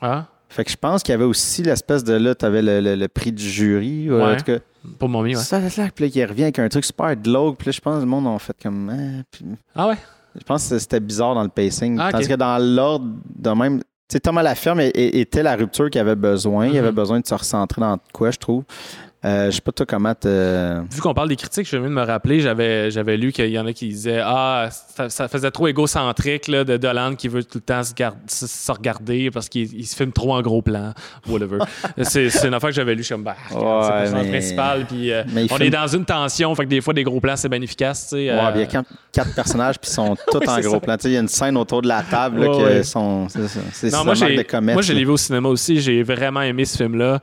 Ah, 0.00 0.26
Fait 0.48 0.64
que 0.64 0.70
je 0.72 0.76
pense 0.76 1.04
qu'il 1.04 1.12
y 1.12 1.14
avait 1.14 1.24
aussi 1.24 1.62
l'espèce 1.62 2.02
de 2.02 2.14
là, 2.14 2.34
tu 2.34 2.44
avais 2.46 2.62
le, 2.62 2.80
le- 2.80 2.96
le 2.96 3.08
prix 3.08 3.30
du 3.30 3.48
jury. 3.48 4.10
ou 4.10 4.16
Ouais. 4.16 4.34
En 4.34 4.36
tout 4.36 4.44
cas, 4.44 4.58
pour 4.98 5.08
Mommy, 5.08 5.36
ouais. 5.36 5.42
ça, 5.42 5.60
là, 5.60 5.68
puis 5.94 6.04
là, 6.06 6.10
il 6.12 6.24
revient 6.24 6.42
avec 6.44 6.58
un 6.58 6.68
truc 6.68 6.84
super 6.84 7.14
glauque. 7.14 7.58
Puis 7.58 7.66
là, 7.66 7.72
je 7.72 7.80
pense 7.80 7.94
que 7.96 8.00
le 8.00 8.06
monde 8.06 8.26
en 8.26 8.38
fait 8.40 8.56
comme. 8.60 8.90
puis- 9.30 9.44
Ah 9.76 9.86
ouais? 9.88 9.96
Je 10.38 10.44
pense 10.44 10.68
que 10.68 10.78
c'était 10.78 11.00
bizarre 11.00 11.34
dans 11.34 11.42
le 11.42 11.48
pacing. 11.48 11.98
Ah. 12.00 12.10
Tandis 12.12 12.28
que 12.28 12.34
dans 12.34 12.58
l'ordre 12.58 13.06
de 13.34 13.50
même. 13.50 13.80
Tu 14.08 14.12
sais, 14.14 14.20
Thomas 14.20 14.42
Laferme 14.44 14.78
était 14.94 15.42
la 15.42 15.56
rupture 15.56 15.90
qu'il 15.90 16.00
avait 16.00 16.14
besoin. 16.14 16.68
Il 16.68 16.78
avait 16.78 16.90
Mhm. 16.90 16.94
besoin 16.94 17.18
de 17.20 17.26
se 17.26 17.34
recentrer 17.34 17.80
dans 17.80 17.98
quoi, 18.12 18.30
je 18.30 18.38
trouve. 18.38 18.62
Euh, 19.26 19.46
je 19.50 19.56
sais 19.56 19.60
pas 19.60 19.72
toi 19.72 19.84
comment 19.86 20.14
te. 20.14 20.80
Vu 20.94 21.00
qu'on 21.00 21.12
parle 21.12 21.28
des 21.28 21.36
critiques, 21.36 21.66
je 21.68 21.76
viens 21.76 21.88
de 21.88 21.92
me 21.92 22.02
rappeler, 22.04 22.40
j'avais, 22.40 22.90
j'avais 22.92 23.16
lu 23.16 23.32
qu'il 23.32 23.48
y 23.50 23.58
en 23.58 23.66
a 23.66 23.72
qui 23.72 23.88
disaient 23.88 24.20
Ah, 24.24 24.68
ça, 24.70 25.08
ça 25.10 25.26
faisait 25.26 25.50
trop 25.50 25.66
égocentrique 25.66 26.46
là, 26.48 26.62
de 26.62 26.76
Dolan 26.76 27.16
qui 27.16 27.26
veut 27.28 27.42
tout 27.42 27.58
le 27.58 27.62
temps 27.62 27.82
se, 27.82 27.92
gar- 27.92 28.14
se- 28.28 28.46
se 28.46 28.70
regarder 28.72 29.30
parce 29.32 29.48
qu'il 29.48 29.72
il 29.74 29.84
se 29.84 29.96
filme 29.96 30.12
trop 30.12 30.32
en 30.34 30.42
gros 30.42 30.62
plan. 30.62 30.92
Whatever. 31.28 31.58
c'est, 32.02 32.30
c'est 32.30 32.46
une 32.46 32.54
affaire 32.54 32.70
que 32.70 32.76
j'avais 32.76 32.94
lu. 32.94 33.02
C'est 33.02 33.16
le 33.16 33.22
Ouais, 33.22 33.32
personnage 33.56 34.12
mais- 34.24 34.28
principal. 34.30 34.86
Puis, 34.86 35.10
euh, 35.10 35.22
on 35.26 35.48
filme- 35.56 35.62
est 35.62 35.70
dans 35.70 35.86
une 35.88 36.04
tension, 36.04 36.54
fait 36.54 36.64
que 36.64 36.70
des 36.70 36.80
fois, 36.80 36.94
des 36.94 37.02
gros 37.04 37.18
plans, 37.20 37.36
c'est 37.36 37.48
bien 37.48 37.60
efficace. 37.62 38.02
tu 38.04 38.08
sais, 38.10 38.30
Ouais, 38.30 38.38
euh, 38.38 38.50
il 38.54 38.60
y 38.60 38.64
a 38.64 38.66
quatre, 38.66 38.88
quatre 39.10 39.34
personnages 39.34 39.78
puis 39.80 39.90
sont 39.90 40.14
tous 40.30 40.36
en 40.46 40.54
c'est 40.56 40.60
gros 40.62 40.74
ça. 40.74 40.80
plan. 40.80 40.96
Tu 40.96 41.02
sais, 41.02 41.08
Il 41.10 41.14
y 41.14 41.16
a 41.16 41.20
une 41.20 41.28
scène 41.28 41.56
autour 41.56 41.82
de 41.82 41.88
la 41.88 42.02
table 42.02 42.42
là, 42.44 42.50
Ouais, 42.56 42.62
ouais. 42.64 42.82
sont. 42.84 43.28
C'est. 43.28 43.40
C'est 43.72 44.04
moi, 44.04 44.14
j'ai, 44.14 44.46
moi, 44.60 44.82
je 44.82 44.92
l'ai 44.92 45.04
vu 45.04 45.10
au 45.10 45.16
cinéma 45.16 45.48
aussi. 45.48 45.80
J'ai 45.80 46.02
vraiment 46.04 46.42
aimé 46.42 46.64
ce 46.64 46.76
film-là. 46.76 47.18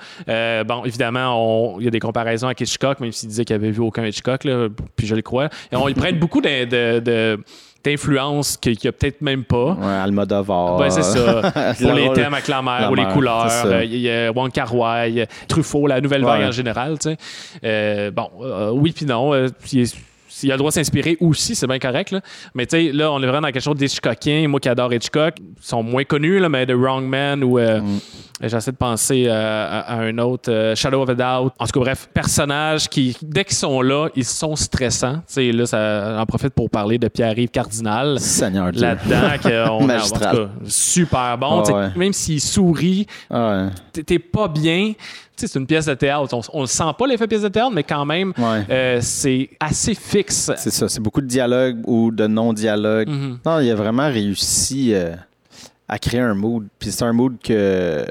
Bon, 0.66 0.84
évidemment, 0.84 1.76
on- 1.76 1.80
il 1.80 1.86
y 1.86 1.88
a 1.88 1.92
des 1.94 2.00
comparaisons 2.00 2.48
avec 2.48 2.60
Hitchcock, 2.60 3.00
même 3.00 3.14
s'il 3.14 3.30
disait 3.30 3.46
qu'il 3.46 3.56
avait 3.56 3.72
vu 3.72 3.80
aucun 3.82 4.06
Hitchcock, 4.06 4.44
là, 4.44 4.68
puis 4.98 5.08
je 5.08 5.16
le 5.16 5.22
crois. 5.22 5.46
Et 5.72 5.76
on 5.78 5.88
lui 5.88 5.94
prête 5.94 6.20
beaucoup 6.20 6.42
de, 6.42 6.66
de, 6.66 7.00
de 7.00 7.40
d'influence 7.86 8.56
qu'il 8.56 8.78
n'y 8.82 8.88
a 8.88 8.94
peut-être 8.94 9.22
même 9.22 9.44
pas. 9.44 9.74
Ouais, 9.74 9.86
Almodovar. 9.86 10.78
Ouais, 10.80 10.90
c'est 10.90 11.04
ça. 11.04 11.42
Pour 11.82 11.92
Le 11.92 11.96
les 11.98 12.14
thèmes 12.14 12.34
avec 12.34 12.48
la 12.48 12.62
mer 12.62 12.90
ou 12.90 12.96
les 12.96 13.06
couleurs. 13.08 13.52
euh, 13.66 13.84
Il 13.84 13.98
y 13.98 14.10
a 14.10 14.32
Wong 14.32 14.52
Kar 14.54 14.74
Wai, 14.74 15.28
Truffaut, 15.50 15.86
la 15.88 16.00
nouvelle 16.00 16.24
vague 16.24 16.40
Ouais. 16.42 16.48
en 16.48 16.52
général. 16.52 16.98
tu 16.98 17.10
sais. 17.10 17.18
Euh, 17.66 18.10
bon, 18.12 18.30
euh, 18.42 18.72
oui 18.72 18.94
puis 18.94 19.06
non. 19.06 19.34
Euh, 19.34 19.50
s'il 20.44 20.52
a 20.52 20.56
le 20.56 20.58
droit 20.60 20.72
de 20.72 20.76
s'inspirer 20.76 21.16
aussi, 21.22 21.56
c'est 21.56 21.68
bien 21.68 21.80
correct. 21.80 22.12
Là. 22.12 22.20
Mais 22.54 22.66
tu 22.66 22.76
sais, 22.78 22.92
là, 22.92 23.12
on 23.12 23.22
est 23.24 23.26
vraiment 23.28 23.48
dans 23.48 23.52
quelque 23.54 23.64
chose 23.64 23.78
d'Hitchcockien. 23.78 24.48
Moi 24.50 24.60
qui 24.60 24.68
adore 24.70 24.94
Hitchcock, 24.94 25.36
ils 25.40 25.46
sont 25.66 25.82
moins 25.84 26.04
connus, 26.04 26.40
là, 26.40 26.50
mais 26.50 26.66
The 26.66 26.72
Wrong 26.74 27.06
Man 27.06 27.44
ou 27.44 27.58
euh, 27.60 27.80
Mm. 27.80 28.00
j'essaie 28.42 28.72
de 28.72 28.78
penser 28.78 29.26
euh, 29.28 29.32
à, 29.34 29.80
à 29.94 30.00
un 30.02 30.18
autre, 30.18 30.52
euh, 30.52 30.76
Shadow 30.76 31.02
of 31.04 31.10
a 31.10 31.16
Doubt. 31.16 31.54
En 31.60 31.66
tout 31.66 31.72
cas, 31.72 31.80
bref, 31.80 32.10
personnages 32.14 32.90
qui, 32.90 33.16
dès 33.22 33.46
qu'ils 33.46 33.56
sont 33.56 33.82
là, 33.82 34.10
ils 34.16 34.26
sont 34.26 34.56
stressants. 34.56 35.16
Tu 35.28 35.34
sais, 35.34 35.52
là, 35.52 35.66
ça 35.66 36.18
j'en 36.18 36.26
profite 36.26 36.54
pour 36.54 36.70
parler 36.70 36.98
de 36.98 37.08
Pierre-Yves 37.08 37.50
Cardinal 37.50 38.20
Seigneur 38.20 38.72
là-dedans 38.74 39.38
que 39.44 39.70
on, 39.70 39.90
en 39.90 40.00
tout 40.02 40.20
cas, 40.20 40.50
super 40.66 41.38
bon. 41.38 41.64
Ah 41.68 41.72
ouais. 41.74 41.88
Même 41.96 42.14
s'il 42.14 42.42
sourit, 42.42 43.08
Ah 43.30 43.70
ouais. 43.96 44.04
t'es 44.04 44.20
pas 44.20 44.48
bien. 44.48 44.94
C'est 45.36 45.56
une 45.56 45.66
pièce 45.66 45.86
de 45.88 45.94
théâtre. 45.96 46.34
On, 46.54 46.62
le 46.62 46.68
sent 46.68 46.84
pas 46.98 47.08
l'effet 47.08 47.28
pièce 47.28 47.42
de 47.42 47.48
théâtre, 47.48 47.72
mais 47.72 47.84
quand 47.84 48.06
même, 48.06 48.34
Ouais. 48.38 48.66
euh, 48.70 49.00
c'est 49.02 49.50
assez 49.60 49.96
fixe. 49.96 50.52
C'est 50.58 50.70
ça, 50.72 50.88
c'est 50.88 51.00
beaucoup 51.02 51.22
de 51.22 51.26
dialogue 51.28 51.82
ou 51.88 52.12
de 52.12 52.28
non-dialogue. 52.28 53.10
Mhm. 53.10 53.40
Non, 53.46 53.60
il 53.60 53.70
a 53.72 53.76
vraiment 53.76 54.08
réussi 54.08 54.94
euh, 54.94 55.16
à 55.88 55.98
créer 55.98 56.20
un 56.22 56.36
mood. 56.36 56.68
Puis 56.80 56.92
c'est 56.92 57.04
un 57.04 57.14
mood 57.14 57.36
que 57.44 58.06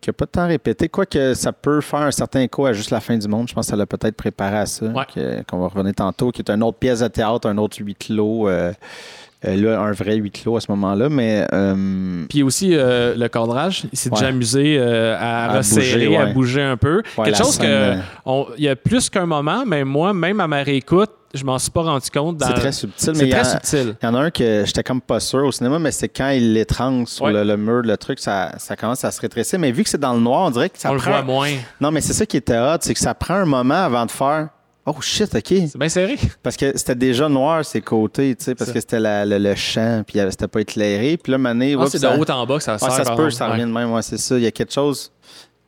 qui 0.00 0.08
n'a 0.10 0.14
pas 0.14 0.26
tant 0.26 0.48
répété. 0.48 0.88
Quoique 0.88 1.32
ça 1.34 1.52
peut 1.52 1.80
faire 1.80 2.00
un 2.00 2.10
certain 2.10 2.40
écho 2.40 2.66
à 2.66 2.72
juste 2.72 2.90
la 2.90 2.98
fin 3.00 3.16
du 3.16 3.28
monde. 3.28 3.48
Je 3.48 3.54
pense 3.54 3.66
que 3.66 3.70
ça 3.70 3.76
l'a 3.76 3.86
peut-être 3.86 4.16
préparé 4.16 4.58
à 4.58 4.66
ça. 4.66 4.86
Ouais. 4.86 5.44
Qu'on 5.48 5.58
va 5.60 5.68
revenir 5.68 5.94
tantôt, 5.94 6.32
qui 6.32 6.42
est 6.42 6.50
une 6.50 6.62
autre 6.64 6.78
pièce 6.78 7.00
de 7.00 7.08
théâtre, 7.08 7.48
un 7.48 7.56
autre 7.56 7.76
huis 7.80 7.94
clos. 7.94 8.48
euh, 8.48 8.72
euh, 9.44 9.56
là, 9.56 9.80
un 9.80 9.92
vrai 9.92 10.16
huis 10.16 10.30
clos 10.30 10.56
à 10.56 10.60
ce 10.60 10.70
moment-là. 10.70 11.08
Mais 11.08 11.46
euh, 11.52 12.24
Puis 12.28 12.42
aussi 12.42 12.70
euh, 12.74 13.14
le 13.16 13.28
cadrage, 13.28 13.84
il 13.92 13.98
s'est 13.98 14.10
Ouais. 14.10 14.16
déjà 14.18 14.28
amusé 14.28 14.76
euh, 14.78 15.16
à, 15.18 15.46
À 15.52 15.56
resserrer, 15.58 16.06
bouger, 16.06 16.16
à 16.16 16.26
bouger 16.26 16.62
un 16.62 16.76
peu. 16.76 17.02
Ouais, 17.18 17.24
Quelque 17.26 17.38
chose 17.38 17.54
scène, 17.54 17.66
que 17.66 18.30
euh, 18.30 18.44
il 18.58 18.64
y 18.64 18.68
a 18.68 18.76
plus 18.76 19.08
qu'un 19.10 19.26
moment, 19.26 19.64
mais 19.66 19.84
moi, 19.84 20.12
même 20.12 20.40
à 20.40 20.46
ma 20.48 20.62
réécoute, 20.62 21.10
je 21.34 21.44
m'en 21.44 21.58
suis 21.58 21.70
pas 21.70 21.80
rendu 21.82 22.10
compte. 22.10 22.36
dans- 22.36 22.46
c'est 22.46 22.52
très 22.52 22.72
subtil. 22.72 23.08
Mais 23.12 23.18
C'est 23.20 23.24
il 23.24 23.30
y, 23.30 23.34
a- 23.34 23.44
subtil. 23.44 23.96
il 24.02 24.04
y 24.04 24.08
en 24.08 24.14
a 24.14 24.18
un 24.20 24.30
que 24.30 24.64
j'étais 24.66 24.82
comme 24.82 25.00
pas 25.00 25.18
sûr 25.18 25.42
au 25.44 25.50
cinéma, 25.50 25.78
mais 25.78 25.90
c'est 25.90 26.08
quand 26.10 26.28
il 26.28 26.52
l'étrangle 26.52 27.06
sur 27.08 27.24
Ouais. 27.24 27.32
le, 27.32 27.42
le 27.42 27.56
mur, 27.56 27.80
le 27.82 27.96
truc, 27.96 28.18
ça, 28.18 28.52
ça 28.58 28.76
commence 28.76 29.02
à 29.04 29.10
se 29.10 29.18
rétrécir. 29.20 29.58
Mais 29.58 29.72
vu 29.72 29.82
que 29.82 29.88
c'est 29.88 29.98
dans 30.00 30.12
le 30.12 30.20
noir, 30.20 30.42
on 30.46 30.50
dirait 30.50 30.68
que 30.68 30.78
ça 30.78 30.90
on 30.90 30.94
le 30.94 31.00
voit 31.00 31.22
moins. 31.22 31.48
Non, 31.80 31.90
mais 31.90 32.02
c'est 32.02 32.12
ça 32.12 32.26
qui 32.26 32.36
était 32.36 32.58
hot, 32.58 32.76
c'est 32.82 32.92
que 32.92 33.00
ça 33.00 33.14
prend 33.14 33.34
un 33.36 33.46
moment 33.46 33.82
avant 33.82 34.04
de 34.04 34.10
faire. 34.10 34.48
Oh 34.84 35.00
shit, 35.00 35.32
ok. 35.34 35.44
C'est 35.46 35.76
bien 35.78 35.88
serré. 35.88 36.18
Parce 36.42 36.56
que 36.56 36.76
c'était 36.76 36.96
déjà 36.96 37.28
noir 37.28 37.64
ses 37.64 37.80
côtés, 37.80 38.34
tu 38.34 38.44
sais, 38.44 38.54
parce 38.56 38.68
Ça. 38.70 38.74
que 38.74 38.80
c'était 38.80 38.98
le, 39.00 39.38
le 39.38 39.54
champ, 39.54 40.02
puis 40.06 40.18
c'était 40.30 40.48
pas 40.48 40.60
éclairé. 40.60 41.16
Puis 41.16 41.30
là, 41.30 41.38
mané, 41.38 41.76
Ah, 41.78 41.86
c'est 41.88 42.02
de 42.02 42.06
haut 42.08 42.28
en 42.30 42.46
bas 42.46 42.56
que 42.58 42.64
ça 42.64 42.72
Ouais, 42.72 42.78
sert. 42.78 42.92
ça 42.92 43.04
se 43.04 43.12
peut, 43.12 43.30
ça 43.30 43.48
revient 43.48 43.62
de 43.62 43.66
même, 43.66 43.92
ouais, 43.92 44.02
c'est 44.02 44.18
ça. 44.18 44.36
Il 44.36 44.42
y 44.42 44.46
a 44.46 44.50
quelque 44.50 44.72
chose. 44.72 45.12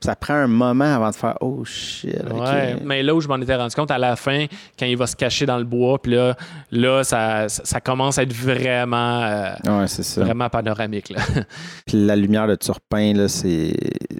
Ça 0.00 0.14
prend 0.16 0.34
un 0.34 0.48
moment 0.48 0.96
avant 0.96 1.08
de 1.10 1.14
faire 1.14 1.38
Oh 1.40 1.64
shit. 1.64 2.12
Ouais, 2.30 2.76
mais 2.84 3.02
là 3.02 3.14
où 3.14 3.20
je 3.22 3.28
m'en 3.28 3.40
étais 3.40 3.54
rendu 3.54 3.74
compte, 3.74 3.90
à 3.90 3.96
la 3.96 4.16
fin, 4.16 4.44
quand 4.78 4.84
il 4.84 4.98
va 4.98 5.06
se 5.06 5.16
cacher 5.16 5.46
dans 5.46 5.56
le 5.56 5.64
bois, 5.64 5.98
puis 6.02 6.12
là, 6.12 6.36
là 6.72 7.04
ça, 7.04 7.48
ça, 7.48 7.80
commence 7.80 8.18
à 8.18 8.24
être 8.24 8.32
vraiment, 8.34 9.22
euh, 9.22 9.52
Ouais, 9.80 9.86
ça. 9.86 10.20
vraiment 10.24 10.50
panoramique. 10.50 11.08
Là. 11.08 11.20
Puis 11.86 12.04
la 12.04 12.16
lumière 12.16 12.46
de 12.48 12.54
Turpin, 12.56 13.14
là, 13.14 13.28
c'est, 13.28 13.74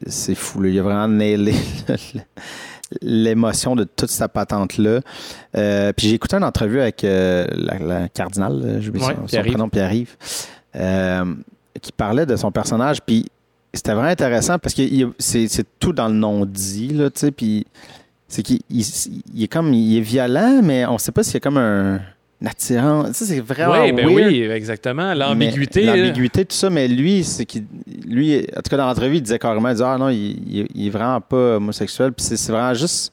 c'est 0.07 0.35
fou. 0.37 0.63
là. 0.63 0.69
Il 0.71 0.79
a 0.79 0.83
vraiment 0.83 1.09
nailé 1.09 1.53
l'émotion 3.03 3.77
de 3.77 3.85
toute 3.85 4.11
sa 4.11 4.29
patente-là. 4.29 5.01
Euh, 5.57 5.93
puis 5.97 6.09
j'ai 6.09 6.15
écouté 6.15 6.37
une 6.37 6.45
entrevue 6.45 6.81
avec 6.81 7.05
euh, 7.05 7.47
la, 7.57 7.79
là, 7.79 8.81
j'ai 8.81 8.89
oublié 8.89 9.07
Ouais, 9.07 9.15
son, 9.15 9.27
Pierre-Yves. 9.27 9.53
prénom, 9.53 9.69
Pierre-Yves, 9.69 10.17
euh, 10.77 11.35
qui 11.81 11.93
parlait 11.93 12.27
de 12.27 12.37
son 12.37 12.51
personnage. 12.53 13.01
Puis 13.03 13.27
c'était 13.73 13.93
vraiment 13.93 14.09
intéressant 14.09 14.59
parce 14.59 14.75
que 14.75 14.83
c'est, 15.19 15.49
c'est 15.49 15.67
tout 15.79 15.93
dans 15.93 16.09
le 16.09 16.15
non-dit, 16.15 16.89
là, 16.89 17.11
tu 17.11 17.21
sais, 17.21 17.31
puis 17.31 17.67
c'est 18.29 18.43
qu'il 18.43 18.61
il, 18.71 18.85
il 19.35 19.43
est 19.43 19.49
comme, 19.49 19.73
il 19.75 19.99
est 19.99 20.01
violent, 20.01 20.61
mais 20.63 20.87
on 20.87 20.99
sait 20.99 21.13
pas 21.13 21.23
s'il 21.23 21.35
y 21.35 21.37
a 21.37 21.41
comme 21.41 21.57
un... 21.59 22.01
une 22.41 22.49
attirance. 22.49 23.09
Tu 23.09 23.15
sais, 23.15 23.25
c'est 23.27 23.41
vraiment 23.41 23.83
oui, 23.83 23.93
ben 23.93 24.07
weird. 24.07 24.29
oui, 24.33 24.43
exactement. 24.51 25.15
L'ambiguïté. 25.15 25.85
L'ambiguïté, 25.85 26.45
tout 26.45 26.57
ça, 26.57 26.69
mais 26.71 26.89
lui, 26.89 27.25
c'est 27.25 27.45
qu'il. 27.47 27.65
Lui, 28.07 28.39
en 28.57 28.61
tout 28.63 28.71
cas, 28.71 28.77
dans 28.77 28.87
l'entrevue, 28.87 29.17
il 29.17 29.23
disait 29.23 29.39
carrément, 29.39 29.69
il 29.69 29.73
disait, 29.75 29.85
ah 29.87 29.97
non, 29.99 30.09
il, 30.11 30.19
il- 30.59 30.69
il 30.75 30.87
est 30.87 30.91
vraiment 30.91 31.21
pas 31.21 31.57
homosexuel. 31.57 32.13
Puis 32.13 32.25
c'est 32.27 32.53
vraiment 32.53 32.75
juste. 32.75 33.13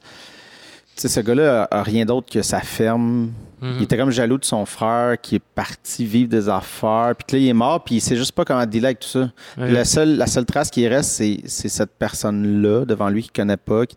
Tu 0.94 1.02
sais, 1.02 1.08
ce 1.08 1.20
gars-là 1.20 1.62
a, 1.70 1.78
a 1.78 1.82
rien 1.82 2.04
d'autre 2.04 2.30
que 2.30 2.42
sa 2.42 2.60
ferme. 2.60 3.30
Mhm. 3.62 3.74
Il 3.78 3.82
était 3.84 3.96
comme 3.96 4.10
jaloux 4.10 4.36
de 4.38 4.44
son 4.44 4.66
frère 4.66 5.18
qui 5.20 5.36
est 5.36 5.42
parti 5.54 6.04
vivre 6.04 6.28
des 6.28 6.48
affaires. 6.50 7.14
Puis 7.16 7.36
là, 7.38 7.42
il 7.44 7.48
est 7.48 7.52
mort, 7.54 7.82
puis 7.82 7.94
il 7.94 8.00
sait 8.00 8.16
juste 8.16 8.32
pas 8.32 8.44
comment 8.44 8.66
dealer 8.66 8.86
avec 8.86 8.98
tout 9.00 9.08
ça. 9.08 9.30
La, 9.56 9.84
seule, 9.86 10.16
la 10.18 10.26
seule 10.26 10.44
trace 10.44 10.68
qui 10.70 10.86
reste, 10.86 11.10
c'est 11.12 11.68
cette 11.68 11.92
personne-là 11.98 12.84
devant 12.84 13.08
lui 13.08 13.22
qu'il 13.22 13.32
connaît 13.32 13.56
pas, 13.56 13.86
qui 13.86 13.96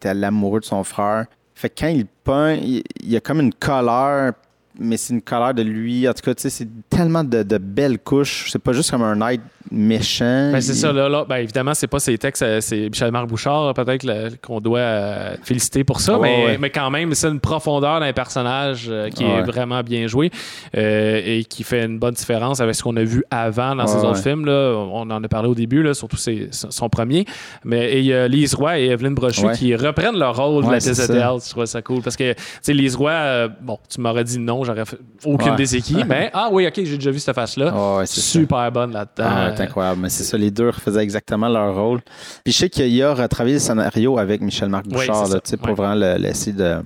était 0.00 0.14
l'amoureux 0.14 0.60
de 0.60 0.64
son 0.64 0.82
frère. 0.82 1.26
Fait 1.54 1.68
que 1.68 1.74
quand 1.80 1.88
il 1.88 2.06
peint, 2.24 2.54
il, 2.54 2.82
il 3.02 3.10
y 3.10 3.16
a 3.16 3.20
comme 3.20 3.40
une 3.40 3.52
colère, 3.54 4.32
mais 4.78 4.96
c'est 4.96 5.14
une 5.14 5.22
colère 5.22 5.54
de 5.54 5.62
lui. 5.62 6.08
En 6.08 6.12
tout 6.12 6.22
cas, 6.22 6.34
tu 6.34 6.42
sais, 6.42 6.50
c'est 6.50 6.68
tellement 6.88 7.24
de, 7.24 7.42
de 7.42 7.58
belles 7.58 7.98
couches. 7.98 8.48
C'est 8.50 8.58
pas 8.58 8.72
juste 8.72 8.90
comme 8.90 9.02
un 9.02 9.28
être 9.28 9.42
méchant. 9.70 10.50
Ben, 10.52 10.60
c'est 10.60 10.72
Il- 10.72 10.78
ça, 10.78 10.92
là, 10.92 11.08
là. 11.08 11.24
Ben, 11.28 11.36
évidemment, 11.36 11.74
c'est 11.74 11.86
pas 11.86 11.98
ses 12.00 12.18
textes, 12.18 12.42
euh, 12.42 12.60
c'est 12.60 12.88
Michel-Marc 12.88 13.26
Bouchard, 13.26 13.72
peut-être 13.74 14.40
qu'on 14.40 14.60
doit 14.60 14.78
euh, 14.80 15.34
féliciter 15.42 15.84
pour 15.84 16.00
ça, 16.00 16.14
Ah, 16.16 16.18
mais, 16.22 16.44
ouais. 16.44 16.58
mais 16.58 16.70
quand 16.70 16.90
même, 16.90 17.14
c'est 17.14 17.28
une 17.28 17.40
profondeur 17.40 18.00
d'un 18.00 18.12
personnage 18.12 18.86
euh, 18.88 19.08
qui 19.10 19.24
Ah, 19.24 19.28
est 19.28 19.34
ouais. 19.36 19.42
vraiment 19.42 19.82
bien 19.82 20.06
joué 20.06 20.30
euh, 20.76 21.20
et 21.24 21.44
qui 21.44 21.62
fait 21.64 21.84
une 21.84 21.98
bonne 21.98 22.14
différence 22.14 22.60
avec 22.60 22.74
ce 22.74 22.82
qu'on 22.82 22.96
a 22.96 23.04
vu 23.04 23.24
avant 23.30 23.74
dans 23.76 23.84
Ah, 23.84 23.86
ses 23.86 23.98
autres 23.98 24.16
ouais. 24.16 24.22
films. 24.22 24.46
Là. 24.46 24.74
On 24.76 25.10
en 25.10 25.22
a 25.22 25.28
parlé 25.28 25.48
au 25.48 25.54
début, 25.54 25.82
là, 25.82 25.94
surtout 25.94 26.16
ses- 26.16 26.48
son 26.50 26.88
premier. 26.88 27.24
Mais 27.64 27.92
et 27.92 27.98
il 28.00 28.06
y 28.06 28.14
a 28.14 28.28
Lise 28.28 28.54
Roy 28.54 28.78
et 28.80 28.86
Evelyne 28.86 29.14
Brochu 29.14 29.50
qui 29.52 29.74
reprennent 29.74 30.18
leur 30.18 30.36
rôle 30.36 30.64
de 30.64 30.70
la 30.70 30.78
pièce 30.78 30.98
de 31.08 31.12
théâtre. 31.12 31.42
Je 31.44 31.50
trouve 31.50 31.64
ça 31.66 31.82
cool 31.82 32.02
parce 32.02 32.16
que, 32.16 32.32
tu 32.32 32.38
sais, 32.62 32.72
Lise 32.72 32.96
Roy, 32.96 33.48
bon, 33.60 33.78
tu 33.88 34.00
m'aurais 34.00 34.24
dit 34.24 34.38
non, 34.38 34.64
j'aurais 34.64 34.84
fait 34.84 34.98
aucune 35.24 35.56
des 35.56 35.64
qui, 35.80 35.96
mais 36.06 36.30
ah 36.34 36.48
oui, 36.52 36.66
ok, 36.66 36.74
j'ai 36.76 36.96
déjà 36.96 37.10
vu 37.10 37.18
cette 37.18 37.34
face-là. 37.34 37.72
Ah 37.74 38.02
ça. 38.04 38.20
Super 38.20 38.70
bonne 38.72 38.92
là-dedans. 38.92 39.51
C'est 39.56 39.62
incroyable. 39.64 40.00
Mais 40.00 40.08
c'est 40.08 40.24
ça, 40.24 40.36
les 40.38 40.50
deux 40.50 40.70
faisaient 40.72 41.02
exactement 41.02 41.48
leur 41.48 41.74
rôle. 41.74 42.00
Puis 42.44 42.52
je 42.52 42.58
sais 42.58 42.70
qu'il 42.70 42.88
y 42.88 43.02
a 43.02 43.14
retravaillé 43.14 43.54
le 43.54 43.60
scénario 43.60 44.18
avec 44.18 44.40
Michel-Marc 44.40 44.86
Bouchard, 44.86 45.28
là, 45.34 45.40
pour 45.56 45.66
vraiment 45.76 45.94
le- 45.94 46.16
l'essayer 46.18 46.52
de, 46.56 46.76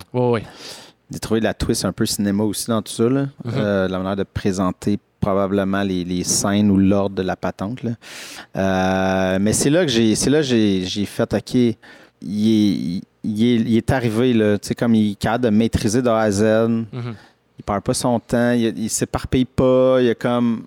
de 1.10 1.18
trouver 1.18 1.40
de 1.40 1.44
la 1.44 1.54
twist 1.54 1.84
un 1.84 1.92
peu 1.92 2.06
cinéma 2.06 2.42
aussi 2.44 2.66
dans 2.68 2.82
tout 2.82 2.92
ça. 2.92 3.08
Là. 3.08 3.22
Mhm. 3.44 3.52
Euh, 3.56 3.88
la 3.88 3.98
manière 3.98 4.16
de 4.16 4.24
présenter 4.24 4.98
probablement 5.20 5.82
les, 5.82 6.04
les 6.04 6.22
scènes 6.24 6.70
ou 6.70 6.76
l'ordre 6.76 7.16
de 7.16 7.22
la 7.22 7.36
patente. 7.36 7.82
Là. 7.82 7.90
Euh, 8.56 9.38
mais 9.40 9.52
c'est 9.52 9.70
là 9.70 9.84
que 9.84 9.90
j'ai 9.90 10.14
c'est 10.14 10.30
là 10.30 10.38
que 10.38 10.44
j'ai 10.46 11.04
fait 11.04 11.32
OK. 11.34 11.54
Il 11.54 11.76
est, 12.22 13.02
il, 13.24 13.44
est, 13.44 13.54
il 13.56 13.76
est 13.76 13.90
arrivé, 13.90 14.32
là, 14.32 14.56
tu 14.58 14.68
sais, 14.68 14.74
comme 14.74 14.94
il 14.94 15.12
est 15.12 15.14
capable 15.16 15.44
de 15.44 15.50
maîtriser 15.50 16.00
de 16.02 16.08
A 16.08 16.20
à 16.20 16.30
Z. 16.30 16.42
Mhm. 16.92 17.14
Il 17.58 17.64
perd 17.64 17.82
pas 17.82 17.94
son 17.94 18.18
temps, 18.20 18.52
il, 18.52 18.78
il 18.78 18.90
s'éparpille 18.90 19.44
pas, 19.46 19.98
il 20.00 20.10
a 20.10 20.14
comme. 20.14 20.64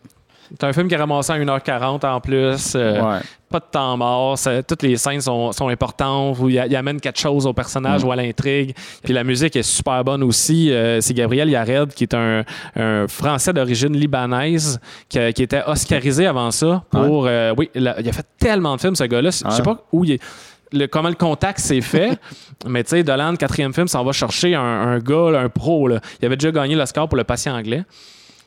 C'est 0.52 0.64
un 0.64 0.74
film 0.74 0.88
qui 0.88 0.96
a 0.96 0.98
ramassé 1.00 1.32
à 1.32 1.38
1h40 1.38 2.06
en 2.06 2.20
plus. 2.22 2.74
euh, 2.76 3.02
ouais. 3.02 3.20
Pas 3.50 3.60
de 3.60 3.66
temps 3.72 3.98
mort. 3.98 4.38
ça- 4.38 4.62
toutes 4.64 4.84
les 4.84 4.96
scènes 4.98 5.22
sont, 5.22 5.52
sont 5.52 5.68
importantes. 5.70 6.38
Où 6.40 6.50
il, 6.50 6.58
amène 6.76 7.00
quelque 7.00 7.20
chose 7.20 7.46
au 7.46 7.54
personnage 7.54 8.04
Mm. 8.04 8.08
ou 8.08 8.12
à 8.12 8.16
l'intrigue. 8.16 8.76
Puis 9.04 9.14
la 9.14 9.24
musique 9.24 9.56
est 9.56 9.64
super 9.64 10.04
bonne 10.04 10.24
aussi. 10.24 10.72
Euh, 10.72 11.02
c'est 11.02 11.14
Gabriel 11.14 11.50
Yared, 11.50 11.94
qui 11.94 12.04
est 12.06 12.14
un, 12.14 12.44
un 12.76 13.08
Français 13.08 13.54
d'origine 13.54 13.96
libanaise, 13.96 14.80
qui, 15.08 15.20
était 15.20 15.64
oscarisé 15.66 16.26
avant 16.28 16.52
ça. 16.52 16.84
Pour, 16.90 17.26
euh, 17.28 17.54
oui, 17.58 17.70
il 17.76 17.88
a, 17.88 18.00
il 18.00 18.08
a 18.10 18.12
fait 18.12 18.26
tellement 18.40 18.76
de 18.76 18.82
films, 18.82 18.96
ce 18.96 19.04
gars-là. 19.04 19.30
Je 19.32 19.42
Ah 19.46 19.52
sais 19.52 19.58
ouais. 19.58 19.64
pas 19.64 19.84
où 19.92 20.04
il 20.06 20.14
est. 20.14 20.24
le- 20.72 20.86
comment 20.88 21.10
le 21.10 21.16
contact 21.16 21.60
s'est 21.60 21.82
fait. 21.82 22.18
mais 22.68 22.84
tu 22.84 22.92
sais, 22.92 23.04
Dolan, 23.04 23.36
quatrième 23.36 23.74
film, 23.74 23.88
s'en 23.88 24.04
va 24.04 24.12
chercher 24.12 24.54
un, 24.56 24.62
un 24.62 25.00
gars, 25.00 25.32
là, 25.32 25.40
un 25.42 25.50
pro. 25.50 25.88
Là. 25.88 26.00
Il 26.22 26.26
avait 26.26 26.38
déjà 26.38 26.52
gagné 26.52 26.76
l'Oscar 26.76 27.08
pour 27.08 27.18
Le 27.18 27.24
Patient 27.24 27.56
anglais. 27.56 27.84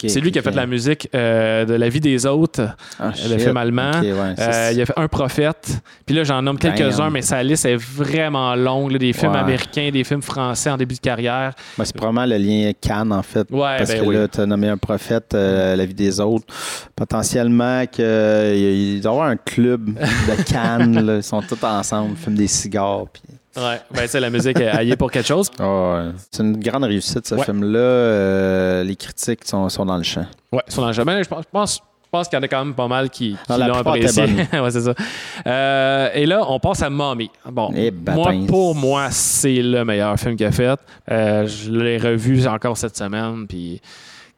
C'est 0.08 0.20
lui 0.20 0.30
qui 0.32 0.38
a 0.38 0.42
fait 0.42 0.50
la 0.54 0.66
musique 0.66 1.08
euh, 1.14 1.64
de 1.64 1.74
La 1.74 1.88
vie 1.88 2.00
des 2.00 2.26
autres, 2.26 2.62
Ah, 2.98 3.08
le 3.08 3.14
shit. 3.36 3.40
film 3.40 3.56
allemand. 3.56 4.00
Ouais, 4.00 4.34
Euh, 4.38 4.70
il 4.72 4.80
a 4.80 4.86
fait 4.86 4.92
Un 4.96 5.08
prophète. 5.08 5.80
Puis 6.06 6.14
là, 6.14 6.24
j'en 6.24 6.42
nomme 6.42 6.58
quelques-uns, 6.58 7.10
mais 7.10 7.22
sa 7.22 7.42
liste 7.42 7.64
est 7.66 7.76
vraiment 7.76 8.54
longue. 8.54 8.92
là, 8.92 8.98
des 8.98 9.12
films 9.12 9.32
Ouais. 9.32 9.38
américains, 9.38 9.90
des 9.92 10.04
films 10.04 10.22
français 10.22 10.70
en 10.70 10.76
début 10.76 10.94
de 10.94 11.00
carrière. 11.00 11.52
Ben, 11.78 11.84
c'est 11.84 11.94
probablement 11.96 12.26
le 12.26 12.36
lien 12.36 12.72
Cannes, 12.80 13.12
en 13.12 13.22
fait. 13.22 13.46
Ouais, 13.50 13.76
parce 13.78 13.90
ben 13.90 14.00
que 14.02 14.06
oui. 14.06 14.14
là, 14.16 14.28
tu 14.28 14.40
as 14.40 14.46
nommé 14.46 14.68
un 14.68 14.76
prophète, 14.76 15.34
euh, 15.34 15.76
la 15.76 15.84
vie 15.86 15.94
des 15.94 16.18
autres. 16.20 16.44
Potentiellement 16.96 17.84
qu'il 17.86 18.04
il 18.04 19.00
doit 19.00 19.12
y 19.12 19.14
avoir 19.14 19.28
un 19.28 19.36
club 19.36 19.86
de 19.94 20.42
Cannes. 20.52 21.00
là. 21.06 21.16
Ils 21.16 21.22
sont 21.22 21.42
tous 21.42 21.62
ensemble, 21.64 22.16
fument 22.16 22.34
des 22.36 22.46
cigares. 22.46 23.06
Puis... 23.12 23.22
Ouais, 23.56 23.80
ben, 23.90 24.06
sais, 24.08 24.20
la 24.20 24.30
musique 24.30 24.58
est 24.60 24.96
pour 24.96 25.10
quelque 25.10 25.26
chose. 25.26 25.50
Ah 25.58 25.64
ouais. 26.04 26.10
C'est 26.30 26.42
une 26.42 26.58
grande 26.58 26.84
réussite, 26.84 27.26
ce 27.26 27.34
Ouais. 27.34 27.44
film-là. 27.44 27.78
Euh, 27.78 28.84
les 28.84 28.96
critiques 28.96 29.44
sont, 29.46 29.68
sont 29.68 29.84
dans 29.84 29.96
le 29.96 30.02
champ. 30.02 30.24
Ouais, 30.52 30.62
sur 30.68 30.80
dans 30.82 30.88
le 30.88 30.94
jamais, 30.94 31.22
je 31.22 31.28
pense, 31.28 31.42
je 31.44 31.50
pense 31.52 31.80
pense 32.10 32.28
qu'il 32.28 32.36
y 32.38 32.40
en 32.40 32.42
a 32.42 32.48
quand 32.48 32.62
même 32.62 32.74
pas 32.74 32.88
mal 32.88 33.08
qui, 33.08 33.38
qui 33.46 33.52
l'ont 33.58 33.72
apprécié. 33.72 34.24
ouais, 34.52 34.70
c'est 34.70 34.82
ça. 34.82 34.92
Euh, 35.46 36.10
et 36.12 36.26
là, 36.26 36.42
on 36.46 36.60
passe 36.60 36.82
à 36.82 36.90
Mommy. 36.90 37.30
Bon, 37.50 37.72
Eh, 37.74 37.90
moi, 37.90 38.26
bâtins. 38.26 38.44
pour 38.46 38.74
moi, 38.74 39.08
c'est 39.10 39.62
le 39.62 39.82
meilleur 39.86 40.18
film 40.18 40.36
qu'il 40.36 40.44
a 40.44 40.52
fait. 40.52 40.78
Euh, 41.10 41.46
je 41.46 41.70
l'ai 41.70 41.96
revu 41.96 42.46
encore 42.46 42.76
cette 42.76 42.98
semaine, 42.98 43.46
puis 43.48 43.80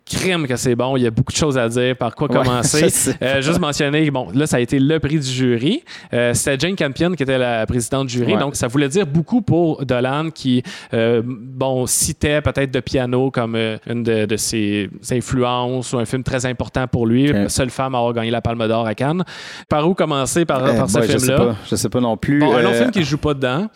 crime 0.05 0.47
que 0.47 0.57
c'est 0.57 0.75
bon. 0.75 0.97
Il 0.97 1.03
y 1.03 1.07
a 1.07 1.11
beaucoup 1.11 1.33
de 1.33 1.37
choses 1.37 1.57
à 1.59 1.69
dire. 1.69 1.97
Par 1.97 2.15
quoi 2.15 2.29
Ouais, 2.31 2.37
commencer? 2.43 2.89
Euh, 3.23 3.41
juste 3.41 3.59
mentionner, 3.61 4.11
bon, 4.11 4.29
là, 4.35 4.47
ça 4.47 4.57
a 4.57 4.61
été 4.61 4.79
le 4.79 4.99
prix 5.01 5.19
du 5.19 5.27
jury. 5.27 5.83
Euh, 6.13 6.35
C'était 6.35 6.59
Jane 6.59 6.77
Campion 6.77 7.13
qui 7.13 7.23
était 7.23 7.39
la 7.39 7.67
présidente 7.67 8.09
du 8.09 8.15
jury. 8.19 8.35
Ouais. 8.35 8.39
Donc, 8.41 8.57
ça 8.57 8.67
voulait 8.69 8.89
dire 8.89 9.07
beaucoup 9.07 9.43
pour 9.43 9.85
Dolan 9.85 10.31
qui, 10.31 10.63
euh, 10.93 11.23
bon, 11.25 11.87
citait 11.87 12.41
peut-être 12.43 12.71
de 12.71 12.81
piano 12.81 13.31
comme 13.31 13.55
euh, 13.55 13.77
une 13.89 14.03
de, 14.03 14.27
de 14.27 14.37
ses 14.37 14.91
influences 15.11 15.93
ou 15.93 15.99
un 15.99 16.05
film 16.05 16.23
très 16.23 16.47
important 16.47 16.87
pour 16.87 17.07
lui. 17.07 17.33
Seule 17.49 17.71
femme 17.71 17.95
à 17.95 17.99
avoir 17.99 18.13
gagné 18.13 18.31
la 18.31 18.41
Palme 18.41 18.67
d'Or 18.69 18.87
à 18.87 18.95
Cannes. 18.95 19.25
Sais 19.69 19.87
où 19.89 19.95
commencer 19.95 20.45
par, 20.45 20.69
Eh, 20.69 20.77
par 20.77 20.89
ce 20.91 21.01
sais 21.01 21.19
film-là? 21.19 21.57
Je 21.71 21.77
sais 21.77 21.89
pas 21.89 22.01
non 22.01 22.17
plus. 22.17 22.39
Bon, 22.41 22.55
un 22.55 22.65
Euh, 22.65 22.73
film 22.79 22.91
qui 22.91 23.01
ne 23.01 23.05
joue 23.05 23.19
pas 23.19 23.35
dedans. 23.35 23.69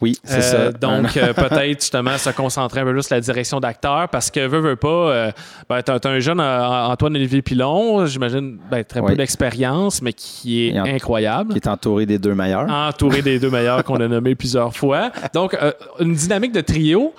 Oui, 0.00 0.18
c'est 0.24 0.38
Euh, 0.38 0.70
ça. 0.70 0.72
Donc, 0.72 1.16
euh, 1.16 1.32
peut-être 1.32 1.80
justement 1.80 2.18
se 2.18 2.28
concentrer 2.30 2.80
un 2.80 2.84
peu 2.84 2.92
plus 2.92 3.02
sur 3.04 3.14
la 3.14 3.20
direction 3.20 3.60
d'acteur 3.60 4.08
parce 4.10 4.30
que, 4.30 4.46
veux, 4.46 4.60
veux 4.60 4.76
pas, 4.76 4.88
euh, 4.88 5.30
ben, 5.68 5.80
t'as, 5.82 5.98
un 6.08 6.18
jeune 6.20 6.40
Antoine-Olivier 6.40 7.40
Pilon, 7.42 8.04
j'imagine, 8.06 8.58
ben, 8.70 8.84
très 8.84 9.00
peu 9.00 9.14
d'expérience, 9.16 10.02
mais 10.02 10.12
qui 10.12 10.66
est 10.68 10.78
en- 10.78 10.84
incroyable. 10.84 11.52
qui 11.52 11.58
est 11.58 11.68
entouré 11.68 12.04
des 12.06 12.18
deux 12.18 12.34
meilleurs. 12.34 12.68
Entouré 12.70 13.22
des 13.22 13.38
deux 13.38 13.50
meilleurs 13.50 13.84
qu'on 13.84 13.96
a 13.96 14.06
nommés 14.08 14.34
plusieurs 14.34 14.76
fois. 14.76 15.10
Donc, 15.32 15.54
euh, 15.54 15.72
une 16.00 16.14
dynamique 16.14 16.52
de 16.52 16.60
trio 16.60 17.14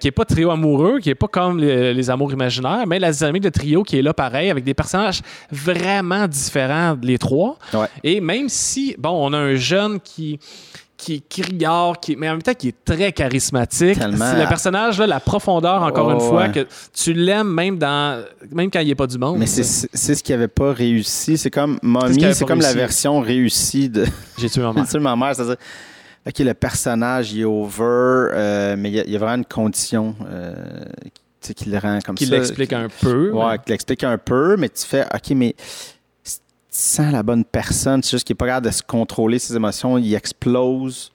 qui 0.00 0.08
est 0.08 0.10
pas 0.12 0.24
trio 0.24 0.50
amoureux, 0.50 1.00
qui 1.00 1.10
est 1.10 1.14
pas 1.14 1.28
comme 1.28 1.58
les, 1.58 1.92
les 1.92 2.10
amours 2.10 2.32
imaginaires, 2.32 2.84
mais 2.86 2.98
la 2.98 3.12
dynamique 3.12 3.42
de 3.42 3.50
trio 3.50 3.82
qui 3.82 3.98
est 3.98 4.02
là 4.02 4.14
pareil, 4.14 4.50
avec 4.50 4.64
des 4.64 4.74
personnages 4.74 5.20
vraiment 5.52 6.26
différents, 6.26 6.96
les 7.02 7.18
trois. 7.18 7.58
Et 8.02 8.20
même 8.20 8.48
si, 8.48 8.94
bon, 8.98 9.10
on 9.28 9.32
a 9.32 9.38
un 9.38 9.54
jeune 9.56 10.00
qui 10.00 10.38
qui 10.96 11.14
est 11.14 11.28
criard, 11.28 11.98
qui, 12.00 12.14
mais 12.16 12.28
en 12.28 12.32
même 12.34 12.42
temps 12.42 12.54
qui 12.54 12.68
est 12.68 12.84
très 12.84 13.12
charismatique. 13.12 13.98
Tellement. 13.98 14.30
C'est 14.32 14.42
Le 14.42 14.48
personnage, 14.48 14.98
là, 14.98 15.06
la 15.06 15.20
profondeur, 15.20 15.82
encore 15.82 16.06
Oh, 16.08 16.12
une 16.12 16.20
fois, 16.20 16.42
ouais. 16.44 16.52
que 16.52 16.66
tu 16.92 17.12
l'aimes 17.12 17.52
même 17.52 17.78
dans 17.78 18.24
même 18.52 18.70
quand 18.70 18.80
il 18.80 18.88
n'est 18.88 18.94
pas 18.94 19.06
du 19.06 19.18
monde. 19.18 19.38
Mais 19.38 19.46
c'est 19.46 19.64
c'est 19.64 20.14
ce 20.14 20.22
qui 20.22 20.32
avait 20.32 20.48
pas 20.48 20.72
réussi. 20.72 21.36
C'est 21.36 21.50
comme 21.50 21.78
qui 21.80 21.86
Mommy, 21.86 22.34
c'est 22.34 22.44
comme 22.46 22.60
la 22.60 22.72
version 22.72 23.20
réussie 23.20 23.88
de 23.88 24.06
J'ai 24.38 24.48
tué 24.48 24.62
ma 24.62 24.72
mère. 24.72 24.84
Tu 24.84 24.90
sais, 24.92 24.98
ma 25.00 25.16
mère. 25.16 25.34
C'est-à-dire, 25.34 25.56
OK, 26.26 26.38
le 26.38 26.54
personnage, 26.54 27.32
il 27.32 27.40
est 27.40 27.44
over, 27.44 28.30
euh, 28.32 28.76
mais 28.78 28.88
il 28.90 28.94
y, 28.94 29.00
a- 29.00 29.04
il 29.04 29.12
y 29.12 29.16
a 29.16 29.18
vraiment 29.18 29.36
une 29.42 29.44
condition 29.44 30.14
euh, 30.30 30.54
qui- 31.40 31.54
qui 31.54 31.68
le 31.68 31.76
rend 31.78 31.98
comme 32.06 32.14
qui 32.14 32.24
ça. 32.26 32.36
l'explique 32.36 32.72
un 32.72 32.88
peu. 33.00 33.30
Ouais, 33.32 33.56
qui 33.64 33.72
l'explique 33.72 34.04
un 34.04 34.16
peu, 34.16 34.56
mais 34.56 34.68
tu 34.70 34.86
fais, 34.86 35.04
OK, 35.14 35.30
mais 35.36 35.54
tu 36.74 36.80
sens 36.80 37.12
la 37.12 37.22
bonne 37.22 37.44
personne, 37.44 38.02
c'est 38.02 38.10
juste 38.12 38.26
qu'il 38.26 38.34
n'est 38.34 38.38
pas 38.38 38.46
capable 38.46 38.66
de 38.66 38.72
se 38.72 38.82
contrôler 38.82 39.38
ses 39.38 39.54
émotions, 39.54 39.96
il 39.96 40.12
explose. 40.14 41.12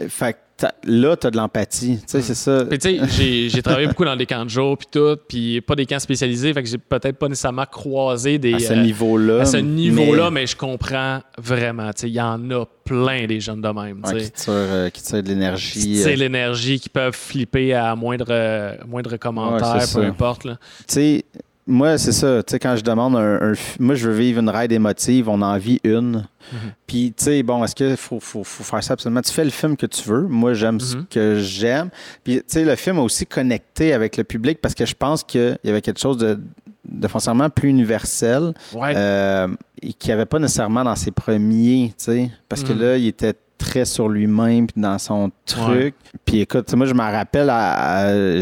Euh, 0.00 0.08
Fait 0.08 0.32
que 0.34 0.66
là, 0.84 1.16
tu 1.16 1.26
as 1.26 1.30
de 1.30 1.36
l'empathie. 1.36 1.98
Tu 1.98 2.02
sais, 2.06 2.20
c'est 2.22 2.34
ça. 2.34 2.64
Puis 2.64 2.78
tu 2.78 2.88
sais, 2.98 3.00
j'ai- 3.16 3.48
j'ai 3.48 3.62
travaillé 3.62 3.86
beaucoup 3.86 4.04
dans 4.04 4.16
des 4.16 4.26
camps 4.26 4.44
de 4.44 4.50
jour 4.50 4.76
puis 4.76 4.88
tout, 4.90 5.16
puis 5.28 5.60
pas 5.60 5.74
des 5.76 5.86
camps 5.86 5.98
spécialisés, 6.00 6.52
fait 6.52 6.62
que 6.62 6.68
j'ai 6.68 6.78
peut-être 6.78 7.16
pas 7.16 7.28
nécessairement 7.28 7.64
croisé 7.66 8.38
des 8.38 8.54
À 8.54 8.58
ce 8.58 8.72
euh, 8.72 8.82
niveau-là. 8.82 9.40
à 9.42 9.44
ce 9.44 9.56
niveau-là, 9.58 10.30
mais- 10.30 10.40
mais, 10.40 10.46
je 10.46 10.56
comprends 10.56 11.20
vraiment. 11.36 11.92
Tu 11.92 12.00
sais, 12.02 12.08
il 12.08 12.14
y 12.14 12.20
en 12.20 12.50
a 12.50 12.64
plein 12.84 13.26
des 13.26 13.38
jeunes 13.40 13.60
de 13.60 13.68
même. 13.68 14.02
tu 14.04 14.12
Ouais, 14.14 14.20
sais. 14.20 14.30
qui 14.30 14.32
tire, 14.32 14.52
euh, 14.54 14.90
qui 14.90 15.12
de 15.12 15.28
l'énergie. 15.28 15.80
Qui 15.80 16.02
euh, 16.02 16.16
l'énergie, 16.16 16.80
qui 16.80 16.88
peuvent 16.88 17.14
flipper 17.14 17.74
à 17.74 17.94
moindre, 17.94 18.76
moindre 18.86 19.16
commentaire, 19.16 19.74
Ouais, 19.74 19.80
peu 19.80 19.86
ça. 19.86 20.00
importe. 20.00 20.44
Là. 20.44 20.56
Tu 20.88 20.94
sais, 20.94 21.24
moi, 21.68 21.98
c'est 21.98 22.12
ça. 22.12 22.42
Tu 22.42 22.52
sais, 22.52 22.58
quand 22.58 22.74
je 22.76 22.82
demande 22.82 23.14
un, 23.14 23.50
un 23.50 23.52
Moi, 23.78 23.94
je 23.94 24.08
veux 24.08 24.16
vivre 24.16 24.40
une 24.40 24.48
ride 24.48 24.72
émotive, 24.72 25.28
on 25.28 25.40
en 25.42 25.56
vit 25.58 25.80
une. 25.84 26.26
Mhm. 26.52 26.58
Puis, 26.86 27.12
tu 27.16 27.24
sais, 27.24 27.42
bon, 27.42 27.62
est-ce 27.62 27.74
qu'il 27.74 27.96
faut, 27.96 28.18
faut, 28.20 28.42
faut 28.42 28.64
faire 28.64 28.82
ça 28.82 28.94
absolument? 28.94 29.20
Tu 29.20 29.32
fais 29.32 29.44
le 29.44 29.50
film 29.50 29.76
que 29.76 29.86
tu 29.86 30.08
veux. 30.08 30.22
Moi, 30.22 30.54
j'aime 30.54 30.80
ce 30.80 30.96
Mhm. 30.96 31.06
que 31.10 31.38
j'aime. 31.38 31.90
Puis, 32.24 32.36
tu 32.38 32.42
sais, 32.46 32.64
le 32.64 32.74
film 32.74 32.98
a 32.98 33.02
aussi 33.02 33.26
connecté 33.26 33.92
avec 33.92 34.16
le 34.16 34.24
public 34.24 34.60
parce 34.60 34.74
que 34.74 34.86
je 34.86 34.94
pense 34.94 35.22
qu'il 35.22 35.58
y 35.62 35.68
avait 35.70 35.82
quelque 35.82 36.00
chose 36.00 36.16
de, 36.16 36.40
de 36.88 37.06
foncièrement 37.06 37.50
plus 37.50 37.68
universel 37.68 38.54
Ouais. 38.74 38.94
euh, 38.96 39.48
et 39.82 39.92
qu'il 39.92 40.08
n'y 40.08 40.14
avait 40.14 40.26
pas 40.26 40.38
nécessairement 40.38 40.84
dans 40.84 40.96
ses 40.96 41.10
premiers, 41.10 41.92
tu 41.98 42.04
sais. 42.04 42.30
Parce 42.48 42.62
que 42.64 42.72
Mhm. 42.72 42.80
là, 42.80 42.96
il 42.96 43.06
était 43.08 43.34
très 43.58 43.84
sur 43.84 44.08
lui-même 44.08 44.66
puis 44.68 44.80
dans 44.80 44.98
son 44.98 45.30
truc. 45.44 45.94
Puis 46.24 46.40
écoute, 46.40 46.72
moi 46.74 46.86
je 46.86 46.94
me 46.94 47.00
rappelle, 47.00 47.48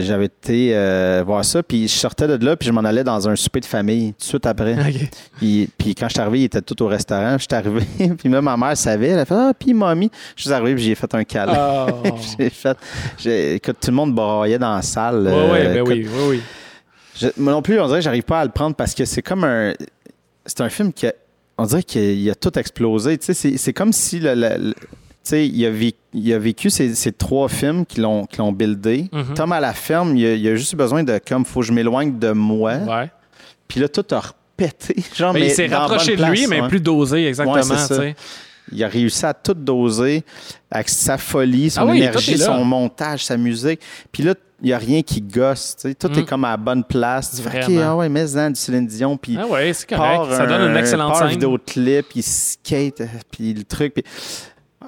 j'avais 0.05 0.27
été 0.27 0.73
euh, 0.77 1.23
voir 1.27 1.45
ça, 1.45 1.63
puis 1.63 1.89
je 1.89 1.95
sortais 1.95 2.29
de 2.29 2.45
là, 2.45 2.57
puis 2.57 2.67
je 2.69 2.73
m'en 2.73 2.83
allais 2.85 3.03
dans 3.03 3.29
un 3.29 3.35
souper 3.35 3.61
de 3.61 3.65
famille 3.65 4.13
tout 4.13 4.19
de 4.21 4.25
suite 4.25 4.47
après. 4.47 4.75
OK. 4.89 5.09
Puis, 5.39 5.71
puis 5.79 5.95
quand 5.95 6.07
je 6.09 6.13
suis 6.13 6.21
arrivé, 6.21 6.41
il 6.41 6.45
était 6.45 6.61
tout 6.63 6.81
au 6.83 6.87
restaurant. 6.87 7.39
Je 7.39 7.45
suis 7.45 7.55
arrivé, 7.55 7.87
puis 8.19 8.29
même 8.29 8.45
ma 8.45 8.57
mère 8.57 8.77
savait, 8.77 9.09
elle 9.09 9.19
a 9.21 9.25
fait 9.25 9.35
Ah, 9.35 9.53
puis 9.59 9.73
mamie. 9.75 10.11
Je 10.37 10.43
suis 10.43 10.53
arrivé, 10.53 10.75
puis 10.75 10.85
j'ai 10.85 10.95
fait 10.95 11.13
un 11.15 11.25
câlin. 11.25 11.87
Oh. 12.05 12.15
j'ai 12.39 12.51
fait. 12.51 12.77
écoute, 13.57 13.77
tout 13.81 13.91
le 13.91 13.97
monde 13.97 14.15
braillait 14.15 14.59
dans 14.59 14.77
la 14.77 14.83
salle. 14.83 15.25
Ouais, 15.27 15.33
euh, 15.67 15.75
ben 15.75 15.77
écoute, 15.77 15.89
oui, 15.89 16.07
oui, 16.09 16.25
oui. 16.29 16.43
je- 17.19 17.41
moi 17.41 17.53
non 17.53 17.63
plus, 17.63 17.81
on 17.81 17.87
dirait 17.87 17.99
que 18.01 18.05
j'arrive 18.05 18.23
pas 18.25 18.41
à 18.41 18.45
le 18.45 18.51
prendre 18.51 18.77
parce 18.77 18.95
que 18.95 19.05
c'est 19.05 19.23
comme 19.23 19.45
un. 19.45 19.73
C'est 20.45 20.61
un 20.61 20.69
film 20.69 20.93
qui 20.93 21.07
a. 21.07 21.13
On 21.59 21.65
dirait 21.65 21.83
qu'il 21.83 22.29
a 22.31 22.35
tout 22.35 22.57
explosé. 22.59 23.17
Tu 23.17 23.33
sais, 23.33 23.57
c'est, 23.57 23.73
comme 23.73 23.93
si 23.93 24.21
le. 24.21 24.75
Sais, 25.29 25.47
il 25.47 25.67
a, 25.67 25.71
vécu, 25.71 25.99
il 26.15 26.33
a 26.33 26.39
vécu 26.39 26.71
ces, 26.71 26.95
ces 26.95 27.13
trois 27.13 27.49
films 27.49 27.85
qui 27.87 28.01
l'ont, 28.01 28.27
qui 28.27 28.39
l'ont 28.39 28.53
buildé. 28.53 29.09
Mhm. 29.13 29.35
Tom 29.35 29.53
à 29.53 29.61
la 29.61 29.73
ferme, 29.73 30.17
il 30.17 30.27
a, 30.27 30.35
il 30.35 30.49
a 30.49 30.55
juste 30.57 30.73
eu 30.73 30.77
besoin 30.77 31.03
de 31.05 31.19
comme 31.27 31.45
faut 31.45 31.61
que 31.61 31.67
je 31.67 31.73
m'éloigne 31.73 32.19
de 32.19 32.33
moi. 32.33 32.75
Ouais. 32.77 33.11
Puis 33.69 33.81
là, 33.81 33.89
tout 33.89 34.05
a 34.13 34.21
repété. 34.21 34.97
Genre, 35.17 35.33
Ben, 35.33 35.41
mais 35.41 35.47
il 35.49 35.51
s'est 35.53 35.67
rapproché 35.67 36.17
de 36.17 36.25
lui, 36.25 36.37
place, 36.39 36.49
mais 36.49 36.61
ouais. 36.63 36.69
plus 36.69 36.81
dosé, 36.81 37.27
exactement. 37.27 37.55
Ouais, 37.57 37.63
c'est 37.63 37.77
ça. 37.77 37.89
tu 37.97 38.03
sais. 38.03 38.17
Il 38.73 38.83
a 38.83 38.89
réussi 38.89 39.25
à 39.25 39.33
tout 39.33 39.55
doser 39.55 40.25
avec 40.71 40.89
sa 40.89 41.19
folie, 41.19 41.71
son 41.71 41.83
Ah 41.83 41.87
oui, 41.87 41.99
énergie, 41.99 42.37
son 42.37 42.65
montage, 42.65 43.25
sa 43.25 43.37
musique. 43.37 43.81
Puis 44.11 44.25
là, 44.25 44.35
il 44.61 44.67
n'y 44.67 44.73
a 44.73 44.79
rien 44.79 45.03
qui 45.03 45.21
gosse. 45.21 45.77
Tout 46.01 46.09
Mm. 46.09 46.19
est 46.19 46.25
comme 46.25 46.45
à 46.45 46.51
la 46.51 46.57
bonne 46.57 46.83
place. 46.83 47.37
Tu 47.37 47.49
fais, 47.49 47.65
OK, 47.65 47.73
ah 47.81 47.95
ouais, 47.95 48.09
mais 48.09 48.25
dans 48.27 48.53
du 48.53 48.59
Céline 48.59 48.87
Dion. 48.87 49.17
Puis 49.17 49.37
Ah 49.41 49.47
ouais, 49.47 49.73
c'est 49.73 49.89
correct. 49.89 50.33
Ça 50.35 50.47
donne 50.47 50.63
un- 50.63 50.71
une 50.71 50.77
excellente 50.79 51.13
part 51.13 51.19
un 51.19 51.25
scène. 51.27 51.31
vidéoclip, 51.31 52.07
il 52.17 52.23
skate, 52.25 53.03
euh, 53.03 53.07
puis 53.31 53.55
le 53.55 53.63
truc. 53.63 53.95
Puis... 53.95 54.05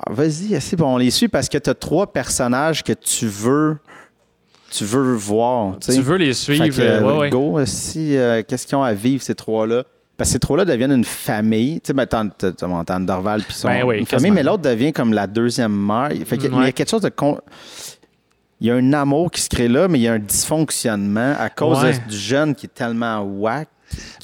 Ah, 0.07 0.13
Vas-y, 0.13 0.61
c'est 0.61 0.77
bon, 0.77 0.95
on 0.95 0.97
les 0.97 1.11
suit 1.11 1.29
parce 1.29 1.49
que 1.49 1.59
tu 1.59 1.71
as 1.71 1.75
trois 1.75 2.07
personnages 2.13 2.83
que 2.83 2.93
tu 2.93 3.27
veux 3.27 3.77
tu 4.71 4.85
veux 4.85 5.15
voir. 5.15 5.79
tu 5.81 5.93
sais. 5.93 6.01
Veux 6.03 6.17
les 6.17 6.35
suivre. 6.35 6.67
que, 6.69 6.81
euh, 6.83 7.01
ouais, 7.03 7.19
ouais. 7.19 7.31
go, 7.31 7.59
si, 7.65 8.15
euh, 8.19 8.43
qu'est-ce 8.47 8.67
qu'ils 8.67 8.77
ont 8.77 8.83
à 8.83 8.93
vivre, 8.93 9.23
ces 9.23 9.35
trois-là? 9.35 9.85
Parce 10.19 10.29
que 10.29 10.33
ces 10.35 10.39
trois-là 10.41 10.67
deviennent 10.67 10.93
une 10.93 11.05
famille. 11.07 11.81
Tu 11.81 11.87
sais, 11.89 11.93
ben, 11.95 12.05
tante 12.05 12.45
Dorval, 13.07 13.43
puis 13.45 13.55
son 13.55 13.69
Ben 13.69 13.83
oui, 13.85 14.01
une 14.01 14.07
famille, 14.07 14.31
mais 14.31 14.43
l'autre 14.43 14.63
devient 14.65 14.93
comme 14.93 15.15
la 15.15 15.27
deuxième 15.27 15.73
mère. 15.75 16.11
Fait 16.27 16.37
que, 16.37 16.47
Il 16.49 16.53
y 16.53 16.67
a 16.67 16.73
quelque 16.73 16.91
chose 16.91 17.01
de... 17.01 17.09
con- 17.09 17.39
Il 18.61 18.67
y 18.67 18.71
a 18.71 18.75
un 18.75 18.93
amour 18.93 19.31
qui 19.31 19.41
se 19.41 19.49
crée 19.49 19.69
là, 19.69 19.89
mais 19.89 20.01
il 20.01 20.03
y 20.03 20.09
a 20.09 20.13
un 20.15 20.19
dysfonctionnement 20.19 21.35
à 21.39 21.49
cause 21.49 21.79
de- 21.81 22.11
du 22.11 22.17
jeune 22.19 22.55
qui 22.55 22.67
est 22.67 22.75
tellement 22.75 23.21
whack. 23.23 23.69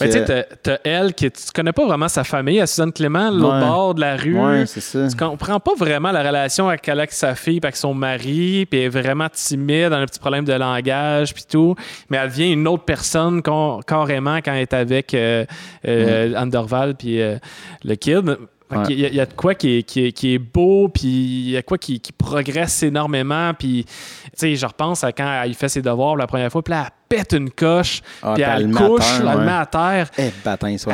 Ben, 0.00 0.09
que- 0.09 0.18
tu 0.18 0.27
sais, 0.27 0.48
t'as- 0.62 0.79
elle 0.85 1.14
qui. 1.14 1.31
Tu 1.31 1.42
connais 1.55 1.72
pas 1.72 1.87
vraiment 1.87 2.09
sa 2.09 2.24
famille, 2.24 2.61
à 2.61 2.66
Suzanne 2.66 2.92
Clément, 2.92 3.31
l'autre 3.31 3.55
Ouais. 3.55 3.61
bord 3.61 3.94
de 3.94 4.00
la 4.00 4.16
rue. 4.16 4.38
Ouais, 4.38 4.66
c'est 4.66 4.81
ça. 4.81 5.07
Tu 5.09 5.16
comprends 5.16 5.61
pas 5.61 5.72
vraiment 5.77 6.12
la 6.12 6.22
relation 6.22 6.68
avec, 6.68 6.88
avec 6.88 7.12
sa 7.12 7.35
fille, 7.35 7.61
puis 7.61 7.66
avec 7.68 7.77
son 7.77 7.94
mari, 7.94 8.66
puis 8.70 8.81
elle 8.81 8.87
est 8.87 8.88
vraiment 8.88 9.29
timide, 9.33 9.87
elle 9.87 9.92
a 9.94 9.98
un 9.98 10.07
petit 10.07 10.20
problème 10.20 10.44
de 10.44 10.53
langage, 10.53 11.33
puis 11.35 11.44
tout. 11.50 11.74
Mais 12.11 12.16
elle 12.18 12.29
devient 12.29 12.53
une 12.53 12.66
autre 12.68 12.85
personne 12.85 13.40
carrément 13.42 14.37
quand 14.38 14.53
elle 14.53 14.62
est 14.62 14.74
avec 14.74 15.14
euh, 15.14 15.44
euh, 15.87 16.92
puis 16.98 17.20
euh, 17.20 17.37
le 17.85 17.94
kid. 17.94 18.37
Ouais. 18.70 18.94
y, 18.94 19.05
a- 19.05 19.09
il 19.09 19.14
y 19.14 19.20
a 19.20 19.27
de 19.27 19.33
quoi 19.35 19.55
qui 19.55 19.79
est, 19.79 19.83
qui 19.83 20.07
est- 20.07 20.12
qui 20.12 20.35
est 20.35 20.38
beau, 20.38 20.88
puis 20.88 21.03
il 21.05 21.50
y 21.50 21.57
a 21.57 21.62
quoi 21.62 21.77
qui, 21.79 22.00
qui 22.00 22.12
progresse 22.12 22.83
énormément. 22.83 23.53
Puis, 23.57 23.85
tu 23.85 23.92
sais, 24.35 24.57
je 24.57 24.66
repense 24.66 25.05
à 25.05 25.12
quand 25.12 25.42
il 25.46 25.55
fait 25.55 25.68
ses 25.68 25.83
devoirs 25.83 26.16
la 26.16 26.27
première 26.27 26.50
fois, 26.50 26.62
puis 26.62 26.72
là, 26.72 26.87
elle 26.87 26.90
pète 27.16 27.33
une 27.33 27.50
coche, 27.50 28.00
Ah, 28.22 28.33
puis 28.35 28.42
elle 28.57 28.70
couche, 28.88 29.05
elle 29.18 29.27
le 29.38 29.44
met 29.44 29.53
à 29.53 29.66
terre. 29.66 30.09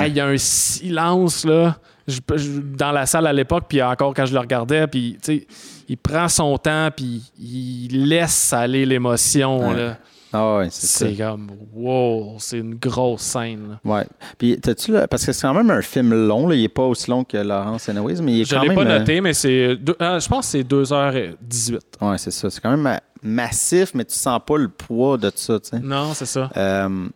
Eh, 0.05 0.09
Il 0.09 0.15
y 0.17 0.21
a 0.21 0.27
un 0.27 0.37
silence 0.37 1.45
là. 1.45 1.77
Je- 2.09 2.19
je- 2.37 2.61
dans 2.61 2.91
la 2.93 3.07
salle 3.07 3.27
à 3.27 3.33
l'époque, 3.33 3.65
puis 3.69 3.81
encore 3.83 4.13
quand 4.15 4.27
je 4.27 4.33
le 4.33 4.41
regardais, 4.41 4.87
puis 4.89 5.17
tu 5.23 5.39
sais, 5.39 5.47
il 5.89 5.97
prend 5.97 6.29
son 6.29 6.57
temps, 6.59 6.89
puis 6.97 7.23
il 7.39 8.09
laisse 8.09 8.53
aller 8.53 8.85
l'émotion. 8.85 9.69
Ouais. 9.71 9.93
Ah 10.33 10.59
ouais, 10.59 10.69
c'est 10.71 11.15
comme, 11.17 11.51
wow, 11.75 12.37
c'est 12.39 12.59
une 12.59 12.77
grosse 12.77 13.23
scène. 13.23 13.79
là. 13.85 13.93
Ouais. 13.93 14.07
Puis, 14.39 14.61
t'as-tu 14.61 14.93
là, 14.93 15.09
parce 15.09 15.27
que 15.27 15.33
c'est 15.33 15.43
quand 15.43 15.55
même 15.55 15.71
un 15.71 15.83
film 15.83 16.15
long, 16.15 16.47
là. 16.49 16.55
il 16.55 16.63
n'est 16.63 16.69
pas 16.69 16.85
aussi 16.85 17.11
long 17.11 17.25
que 17.25 17.37
Laurence 17.37 17.89
Anyways, 17.89 18.23
mais 18.23 18.33
il 18.35 18.41
est 18.43 18.45
Je 18.45 18.55
quand 18.55 18.63
l'ai 18.63 18.69
même. 18.69 18.77
pas 18.77 18.85
euh, 18.85 18.99
noté, 19.01 19.21
mais 19.21 19.33
c'est. 19.35 19.77
ah, 19.99 20.19
je 20.21 20.29
pense 20.29 20.47
que 20.47 20.51
c'est 20.53 20.63
2h18. 20.63 21.79
Ouais, 22.01 22.19
c'est 22.19 22.31
ça. 22.31 22.49
C'est 22.51 22.61
quand 22.61 22.71
même 22.71 22.81
ma- 22.83 23.01
massif, 23.23 23.93
mais 23.95 24.05
tu 24.05 24.15
sens 24.15 24.41
pas 24.47 24.57
le 24.57 24.69
poids 24.69 25.17
de 25.19 25.31
ça, 25.35 25.59
tu 25.59 25.71
sais. 25.71 25.81
Non, 25.81 26.15
c'est 26.15 26.27
ça. 26.27 26.49
Euh, 26.57 27.09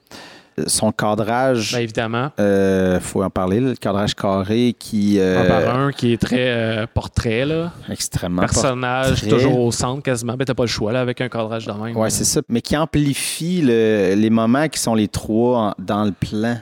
son 0.67 0.93
cadrage, 0.93 1.73
Ben, 1.73 1.81
évidemment. 1.81 2.31
euh, 2.39 3.01
faut 3.01 3.23
en 3.23 3.31
parler, 3.31 3.61
le 3.61 3.75
cadrage 3.75 4.15
carré 4.15 4.75
qui 4.79 5.19
euh, 5.19 5.43
Un 5.43 5.49
par 5.49 5.77
un 5.77 5.93
qui 5.93 6.13
est 6.13 6.21
très 6.21 6.37
euh, 6.49 6.87
portrait, 6.93 7.45
là. 7.45 7.73
extrêmement 7.91 8.41
Personnage 8.43 9.21
portrait. 9.23 9.29
toujours 9.31 9.61
au 9.61 9.73
centre 9.73 10.03
quasiment. 10.03 10.35
Ben, 10.37 10.45
t'as 10.45 10.55
pas 10.55 10.63
le 10.65 10.69
choix, 10.69 10.93
là, 10.93 11.01
avec 11.01 11.21
un 11.21 11.29
cadrage 11.29 11.67
de 11.67 11.73
même. 11.73 11.97
Ouais, 11.97 12.11
c'est 12.11 12.25
ça. 12.25 12.41
Mais 12.49 12.61
qui 12.61 12.77
amplifie 12.77 13.63
le- 13.63 14.15
les 14.15 14.31
moments 14.31 14.69
qui 14.69 14.79
sont 14.79 14.95
les 14.95 15.09
trois 15.09 15.59
en- 15.59 15.75
dans 15.79 16.05
le 16.05 16.13
plan. 16.13 16.59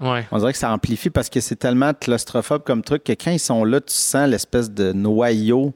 Ouais. 0.00 0.26
On 0.32 0.38
dirait 0.38 0.52
que 0.52 0.58
ça 0.58 0.72
amplifie 0.72 1.10
parce 1.10 1.28
que 1.28 1.40
c'est 1.40 1.56
tellement 1.56 1.92
claustrophobe 1.92 2.62
comme 2.64 2.82
truc 2.82 3.04
que 3.04 3.12
quand 3.12 3.30
ils 3.32 3.38
sont 3.38 3.64
là, 3.64 3.80
tu 3.80 3.92
sens 3.94 4.28
l'espèce 4.28 4.70
de 4.70 4.92
noyau. 4.92 5.74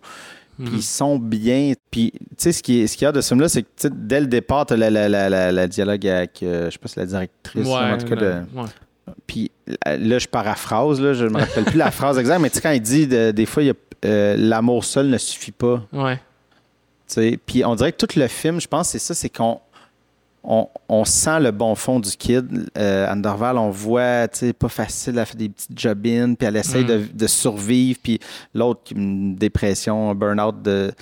Puis 0.58 0.68
Mhm. 0.68 0.76
ils 0.76 0.82
sont 0.82 1.18
bien. 1.18 1.72
Puis, 1.90 2.12
tu 2.12 2.20
sais, 2.38 2.52
ce 2.52 2.62
qui 2.62 2.80
est- 2.80 2.86
ce 2.86 2.96
qu'il 2.96 3.04
y 3.04 3.08
a 3.08 3.12
de 3.12 3.20
ce 3.20 3.28
film-là, 3.28 3.48
c'est 3.48 3.62
que 3.62 3.88
dès 3.88 4.20
le 4.20 4.26
départ, 4.28 4.66
tu 4.66 4.74
as 4.74 4.76
la, 4.76 4.88
la, 4.90 5.08
la, 5.08 5.28
la- 5.28 5.50
la 5.52 5.66
dialogue 5.66 6.06
avec, 6.06 6.42
euh, 6.42 6.66
je 6.66 6.70
sais 6.72 6.78
pas 6.78 6.88
si 6.88 6.98
la 6.98 7.06
directrice, 7.06 7.66
Ouais, 7.66 7.72
en 7.74 7.98
tout 7.98 8.06
cas, 8.06 8.14
là, 8.14 8.20
de- 8.54 8.58
ouais. 8.60 8.66
Puis 9.26 9.50
là, 9.86 10.18
je 10.18 10.28
paraphrase, 10.28 11.00
là, 11.00 11.12
je 11.12 11.24
ne 11.24 11.30
me 11.30 11.38
rappelle 11.38 11.64
plus 11.64 11.76
la 11.78 11.90
phrase 11.90 12.18
exacte, 12.18 12.40
mais 12.40 12.50
tu 12.50 12.56
sais, 12.56 12.60
quand 12.62 12.70
il 12.70 12.80
dit 12.80 13.06
de- 13.06 13.30
des 13.32 13.46
fois, 13.46 13.62
euh, 14.04 14.36
l'amour 14.38 14.84
seul 14.84 15.08
ne 15.08 15.18
suffit 15.18 15.52
pas. 15.52 15.82
Ouais. 15.92 16.16
tu 17.06 17.14
sais. 17.14 17.38
Puis 17.44 17.64
on 17.66 17.74
dirait 17.74 17.92
que 17.92 18.04
tout 18.06 18.18
le 18.18 18.26
film, 18.28 18.60
je 18.60 18.66
pense, 18.68 18.88
c'est 18.88 18.98
ça, 18.98 19.12
c'est 19.12 19.28
qu'on 19.28 19.60
on, 20.44 20.68
on 20.88 21.04
sent 21.04 21.40
le 21.40 21.50
bon 21.50 21.74
fond 21.74 22.00
du 22.00 22.10
kid. 22.10 22.70
Euh, 22.76 23.10
Anne 23.10 23.22
Dorval, 23.22 23.56
on 23.58 23.70
voit, 23.70 24.28
tu 24.28 24.38
sais, 24.40 24.52
pas 24.52 24.68
facile, 24.68 25.18
elle 25.18 25.26
fait 25.26 25.36
des 25.38 25.48
petites 25.48 25.78
jobines, 25.78 26.36
puis 26.36 26.46
elle 26.46 26.56
essaye 26.56 26.84
Mm. 26.84 26.86
de, 26.86 27.04
de 27.14 27.26
survivre, 27.26 27.98
puis 28.02 28.20
l'autre, 28.54 28.92
une 28.94 29.34
dépression, 29.36 30.10
un 30.10 30.14
burn-out 30.14 30.60
de... 30.62 30.92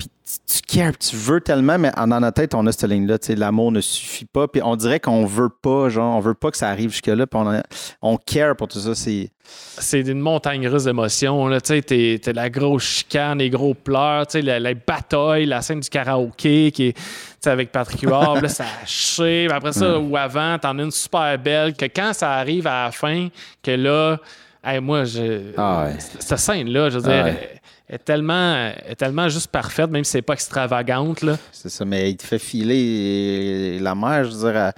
Puis 0.00 0.08
tu, 0.46 0.60
cares, 0.78 0.96
tu 0.96 1.16
veux 1.16 1.40
tellement, 1.40 1.76
mais 1.78 1.90
en 1.98 2.06
dans 2.06 2.20
notre 2.20 2.34
tête, 2.40 2.54
on 2.54 2.66
a 2.66 2.72
cette 2.72 2.88
ligne-là, 2.88 3.18
tu 3.18 3.26
sais, 3.26 3.34
l'amour 3.34 3.72
ne 3.72 3.80
suffit 3.80 4.24
pas, 4.24 4.46
puis 4.48 4.62
on 4.64 4.76
dirait 4.76 5.00
qu'on 5.00 5.26
veut 5.26 5.48
pas, 5.48 5.88
genre, 5.88 6.16
on 6.16 6.20
veut 6.20 6.34
pas 6.34 6.50
que 6.50 6.56
ça 6.56 6.68
arrive 6.68 6.90
jusque-là, 6.90 7.26
puis 7.26 7.40
on, 7.42 7.48
a- 7.50 7.62
on 8.00 8.16
care 8.16 8.54
pour 8.56 8.68
tout 8.68 8.78
ça, 8.78 8.94
c'est... 8.94 9.30
c'est 9.44 10.00
une 10.00 10.20
montagne 10.20 10.66
russe 10.68 10.84
d'émotions. 10.84 11.48
là. 11.48 11.60
Tu 11.60 11.74
sais, 11.74 11.82
t'es, 11.82 12.20
t'es 12.22 12.32
la 12.32 12.48
grosse 12.48 12.84
chicane, 12.84 13.38
les 13.40 13.50
gros 13.50 13.74
pleurs, 13.74 14.26
tu 14.28 14.32
sais, 14.38 14.42
la, 14.42 14.60
la 14.60 14.72
bataille, 14.74 15.46
la 15.46 15.62
scène 15.62 15.80
du 15.80 15.88
karaoké 15.88 16.70
qui 16.70 16.86
est 16.88 16.92
tu 16.92 17.02
sais, 17.40 17.50
avec 17.50 17.72
Patrick 17.72 18.02
Huard, 18.02 18.40
là, 18.40 18.48
ça. 18.48 18.64
Puis 18.86 19.50
Après 19.50 19.72
ça, 19.72 19.98
ou 19.98 20.16
avant, 20.16 20.58
t'en 20.58 20.78
as 20.78 20.82
une 20.82 20.90
super 20.92 21.38
belle, 21.38 21.74
que 21.74 21.86
quand 21.86 22.12
ça 22.12 22.32
arrive 22.34 22.66
à 22.68 22.84
la 22.84 22.92
fin, 22.92 23.28
que 23.62 23.72
là, 23.72 24.18
hey, 24.64 24.80
moi, 24.80 25.04
je, 25.04 25.52
Ah 25.56 25.84
ouais. 25.86 25.96
cette 25.98 26.38
scène-là, 26.38 26.90
je 26.90 26.98
veux 26.98 27.10
Ah 27.10 27.14
dire, 27.24 27.24
ouais. 27.34 27.60
est, 27.88 27.98
tellement, 28.04 28.70
est 28.86 28.94
tellement 28.96 29.28
juste 29.28 29.48
parfaite, 29.48 29.90
même 29.90 30.04
si 30.04 30.12
c'est 30.12 30.22
pas 30.22 30.34
extravagante. 30.34 31.22
Là. 31.22 31.36
C'est 31.52 31.68
ça, 31.70 31.84
mais 31.84 32.10
il 32.10 32.16
te 32.16 32.24
fait 32.24 32.38
filer 32.38 33.78
la 33.80 33.94
mère, 33.94 34.24
je 34.24 34.30
veux 34.30 34.50
dire, 34.52 34.56
elle- 34.60 34.72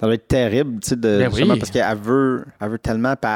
ça 0.00 0.06
doit 0.06 0.14
être 0.14 0.26
terrible, 0.28 0.80
tu 0.80 0.88
sais, 0.90 0.96
de, 0.96 1.18
Ben 1.18 1.30
oui. 1.32 1.58
parce 1.58 1.70
qu'elle 1.70 1.96
veut, 1.98 2.44
elle 2.60 2.68
veut 2.68 2.78
tellement, 2.78 3.14
puis 3.16 3.30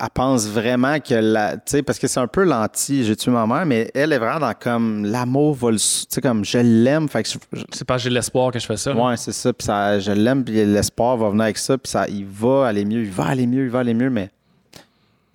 elle, 0.00 0.08
pense 0.14 0.46
vraiment 0.48 0.98
que 1.00 1.14
la, 1.14 1.56
tu 1.56 1.62
sais, 1.66 1.82
parce 1.82 1.98
que 1.98 2.06
c'est 2.06 2.20
un 2.20 2.26
peu 2.26 2.44
l'anti, 2.44 3.04
j'ai 3.04 3.16
tué 3.16 3.30
ma 3.30 3.46
mère, 3.46 3.64
mais 3.66 3.90
elle 3.94 4.12
est 4.12 4.18
vraiment 4.18 4.40
dans 4.40 4.54
comme 4.54 5.04
l'amour 5.04 5.54
va 5.54 5.70
le, 5.70 5.76
tu 5.78 5.82
sais, 6.08 6.20
comme 6.20 6.44
je 6.44 6.58
l'aime, 6.58 7.08
fait 7.08 7.22
que 7.22 7.28
C'est 7.72 7.84
parce 7.84 8.02
que 8.02 8.08
j'ai 8.08 8.14
l'espoir 8.14 8.52
que 8.52 8.58
je 8.58 8.66
fais 8.66 8.76
ça. 8.76 8.94
ouais, 8.94 9.16
c'est 9.16 9.32
ça, 9.32 9.52
puis 9.52 9.64
ça, 9.66 9.98
je 9.98 10.12
l'aime, 10.12 10.44
puis 10.44 10.54
l'espoir 10.64 11.16
va 11.16 11.28
venir 11.30 11.44
avec 11.44 11.58
ça, 11.58 11.76
puis 11.78 11.90
ça, 11.90 12.06
il 12.08 12.24
va 12.26 12.66
aller 12.68 12.84
mieux, 12.84 13.02
il 13.02 13.10
va 13.10 13.24
aller 13.26 13.46
mieux, 13.46 13.64
il 13.64 13.70
va 13.70 13.80
aller 13.80 13.94
mieux, 13.94 14.10
mais 14.10 14.30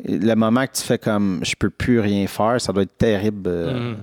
le 0.06 0.34
moment 0.36 0.66
que 0.66 0.74
tu 0.74 0.82
fais 0.84 0.98
comme 0.98 1.40
je 1.44 1.54
peux 1.58 1.70
plus 1.70 2.00
rien 2.00 2.28
faire, 2.28 2.60
ça 2.60 2.74
doit 2.74 2.84
être 2.84 2.98
terrible. 2.98 3.44
euh, 3.48 3.92
Mm. 3.94 3.98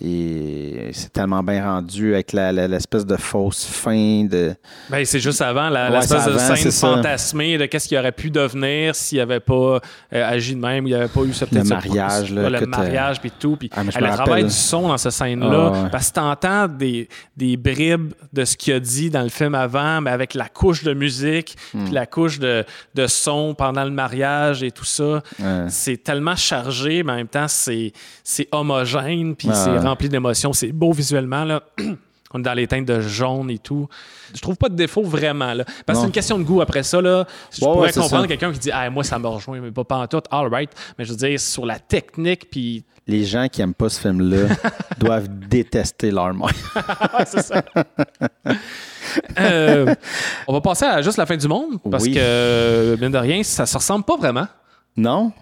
Et 0.00 0.90
c'est 0.92 1.12
tellement 1.12 1.42
bien 1.42 1.64
rendu 1.64 2.14
avec 2.14 2.32
l'espèce 2.32 3.04
de 3.04 3.16
fausse 3.16 3.64
fin 3.66 4.24
de. 4.24 4.54
Ben, 4.90 5.04
c'est 5.04 5.20
juste 5.20 5.42
avant 5.42 5.70
Ouais, 5.70 5.90
l'espèce 5.90 6.24
de 6.26 6.30
avant, 6.32 6.56
scène 6.56 6.72
fantasmée 6.72 7.58
de 7.58 7.66
qu'est-ce 7.66 7.88
qui 7.88 7.96
aurait 7.98 8.12
pu 8.12 8.30
devenir 8.30 8.94
s'il 8.94 9.18
n'avait 9.18 9.40
pas 9.40 9.80
euh, 10.14 10.30
agi 10.30 10.54
de 10.54 10.60
même, 10.60 10.86
il 10.86 10.90
n'y 10.90 10.94
avait 10.94 11.08
pas 11.08 11.22
eu 11.22 11.32
ce 11.32 11.44
peut-être 11.44 11.62
Le 11.64 11.68
ce- 11.68 11.74
mariage, 11.74 12.32
là, 12.32 12.42
ouais, 12.44 12.50
le 12.60 12.66
mariage 12.66 13.20
puis 13.20 13.30
tout. 13.38 13.56
Puis 13.56 13.70
Ah, 13.74 13.80
euh, 13.80 13.84
le 13.84 14.14
travail 14.14 14.44
du 14.44 14.50
son 14.50 14.88
dans 14.88 14.98
cette 14.98 15.12
scène-là, 15.12 15.72
Ah, 15.74 15.82
ouais. 15.84 15.90
parce 15.90 16.08
que 16.08 16.14
t'entends 16.14 16.68
des, 16.68 17.08
des 17.36 17.56
bribes 17.56 18.12
de 18.32 18.44
ce 18.44 18.56
qu'il 18.56 18.72
a 18.74 18.80
dit 18.80 19.10
dans 19.10 19.22
le 19.22 19.28
film 19.28 19.54
avant, 19.54 20.00
mais 20.00 20.10
avec 20.10 20.34
la 20.34 20.48
couche 20.48 20.82
de 20.84 20.94
musique, 20.94 21.56
Hmm. 21.74 21.84
puis 21.84 21.92
la 21.94 22.06
couche 22.06 22.38
de, 22.38 22.64
de 22.94 23.06
son 23.06 23.54
pendant 23.54 23.84
le 23.84 23.90
mariage 23.90 24.62
et 24.62 24.70
tout 24.70 24.84
ça. 24.84 25.22
Ouais. 25.38 25.64
C'est 25.68 26.02
tellement 26.02 26.36
chargé, 26.36 27.02
mais 27.02 27.12
en 27.12 27.16
même 27.16 27.28
temps, 27.28 27.48
c'est, 27.48 27.92
c'est 28.24 28.48
homogène, 28.52 29.34
puis 29.36 29.48
c'est. 29.52 29.81
Rempli 29.82 30.08
d'émotions. 30.08 30.52
C'est 30.52 30.72
beau 30.72 30.92
visuellement, 30.92 31.44
là. 31.44 31.62
On 32.34 32.38
est 32.38 32.42
dans 32.44 32.54
les 32.54 32.66
teintes 32.66 32.86
de 32.86 32.98
jaune 33.02 33.50
et 33.50 33.58
tout. 33.58 33.86
Je 34.34 34.40
trouve 34.40 34.56
pas 34.56 34.70
de 34.70 34.74
défaut 34.74 35.02
vraiment, 35.02 35.52
là. 35.52 35.64
Parce 35.84 35.98
que 35.98 36.00
c'est 36.00 36.06
une 36.06 36.12
question 36.12 36.38
de 36.38 36.44
goût 36.44 36.62
après 36.62 36.82
ça, 36.82 36.98
là. 37.02 37.26
Je 37.50 37.60
Ouais, 37.62 37.70
pourrais 37.72 37.94
ouais, 37.94 38.00
comprendre 38.02 38.26
quelqu'un 38.26 38.50
qui 38.52 38.58
dit, 38.58 38.70
ah, 38.72 38.88
moi, 38.88 39.04
ça 39.04 39.18
me 39.18 39.26
rejoint, 39.26 39.60
mais 39.60 39.70
pas, 39.70 39.84
pas 39.84 39.96
en 39.98 40.06
tout. 40.06 40.22
All 40.30 40.48
right. 40.48 40.70
Mais 40.98 41.04
je 41.04 41.10
veux 41.10 41.16
dire, 41.18 41.38
sur 41.38 41.66
la 41.66 41.78
technique, 41.78 42.48
puis. 42.50 42.84
Les 43.06 43.24
gens 43.26 43.48
qui 43.48 43.60
aiment 43.60 43.74
pas 43.74 43.90
ce 43.90 44.00
film-là 44.00 44.46
doivent 44.98 45.28
détester 45.28 46.10
leur 46.10 46.32
mère. 46.32 46.48
c'est 47.26 47.42
ça. 47.42 47.62
Euh, 49.38 49.94
on 50.46 50.52
va 50.54 50.60
passer 50.60 50.84
à 50.84 51.02
juste 51.02 51.18
la 51.18 51.26
fin 51.26 51.36
du 51.36 51.48
monde, 51.48 51.78
parce 51.90 52.04
Oui. 52.04 52.12
que, 52.14 52.18
euh, 52.20 52.96
mine 52.98 53.10
de 53.10 53.18
rien, 53.18 53.42
ça 53.42 53.66
se 53.66 53.76
ressemble 53.76 54.04
pas 54.04 54.16
vraiment. 54.16 54.46
Non? 54.96 55.32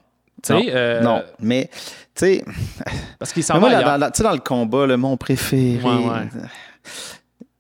Non. 0.49 0.62
euh, 0.68 1.01
non. 1.03 1.22
Mais, 1.41 1.68
tu 2.14 2.24
sais, 2.26 2.45
Parce 3.18 3.32
qu'il 3.32 3.45
s'en 3.45 3.55
va 3.55 3.61
moi, 3.61 3.70
dans, 3.82 3.99
dans- 3.99 4.11
tu 4.11 4.16
sais, 4.18 4.22
dans 4.22 4.32
le 4.32 4.38
combat, 4.38 4.86
le 4.86 4.97
mon 4.97 5.16
préféré. 5.16 5.82
Ouais, 5.84 6.09
ouais. 6.09 6.28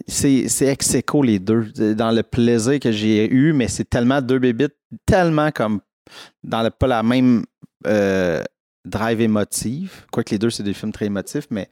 C'est, 0.06 0.48
c'est 0.48 0.66
ex 0.66 0.94
aequo, 0.94 1.22
les 1.22 1.38
deux. 1.38 1.70
Dans 1.94 2.10
le 2.10 2.22
plaisir 2.22 2.80
que 2.80 2.90
j'ai 2.90 3.30
eu, 3.32 3.52
mais 3.52 3.68
c'est 3.68 3.88
tellement 3.88 4.20
deux 4.20 4.38
bébites, 4.38 4.74
tellement 5.06 5.50
comme 5.52 5.80
dans 6.42 6.62
le, 6.62 6.70
pas 6.70 6.88
la 6.88 7.02
même 7.04 7.44
euh, 7.86 8.42
drive 8.84 9.20
émotive. 9.20 10.06
Quoique 10.10 10.30
les 10.30 10.38
deux, 10.38 10.50
c'est 10.50 10.64
des 10.64 10.74
films 10.74 10.90
très 10.92 11.06
émotifs, 11.06 11.46
mais 11.50 11.68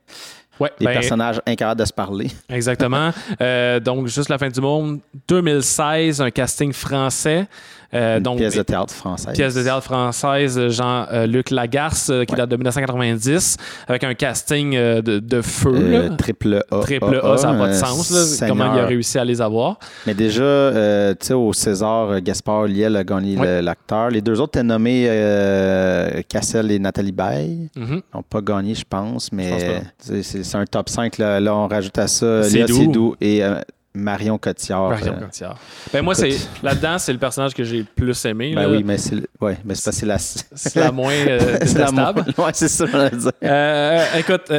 Ouais, 0.61 0.71
des 0.79 0.87
ben, 0.87 0.93
personnages 0.93 1.41
incapables 1.47 1.81
de 1.81 1.85
se 1.85 1.93
parler. 1.93 2.29
Exactement. 2.49 3.11
Euh, 3.41 3.79
donc, 3.81 4.07
juste 4.09 4.29
la 4.29 4.39
fin 4.39 4.49
du 4.49 4.61
monde. 4.61 4.99
2016, 5.29 6.21
un 6.21 6.31
casting 6.31 6.73
français. 6.73 7.47
Euh, 7.95 8.19
Une 8.19 8.23
donc, 8.23 8.37
pièce 8.37 8.55
de 8.55 8.63
théâtre 8.63 8.93
française. 8.93 9.33
pièce 9.33 9.55
de 9.55 9.63
théâtre 9.63 9.85
française, 9.85 10.69
Jean-Luc 10.69 11.51
Lagarce, 11.51 12.11
euh, 12.11 12.25
qui 12.25 12.33
Ouais. 12.33 12.39
date 12.41 12.51
de 12.51 12.57
1990, 12.57 13.57
avec 13.87 14.05
un 14.05 14.13
casting 14.13 14.77
euh, 14.77 15.01
de, 15.01 15.19
de 15.21 15.41
feu. 15.41 15.73
Euh, 15.75 16.09
là. 16.11 16.17
triple 16.17 16.63
A. 16.71 16.81
Triple 16.81 17.19
A, 17.25 17.39
ça 17.39 17.51
n'a 17.53 17.59
pas 17.59 17.69
de 17.69 17.73
euh, 17.73 17.79
sens. 17.79 18.41
là, 18.43 18.47
comment 18.49 18.75
il 18.75 18.81
a 18.81 18.85
réussi 18.85 19.19
à 19.19 19.25
les 19.25 19.41
avoir. 19.41 19.79
Mais 20.07 20.13
déjà, 20.13 20.43
euh, 20.43 21.15
tu 21.19 21.29
sais, 21.29 21.33
au 21.33 21.51
César, 21.55 22.11
euh, 22.11 22.21
Gaspard 22.21 22.65
Liel 22.67 22.95
a 22.95 23.05
gagné 23.05 23.39
Ouais. 23.39 23.63
l'acteur. 23.63 24.11
Les 24.11 24.21
deux 24.21 24.39
autres 24.39 24.59
étaient 24.59 24.65
nommés 24.67 25.07
euh, 25.09 26.21
Cassel 26.29 26.71
et 26.71 26.79
Nathalie 26.79 27.13
Baye. 27.13 27.71
Ils 27.75 28.03
n'ont 28.15 28.23
pas 28.29 28.43
gagné, 28.43 28.75
je 28.75 28.85
pense, 28.87 29.33
mais 29.33 29.81
c'est 29.99 30.45
c'est- 30.49 30.53
c'est 30.53 30.59
un 30.59 30.65
top 30.67 30.89
5. 30.89 31.19
Là, 31.19 31.41
Là, 31.41 31.55
on 31.55 31.69
rajoute 31.69 31.97
à 31.99 32.09
ça 32.09 32.43
C'est 32.43 32.55
Léa. 32.59 32.67
Seydoux 32.67 33.15
et 33.21 33.45
euh, 33.45 33.61
Marion 33.95 34.39
Cotillard. 34.39 34.91
Marion 34.91 35.15
Euh, 35.17 35.25
Cotillard. 35.25 35.59
Ben, 35.93 36.03
moi, 36.03 36.15
c'est 36.15 36.37
là-dedans, 36.63 36.99
c'est 36.99 37.13
le 37.13 37.19
personnage 37.19 37.55
que 37.55 37.65
j'ai 37.65 37.79
le 37.79 37.85
plus 37.85 38.25
aimé. 38.25 38.53
ben 38.55 38.63
là. 38.63 38.69
oui, 38.71 38.83
mais 38.85 38.99
c'est 38.99 39.17
ouais, 39.41 39.57
mais 39.65 39.75
c'est 39.75 39.93
c'est 39.93 40.07
la. 40.07 40.19
C'est 40.19 40.77
la 40.77 40.93
moins 40.93 41.13
euh, 41.13 41.39
c'est 41.65 41.79
la 41.79 41.87
détestable. 41.91 42.25
moins- 42.37 42.47
Ouais, 42.47 42.53
c'est 42.55 42.69
ça, 42.69 42.87
je 42.87 42.91
voulais 42.93 43.11
dire. 43.11 43.33
Euh, 43.45 44.05
écoute, 44.19 44.53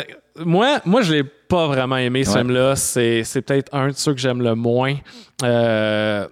moi, 0.46 0.80
moi, 0.86 1.02
je 1.02 1.14
l'ai 1.14 1.24
pas 1.24 1.68
vraiment 1.68 1.98
aimé, 1.98 2.24
ce 2.24 2.32
Ouais. 2.32 2.38
film-là. 2.40 2.76
C'est, 2.76 3.24
c'est 3.24 3.42
peut-être 3.42 3.74
un 3.74 3.88
de 3.90 3.94
ceux 3.96 4.14
que 4.14 4.20
j'aime 4.20 4.42
le 4.42 4.56
moins. 4.56 4.96
Euh, 5.44 6.28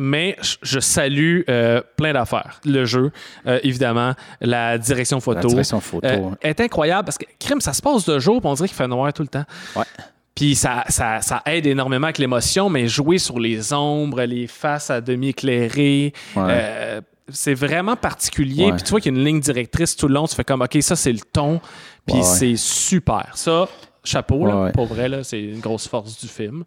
mais 0.00 0.36
je- 0.62 0.78
salue 0.78 1.40
euh, 1.48 1.82
plein 1.96 2.12
d'affaires. 2.12 2.60
Le 2.64 2.84
jeu, 2.84 3.10
euh, 3.48 3.58
évidemment, 3.64 4.14
la 4.40 4.78
direction 4.78 5.16
La 5.16 5.20
photo. 5.20 5.48
direction 5.48 5.80
photo. 5.80 6.06
euh, 6.06 6.30
est 6.40 6.60
incroyable 6.60 7.04
parce 7.06 7.18
que 7.18 7.24
crime, 7.40 7.60
ça 7.60 7.72
se 7.72 7.82
passe 7.82 8.04
de 8.06 8.18
jour, 8.20 8.40
puis 8.40 8.48
on 8.48 8.54
dirait 8.54 8.68
qu'il 8.68 8.76
fait 8.76 8.86
noir 8.86 9.12
tout 9.12 9.22
le 9.22 9.28
temps. 9.28 9.44
Ouais. 9.74 9.82
Puis 10.36 10.54
ça, 10.54 10.84
ça, 10.88 11.20
ça 11.20 11.42
aide 11.46 11.66
énormément 11.66 12.06
avec 12.06 12.18
l'émotion, 12.18 12.70
mais 12.70 12.86
jouer 12.86 13.18
sur 13.18 13.40
les 13.40 13.72
ombres, 13.72 14.22
les 14.22 14.46
faces 14.46 14.88
à 14.88 15.00
demi 15.00 15.30
éclairées, 15.30 16.12
Ouais. 16.36 17.00
c'est 17.28 17.54
vraiment 17.54 17.96
particulier. 17.96 18.66
Ouais. 18.66 18.72
Puis 18.74 18.82
tu 18.84 18.90
vois 18.90 19.00
qu'il 19.00 19.12
y 19.12 19.16
a 19.16 19.18
une 19.18 19.24
ligne 19.26 19.40
directrice 19.40 19.96
tout 19.96 20.06
le 20.06 20.14
long. 20.14 20.28
Tu 20.28 20.36
fais 20.36 20.44
comme, 20.44 20.62
OK, 20.62 20.78
ça, 20.80 20.94
c'est 20.94 21.12
le 21.12 21.18
ton. 21.32 21.60
Puis 22.06 22.22
c'est 22.22 22.54
super. 22.56 23.32
Ça, 23.34 23.68
chapeau, 24.04 24.46
là, 24.46 24.70
pour 24.72 24.86
vrai, 24.86 25.10
c'est 25.24 25.40
une 25.42 25.58
grosse 25.60 25.88
force 25.88 26.20
du 26.20 26.28
film. 26.28 26.62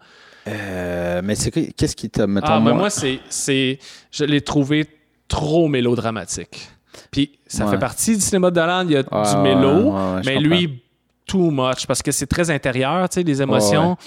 Euh, 0.47 1.21
mais 1.23 1.35
c'est 1.35 1.51
qu'est-ce 1.51 1.95
qui 1.95 2.09
t'a. 2.09 2.25
Mettons, 2.27 2.47
ah, 2.49 2.59
mais 2.59 2.71
moi- 2.71 2.73
moi, 2.73 2.89
c'est, 2.89 3.19
c'est, 3.29 3.77
je 4.11 4.23
l'ai 4.25 4.41
trouvé 4.41 4.87
trop 5.27 5.67
mélodramatique. 5.67 6.67
Puis 7.11 7.37
ça 7.47 7.65
Ouais. 7.65 7.71
fait 7.71 7.77
partie 7.79 8.15
du 8.15 8.21
cinéma 8.21 8.49
de 8.49 8.55
Dolan. 8.55 8.83
Il 8.85 8.91
y 8.91 8.97
a 8.97 8.99
Ouais, 8.99 9.29
du 9.35 9.37
mélo, 9.41 9.91
ouais, 9.93 10.21
mais 10.25 10.39
lui, 10.39 10.81
too 11.27 11.51
much 11.51 11.85
parce 11.87 12.01
que 12.01 12.11
c'est 12.11 12.25
très 12.27 12.49
intérieur, 12.49 13.07
tu 13.09 13.15
sais, 13.15 13.23
les 13.23 13.41
émotions. 13.41 13.97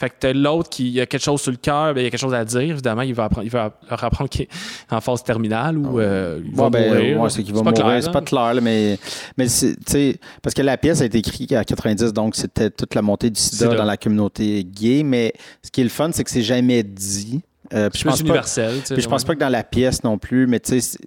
Fait 0.00 0.08
que 0.08 0.14
t'as 0.18 0.32
l'autre 0.32 0.70
qui 0.70 0.98
a 0.98 1.04
quelque 1.04 1.22
chose 1.22 1.42
sur 1.42 1.50
le 1.50 1.58
cœur, 1.58 1.92
ben, 1.92 2.00
il 2.00 2.04
y 2.04 2.06
a 2.06 2.10
quelque 2.10 2.18
chose 2.20 2.32
à 2.32 2.42
dire. 2.42 2.60
Évidemment, 2.62 3.02
il 3.02 3.12
va, 3.12 3.24
apprendre, 3.24 3.46
il 3.46 3.50
va 3.50 3.70
leur 3.90 4.02
apprendre 4.02 4.30
qu'il 4.30 4.42
est 4.42 4.48
en 4.90 4.98
phase 5.02 5.22
terminale 5.22 5.76
ou 5.76 6.00
euh, 6.00 6.40
il 6.42 6.54
va 6.56 6.64
Ouais, 6.64 6.70
ben, 6.70 6.94
mourir. 6.94 7.20
ouais, 7.20 7.28
c'est 7.28 7.42
qu'il 7.42 7.52
va 7.54 7.62
pas 7.62 7.70
mourir. 7.82 8.02
c'est 8.02 8.10
pas 8.10 8.22
clair, 8.22 8.54
là, 8.54 8.60
mais, 8.62 8.98
mais 9.36 9.46
c'est- 9.48 9.76
tu 9.84 9.92
sais, 9.92 10.16
parce 10.42 10.54
que 10.54 10.62
la 10.62 10.78
pièce 10.78 11.02
a 11.02 11.04
été 11.04 11.18
écrite 11.18 11.52
à 11.52 11.64
90, 11.66 12.14
donc 12.14 12.34
c'était 12.34 12.70
toute 12.70 12.94
la 12.94 13.02
montée 13.02 13.28
du 13.28 13.38
sida 13.38 13.74
dans 13.74 13.84
la 13.84 13.98
communauté 13.98 14.64
gay. 14.64 15.02
Mais 15.02 15.34
ce 15.62 15.70
qui 15.70 15.82
est 15.82 15.84
le 15.84 15.90
fun, 15.90 16.08
c'est 16.12 16.24
que 16.24 16.30
c'est 16.30 16.40
jamais 16.42 16.82
dit. 16.82 17.42
Euh, 17.74 17.90
puis 17.90 18.00
je 18.00 18.04
pense 18.04 18.16
pas, 18.22 18.24
universel. 18.24 18.80
sais, 18.84 18.94
puis 18.94 19.02
je 19.02 19.08
pense 19.08 19.22
pas 19.24 19.34
que 19.34 19.40
dans 19.40 19.48
la 19.50 19.62
pièce 19.62 20.02
non 20.02 20.16
plus, 20.18 20.46
mais 20.46 20.58
tu 20.60 20.80
sais, 20.80 20.98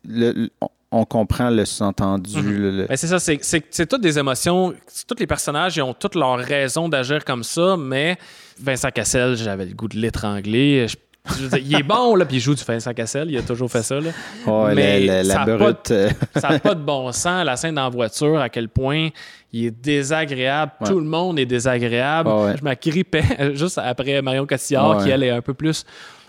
on, 0.94 1.06
comprend 1.06 1.50
le 1.50 1.66
sous-entendu. 1.66 2.38
Mhm. 2.38 2.58
le- 2.58 2.72
le- 2.72 2.86
Ben, 2.88 2.96
c'est 2.96 3.08
ça, 3.08 3.20
c'est, 3.20 3.40
c'est, 3.42 3.64
c'est 3.70 3.86
toutes 3.88 4.02
des 4.02 4.18
émotions. 4.20 4.74
Tous 5.08 5.16
les 5.20 5.28
personnages, 5.28 5.76
ils 5.78 5.82
ont 5.82 5.94
toutes 5.94 6.16
leurs 6.16 6.38
raisons 6.40 6.88
d'agir 6.90 7.24
comme 7.26 7.44
ça, 7.44 7.76
mais 7.78 8.18
Vincent 8.62 8.90
Cassel, 8.92 9.36
j'avais 9.36 9.66
le 9.66 9.74
goût 9.74 9.88
de 9.88 9.98
l'étrangler. 9.98 10.88
Je- 10.88 10.96
Je 11.26 11.44
veux 11.44 11.48
dire, 11.58 11.60
il 11.66 11.76
est 11.80 11.84
bon, 11.84 12.16
là, 12.16 12.26
puis 12.26 12.36
il 12.36 12.40
joue 12.42 12.54
du 12.54 12.64
Vincent 12.66 12.94
Cassel, 12.94 13.32
il 13.32 13.38
a 13.38 13.42
toujours 13.42 13.72
fait 13.72 13.82
ça. 13.82 13.98
Là. 13.98 14.10
Ouais, 14.46 14.76
Mais 14.76 15.00
la, 15.00 15.24
la- 15.24 15.24
la 15.24 15.34
ça 15.34 15.46
pas 15.46 16.50
n'a 16.50 16.60
pas 16.60 16.76
de 16.76 16.82
bon 16.84 17.10
sens, 17.14 17.46
la 17.46 17.56
scène 17.56 17.76
dans 17.76 17.84
la 17.84 17.90
voiture, 17.90 18.42
à 18.42 18.50
quel 18.50 18.68
point 18.68 19.08
il 19.54 19.68
est 19.68 19.72
désagréable. 19.72 20.74
Ouais. 20.82 20.88
Tout 20.90 21.00
le 21.00 21.06
monde 21.06 21.40
est 21.40 21.46
désagréable. 21.46 22.28
Ouais. 22.30 22.56
Je 22.58 22.64
m'agrippais 22.64 23.24
juste 23.56 23.78
après 23.78 24.22
Marion 24.22 24.46
Cotillard, 24.46 24.98
Ouais. 24.98 25.04
qui 25.06 25.10
elle 25.12 25.24
est 25.24 25.30
un 25.30 25.42
peu 25.42 25.54
plus 25.54 25.86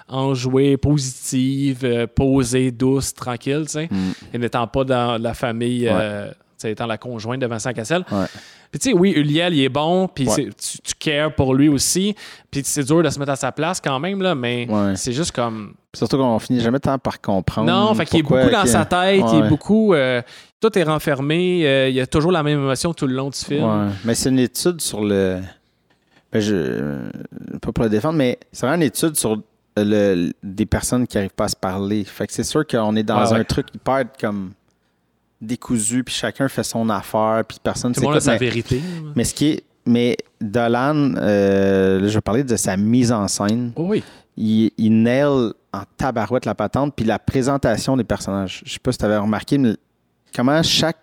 enjouée, 0.09 0.77
positive, 0.77 1.81
euh, 1.85 2.07
posée, 2.07 2.71
douce, 2.71 3.15
tranquille, 3.15 3.63
tu 3.67 3.73
sais. 3.73 3.89
Mm. 3.91 4.13
Et 4.35 4.39
n'étant 4.39 4.67
pas 4.67 4.85
dans 4.85 5.21
la 5.21 5.35
famille, 5.35 5.89
euh, 5.91 6.29
tu 6.29 6.35
sais, 6.59 6.73
étant 6.73 6.87
la 6.87 6.99
conjointe 6.99 7.41
de 7.41 7.47
Vincent 7.47 7.73
Cassel. 7.73 8.05
Ouais. 8.13 8.27
Puis 8.71 8.81
tu 8.81 8.91
sais, 8.91 8.97
oui, 8.97 9.13
Uliel, 9.13 9.55
il 9.55 9.63
est 9.63 9.69
bon, 9.69 10.09
puis 10.09 10.27
Ouais. 10.29 10.49
tu, 10.61 10.79
tu 10.83 10.95
cares 10.99 11.33
pour 11.35 11.55
lui 11.55 11.69
aussi. 11.69 12.15
Puis 12.51 12.63
c'est 12.65 12.83
dur 12.83 13.03
de 13.05 13.09
se 13.09 13.19
mettre 13.21 13.31
à 13.33 13.37
sa 13.37 13.53
place 13.53 13.81
quand 13.81 14.01
même, 14.01 14.21
là, 14.21 14.35
mais 14.35 14.67
Ouais. 14.69 14.97
c'est 14.97 15.13
juste 15.13 15.31
comme... 15.33 15.75
Surtout 15.95 16.19
qu'on 16.19 16.39
finit 16.41 16.61
jamais 16.61 16.81
tant 16.81 16.99
par 16.99 17.21
comprendre. 17.21 17.71
Non, 17.71 17.95
fait 17.95 18.05
qu'il 18.05 18.19
est 18.19 18.23
beaucoup 18.23 18.51
dans 18.51 18.67
sa 18.67 18.85
tête, 18.85 19.23
il 19.33 19.39
Ouais. 19.41 19.47
est 19.47 19.49
beaucoup. 19.49 19.95
euh, 19.95 20.21
tout 20.61 20.77
est 20.77 20.83
renfermé, 20.83 21.65
euh, 21.67 21.89
il 21.89 21.95
y 21.95 22.01
a 22.01 22.07
toujours 22.07 22.33
la 22.33 22.43
même 22.43 22.59
émotion 22.59 22.93
tout 22.93 23.07
le 23.07 23.15
long 23.15 23.31
du 23.31 23.39
film. 23.39 23.65
Ouais. 23.65 23.93
Mais 24.05 24.15
c'est 24.17 24.29
une 24.31 24.41
étude 24.41 24.81
sur 24.81 25.05
le. 25.05 25.39
Ben, 26.33 26.41
je... 26.41 26.99
Pas 27.63 27.71
pour 27.71 27.85
le 27.85 27.91
défendre, 27.91 28.17
mais 28.19 28.39
c'est 28.51 28.67
vraiment 28.67 28.83
une 28.83 28.89
étude 28.89 29.15
sur 29.15 29.41
le... 29.77 30.33
des 30.43 30.67
personnes 30.67 31.07
qui 31.07 31.17
n'arrivent 31.17 31.31
pas 31.31 31.45
à 31.45 31.49
se 31.49 31.57
parler. 31.57 32.05
Fait 32.05 32.27
que 32.27 32.33
c'est 32.33 32.45
sûr 32.45 32.67
qu'on 32.67 32.97
est 32.97 33.03
dans 33.03 33.35
un 33.35 33.39
ouais. 33.39 33.45
truc 33.45 33.67
hyper 33.75 34.05
comme 34.21 34.53
décousu, 35.41 36.05
puis 36.05 36.15
chacun 36.15 36.49
fait 36.49 36.63
son 36.63 36.89
affaire, 36.89 37.43
puis 37.47 37.59
personne 37.63 37.93
monde 37.97 38.17
a 38.17 38.21
s'écoute, 38.21 38.23
sa 38.23 38.37
vérité. 38.37 38.83
Mais 39.15 39.25
ce 39.25 39.35
qui 39.35 39.47
est. 39.47 39.65
Mais 39.87 40.17
Dolan, 40.41 41.15
euh, 41.19 42.01
là, 42.01 42.09
je 42.09 42.15
vais 42.15 42.21
parler 42.23 42.43
de 42.43 42.57
sa 42.57 42.75
mise 42.75 43.13
en 43.13 43.29
scène. 43.29 43.73
Oh 43.77 43.89
oui. 43.89 44.03
Il, 44.35 44.71
il 44.79 45.03
nail 45.03 45.53
en 45.75 45.83
tabarouette 45.99 46.47
la 46.47 46.55
patente, 46.55 46.95
puis 46.97 47.05
la 47.05 47.19
présentation 47.19 47.95
des 47.95 48.05
personnages. 48.05 48.63
Je 48.65 48.73
sais 48.73 48.79
pas 48.79 48.93
si 48.93 48.99
tu 48.99 49.05
avais 49.05 49.19
remarqué, 49.19 49.59
mais 49.59 49.77
comment 50.35 50.63
chaque 50.63 50.97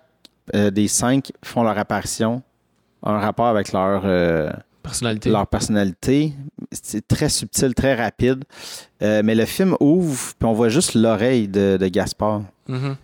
euh, 0.55 0.71
des 0.71 0.87
cinq 0.87 1.31
font 1.43 1.61
leur 1.61 1.77
apparition 1.77 2.41
un 3.03 3.19
rapport 3.19 3.47
avec 3.47 3.71
leur, 3.71 4.03
euh, 4.05 4.51
Personnalité. 4.83 5.29
leur 5.29 5.47
personnalité. 5.47 6.33
C'est 6.71 7.07
très 7.07 7.29
subtil, 7.29 7.73
très 7.73 7.95
rapide. 7.95 8.43
Euh, 9.01 9.21
mais 9.23 9.35
le 9.35 9.45
film 9.45 9.75
ouvre, 9.79 10.33
puis 10.39 10.47
on 10.47 10.53
voit 10.53 10.69
juste 10.69 10.95
l'oreille 10.95 11.47
de, 11.47 11.77
de 11.79 11.87
Gaspard. 11.87 12.41
Mhm. 12.67 12.95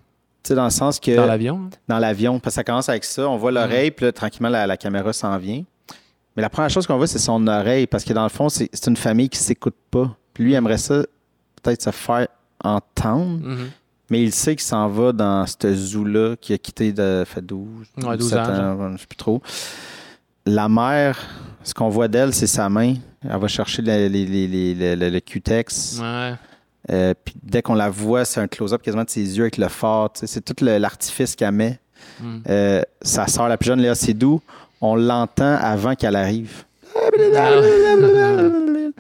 Tu 0.44 0.50
sais, 0.50 0.56
dans 0.56 0.64
le 0.64 0.70
sens 0.70 1.00
que 1.00 1.16
Dans 1.16 1.26
l'avion. 1.26 1.62
hein? 1.66 1.70
dans 1.88 2.00
l'avion. 2.00 2.40
Parce 2.40 2.54
que 2.56 2.60
ça 2.60 2.64
commence 2.64 2.88
avec 2.90 3.04
ça. 3.04 3.28
On 3.30 3.38
voit 3.38 3.52
l'oreille, 3.52 3.92
puis 3.92 4.06
là, 4.06 4.12
tranquillement, 4.12 4.50
la, 4.50 4.66
la 4.66 4.78
caméra 4.78 5.12
s'en 5.14 5.38
vient. 5.38 5.64
Mais 6.36 6.42
la 6.42 6.50
première 6.50 6.70
chose 6.70 6.86
qu'on 6.88 6.98
voit, 6.98 7.08
c'est 7.08 7.20
son 7.20 7.46
oreille, 7.48 7.88
parce 7.88 8.04
que 8.04 8.14
dans 8.14 8.24
le 8.24 8.30
fond, 8.30 8.48
c'est 8.48 8.70
une 8.88 8.96
famille 8.96 9.28
qui 9.30 9.40
s'écoute 9.40 9.76
pas. 9.92 10.16
Puis 10.34 10.44
lui, 10.46 10.52
il 10.52 10.56
aimerait 10.56 10.78
ça 10.78 11.04
peut-être 11.64 11.82
se 11.82 11.90
faire 11.92 12.28
entendre, 12.64 13.40
Mhm. 13.44 13.70
mais 14.10 14.24
il 14.24 14.32
sait 14.32 14.56
qu'il 14.56 14.64
s'en 14.66 14.88
va 14.88 15.12
dans 15.12 15.46
ce 15.48 15.74
zoo-là 15.74 16.36
qui 16.40 16.54
a 16.54 16.58
quitté 16.58 16.94
de 16.94 17.24
fait 17.26 17.42
12, 17.42 17.68
Ouais, 18.04 18.18
12 18.18 18.28
17 18.30 18.40
ans, 18.40 18.80
ans, 18.80 18.92
je 18.94 18.98
sais 19.02 19.08
plus 19.08 19.16
trop. 19.18 19.42
La 20.50 20.70
mère, 20.70 21.20
ce 21.64 21.74
qu'on 21.74 21.90
voit 21.90 22.08
d'elle, 22.08 22.34
c'est 22.34 22.48
sa 22.48 22.70
main. 22.70 22.94
Elle 23.30 23.38
va 23.40 23.48
chercher 23.50 23.82
le, 23.82 24.08
le- 24.08 24.96
le- 24.96 25.10
le 25.10 25.20
Q-Tex. 25.20 26.00
Ouais. 26.02 26.34
Euh, 26.90 27.14
puis 27.26 27.36
dès 27.44 27.62
qu'on 27.62 27.74
la 27.76 27.90
voit, 27.90 28.24
c'est 28.24 28.40
un 28.40 28.48
close-up 28.48 28.82
quasiment 28.82 29.04
de 29.04 29.10
ses 29.10 29.38
yeux 29.38 29.44
avec 29.44 29.58
le 29.58 29.68
sais, 30.20 30.28
C'est 30.28 30.42
tout 30.42 30.56
l'artifice 30.64 31.36
qu'elle 31.36 31.52
met. 31.52 31.80
Mhm. 32.22 32.44
Euh, 32.50 32.82
sa 33.02 33.28
sœur 33.28 33.50
la 33.50 33.58
plus 33.58 33.68
jeune, 33.68 33.82
Léa 33.82 33.94
Seydoux, 33.96 34.42
on 34.80 34.96
l'entend 34.96 35.58
avant 35.60 35.96
qu'elle 35.96 36.16
arrive. 36.16 36.64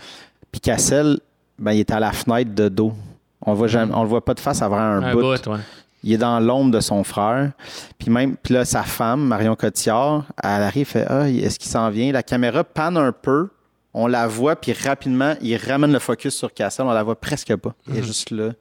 Puis 0.51 0.59
Cassel, 0.61 1.19
ben, 1.57 1.71
il 1.71 1.79
est 1.79 1.91
à 1.91 1.99
la 1.99 2.11
fenêtre 2.11 2.53
de 2.53 2.67
dos. 2.69 2.93
On 3.41 3.53
on 3.93 4.01
le 4.03 4.09
voit 4.09 4.23
pas 4.25 4.33
de 4.33 4.39
face 4.39 4.61
avant 4.61 4.77
un, 4.77 5.01
Un 5.01 5.13
bout. 5.13 5.21
bout, 5.21 5.47
ouais. 5.47 5.59
Il 6.07 6.13
est 6.13 6.17
dans 6.17 6.39
l'ombre 6.39 6.71
de 6.71 6.79
son 6.79 7.03
frère. 7.03 7.51
Puis 7.99 8.09
même, 8.09 8.37
puis 8.37 8.53
là, 8.53 8.63
sa 8.63 8.83
femme, 8.83 9.25
Marion 9.27 9.55
Cotillard, 9.57 10.23
elle 10.41 10.49
arrive, 10.63 10.87
fait 10.87 11.05
Ah, 11.09 11.29
est-ce 11.29 11.59
qu'il 11.59 11.69
s'en 11.69 11.89
vient? 11.89 12.11
La 12.13 12.23
caméra 12.23 12.63
panne 12.63 12.95
un 12.95 13.11
peu. 13.11 13.49
On 13.93 14.07
la 14.07 14.25
voit, 14.27 14.55
puis 14.55 14.71
rapidement, 14.73 15.33
il 15.41 15.57
ramène 15.57 15.91
le 15.91 15.99
focus 15.99 16.33
sur 16.35 16.53
Cassel. 16.53 16.85
On 16.85 16.91
la 16.93 17.03
voit 17.03 17.19
presque 17.19 17.53
pas. 17.57 17.73
Il 17.89 17.97
est 17.97 18.03
juste 18.03 18.31
là. 18.31 18.51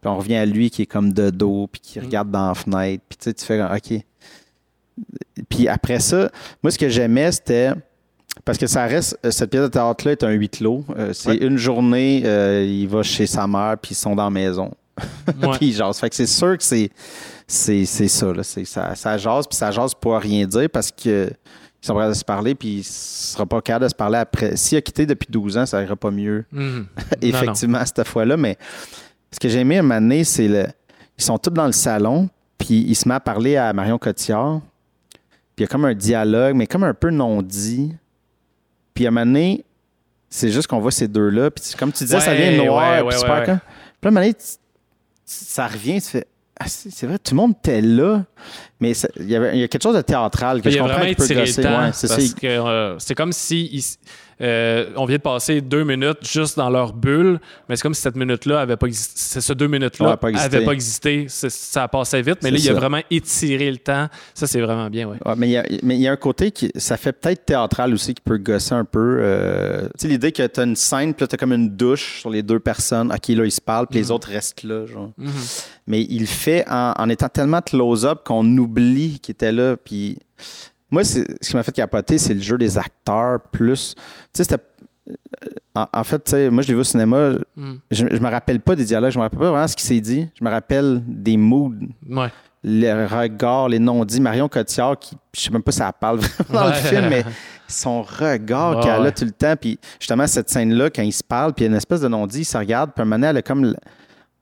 Puis 0.00 0.08
on 0.10 0.16
revient 0.18 0.36
à 0.36 0.46
lui 0.46 0.70
qui 0.70 0.82
est 0.82 0.86
comme 0.86 1.12
de 1.12 1.30
dos, 1.30 1.66
puis 1.72 1.80
qui 1.80 1.98
regarde 1.98 2.30
dans 2.30 2.48
la 2.48 2.54
fenêtre. 2.54 3.02
Puis 3.08 3.16
tu 3.18 3.24
sais, 3.24 3.34
tu 3.34 3.44
fais 3.44 3.60
OK. 3.62 4.02
Puis 5.48 5.68
après 5.68 5.98
ça, 6.00 6.30
moi, 6.62 6.70
ce 6.70 6.78
que 6.78 6.88
j'aimais, 6.88 7.32
c'était. 7.32 7.72
Parce 8.44 8.58
que 8.58 8.66
ça 8.66 8.84
reste. 8.86 9.18
euh, 9.24 9.30
Cette 9.30 9.50
pièce 9.50 9.62
de 9.62 9.68
théâtre-là 9.68 10.12
est 10.12 10.22
un 10.22 10.30
huis 10.30 10.48
clos. 10.50 10.84
Euh, 10.96 11.12
c'est 11.12 11.30
Ouais. 11.30 11.36
une 11.38 11.56
journée, 11.56 12.22
euh, 12.26 12.64
il 12.64 12.86
va 12.86 13.02
chez 13.02 13.26
sa 13.26 13.46
mère, 13.46 13.76
puis 13.80 13.92
ils 13.92 13.96
sont 13.96 14.14
dans 14.14 14.24
la 14.24 14.30
maison. 14.30 14.70
Ouais. 15.42 15.48
puis 15.58 15.68
ils 15.68 15.72
jasent. 15.74 15.98
Fait 15.98 16.08
que 16.10 16.16
c'est 16.16 16.26
sûr 16.26 16.56
que 16.56 16.64
c'est. 16.64 16.90
C'est 17.46 17.84
c'est 17.84 18.08
ça, 18.08 18.32
là. 18.32 18.42
C'est- 18.42 18.64
Ça, 18.64 18.94
ça 18.94 19.16
jase, 19.18 19.46
puis 19.46 19.56
ça 19.56 19.70
jase 19.70 19.94
pour 19.94 20.16
rien 20.18 20.46
dire 20.46 20.68
parce 20.70 20.90
que. 20.90 21.30
Ils 21.82 21.86
sont 21.86 21.94
prêts 21.94 22.06
à 22.06 22.14
se 22.14 22.24
parler, 22.24 22.54
puis 22.56 22.68
il 22.68 22.78
ne 22.78 22.82
sera 22.82 23.46
pas 23.46 23.60
capable 23.60 23.84
de 23.84 23.88
se 23.90 23.94
parler 23.94 24.18
après. 24.18 24.56
S'il 24.56 24.76
a 24.76 24.80
quitté 24.80 25.06
depuis 25.06 25.28
12 25.30 25.56
ans, 25.58 25.66
ça 25.66 25.80
ira 25.82 25.94
pas 25.94 26.10
mieux 26.10 26.44
Mhm. 26.50 26.86
effectivement, 27.22 27.84
cette 27.84 28.02
fois-là. 28.08 28.36
Mais 28.36 28.56
ce 29.30 29.38
que 29.38 29.48
j'ai 29.48 29.60
aimé 29.60 29.76
à 29.76 29.80
un 29.80 29.82
moment 29.82 30.00
donné, 30.00 30.24
c'est 30.24 30.48
le. 30.48 30.66
Ils 31.16 31.22
sont 31.24 31.38
tous 31.38 31.50
dans 31.50 31.66
le 31.66 31.72
salon, 31.72 32.28
puis 32.58 32.84
il 32.88 32.94
se 32.96 33.06
met 33.08 33.14
à 33.14 33.20
parler 33.20 33.56
à 33.56 33.72
Marion 33.72 33.98
Cotillard. 33.98 34.60
Puis 35.54 35.58
il 35.58 35.60
y 35.62 35.64
a 35.64 35.68
comme 35.68 35.84
un 35.84 35.94
dialogue, 35.94 36.56
mais 36.56 36.66
comme 36.66 36.82
un 36.82 36.94
peu 36.94 37.10
non-dit. 37.10 37.94
Puis 38.92 39.04
à 39.06 39.08
un 39.08 39.12
moment 39.12 39.26
donné, 39.26 39.64
c'est 40.28 40.50
juste 40.50 40.66
qu'on 40.66 40.80
voit 40.80 40.90
ces 40.90 41.06
deux-là. 41.06 41.50
Puis 41.52 41.62
comme 41.78 41.92
tu 41.92 42.02
disais, 42.04 42.18
ça 42.20 42.34
vient 42.34 42.64
noir, 42.64 43.04
ouais, 43.04 43.10
puis 43.10 43.18
super 43.18 43.44
quand- 43.44 43.58
Puis 44.00 44.06
à 44.06 44.08
un 44.08 44.10
moment 44.10 44.20
donné, 44.22 44.34
ça 45.26 45.66
revient, 45.66 46.00
tu 46.00 46.08
fais. 46.08 46.26
Ah, 46.58 46.68
c'est 46.68 47.06
vrai, 47.06 47.18
tout 47.18 47.34
le 47.34 47.36
monde 47.36 47.54
était 47.58 47.82
là. 47.82 48.24
Mais 48.80 48.92
il 49.20 49.30
y, 49.30 49.36
a 49.36 49.68
quelque 49.68 49.82
chose 49.82 49.96
de 49.96 50.02
théâtral 50.02 50.60
que 50.60 50.68
Il 50.68 50.72
je 50.72 50.78
comprends 50.78 50.96
vraiment 50.98 51.08
le 51.10 51.62
temps. 51.62 51.80
Ouais, 51.84 51.90
c'est 51.94 52.08
ça. 52.08 52.16
parce 52.16 52.34
que 52.34 52.46
euh, 52.46 52.98
c'est 52.98 53.14
comme 53.14 53.32
si 53.32 53.96
euh, 54.42 54.90
on 54.96 55.06
vient 55.06 55.16
de 55.16 55.22
passer 55.22 55.62
deux 55.62 55.82
minutes 55.82 56.18
juste 56.30 56.58
dans 56.58 56.68
leur 56.68 56.92
bulle, 56.92 57.40
mais 57.68 57.76
c'est 57.76 57.82
comme 57.82 57.94
si 57.94 58.02
cette 58.02 58.16
minute-là 58.16 58.60
avait 58.60 58.76
pas 58.76 58.86
existé. 58.86 59.40
Ce 59.40 59.52
deux 59.54 59.66
minutes-là 59.66 60.10
Ouais, 60.10 60.16
pas 60.18 60.28
existé. 60.28 60.56
avait 60.56 60.64
pas 60.66 60.72
existé. 60.72 61.24
C'est- 61.28 61.48
Ça 61.48 61.88
passait 61.88 62.20
vite, 62.20 62.38
mais 62.42 62.50
là, 62.50 62.58
il 62.58 62.68
a 62.68 62.74
vraiment 62.74 63.00
étiré 63.10 63.70
le 63.70 63.78
temps. 63.78 64.08
Ça, 64.34 64.46
c'est 64.46 64.60
vraiment 64.60 64.90
bien, 64.90 65.08
ouais. 65.08 65.16
Ouais, 65.24 65.34
mais 65.38 65.48
il 65.48 65.52
y 65.52 65.56
a- 65.56 65.66
y, 65.94 66.08
un 66.08 66.16
côté 66.16 66.50
qui. 66.50 66.70
Ça 66.76 66.98
fait 66.98 67.12
peut-être 67.12 67.46
théâtral 67.46 67.94
aussi 67.94 68.12
qui 68.12 68.20
peut 68.22 68.36
gosser 68.36 68.74
un 68.74 68.84
peu. 68.84 69.18
euh, 69.20 69.84
tu 69.98 70.02
sais, 70.02 70.08
l'idée 70.08 70.32
que 70.32 70.46
tu 70.46 70.60
as 70.60 70.64
une 70.64 70.76
scène, 70.76 71.14
puis 71.14 71.22
là, 71.22 71.28
tu 71.28 71.34
as 71.34 71.38
comme 71.38 71.52
une 71.54 71.70
douche 71.70 72.20
sur 72.20 72.28
les 72.28 72.42
deux 72.42 72.60
personnes. 72.60 73.10
OK, 73.10 73.28
là, 73.28 73.44
ils 73.46 73.50
se 73.50 73.60
parlent, 73.62 73.86
puis 73.86 74.00
les 74.00 74.10
autres 74.10 74.28
restent 74.28 74.64
là. 74.64 74.84
Genre. 74.84 75.12
Mhm. 75.16 75.30
Mais 75.86 76.02
il 76.02 76.20
le 76.20 76.26
fait 76.26 76.64
en, 76.68 76.92
en 76.98 77.08
étant 77.08 77.28
tellement 77.28 77.62
close-up 77.62 78.20
qu'on 78.24 78.44
oublie 78.58 78.65
qu'il 78.74 79.32
était 79.32 79.52
là. 79.52 79.76
Puis 79.76 80.18
moi, 80.90 81.04
ce 81.04 81.20
qui 81.22 81.56
m'a 81.56 81.62
fait 81.62 81.72
capoter, 81.72 82.18
c'est 82.18 82.34
le 82.34 82.40
jeu 82.40 82.58
des 82.58 82.76
acteurs 82.78 83.40
plus. 83.52 83.94
Tu 83.96 84.02
sais, 84.34 84.44
c'était. 84.44 84.62
En, 85.74 85.86
en 85.92 86.04
fait, 86.04 86.24
tu 86.24 86.30
sais, 86.32 86.50
moi, 86.50 86.62
je 86.62 86.68
l'ai 86.68 86.74
vu 86.74 86.80
au 86.80 86.84
cinéma. 86.84 87.34
Mhm. 87.56 87.78
Je, 87.90 88.06
je 88.10 88.18
me 88.18 88.28
rappelle 88.28 88.60
pas 88.60 88.74
des 88.74 88.84
dialogues, 88.84 89.12
je 89.12 89.18
me 89.18 89.22
rappelle 89.22 89.38
pas 89.38 89.50
vraiment 89.50 89.68
ce 89.68 89.76
qui 89.76 89.84
s'est 89.84 90.00
dit. 90.00 90.28
Je 90.38 90.44
me 90.44 90.50
rappelle 90.50 91.02
des 91.06 91.36
moods 91.36 91.72
Ouais. 92.10 92.28
les 92.64 92.92
regards, 93.06 93.68
les 93.68 93.78
non-dits. 93.78 94.20
Marion 94.20 94.48
Cotillard, 94.48 94.98
qui, 94.98 95.16
je 95.34 95.40
sais 95.42 95.50
même 95.50 95.62
pas 95.62 95.70
si 95.72 95.80
elle 95.82 95.90
parle 96.00 96.18
vraiment 96.18 96.60
dans 96.60 96.66
le 96.66 96.72
film, 96.72 97.08
mais 97.08 97.24
son 97.68 98.02
regard 98.02 98.78
Ouais, 98.78 98.82
qu'elle 98.82 99.06
a 99.06 99.12
tout 99.12 99.24
le 99.24 99.30
temps. 99.30 99.54
Puis 99.54 99.78
justement, 100.00 100.26
cette 100.26 100.50
scène-là, 100.50 100.90
quand 100.90 101.02
ils 101.02 101.12
se 101.12 101.22
parlent, 101.22 101.52
puis 101.52 101.64
il 101.64 101.68
y 101.68 101.68
a 101.68 101.70
une 101.72 101.76
espèce 101.76 102.00
de 102.00 102.08
non-dit, 102.08 102.40
ils 102.40 102.44
se 102.44 102.56
regardent, 102.58 102.92
puis 102.92 103.00
à 103.00 103.02
un 103.02 103.04
moment 103.04 103.16
donné, 103.16 103.26
elle 103.28 103.36
a 103.36 103.42
comme. 103.42 103.74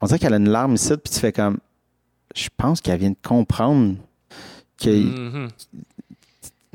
On 0.01 0.07
dirait 0.07 0.19
qu'elle 0.19 0.35
a 0.35 0.39
une 0.39 0.49
larme 0.51 0.75
ici, 0.75 0.95
puis 0.97 1.13
tu 1.13 1.21
fais 1.21 1.33
comme. 1.33 1.59
Je 2.35 2.49
pense 2.57 2.81
qu'elle 2.81 2.99
vient 2.99 3.11
de 3.11 3.17
comprendre 3.23 3.97
que. 4.85 4.91
Mhm. 4.91 5.49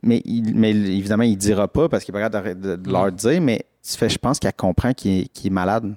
Mais, 0.02 0.22
il- 0.26 0.56
mais 0.56 0.72
évidemment, 0.72 1.24
il 1.24 1.38
dira 1.38 1.68
pas 1.68 1.90
parce 1.90 2.04
qu'il 2.06 2.14
n'est 2.16 2.22
pas 2.22 2.30
capable 2.30 2.60
de, 2.62 2.76
de- 2.78 2.90
leur 2.92 3.08
Mm. 3.08 3.12
dire, 3.16 3.42
mais 3.42 3.66
tu 3.84 3.98
fais, 3.98 4.08
je 4.10 4.18
pense 4.18 4.40
qu'elle 4.40 4.54
comprend 4.54 4.94
qu'il 4.94 5.28
est, 5.44 5.50
malade. 5.50 5.94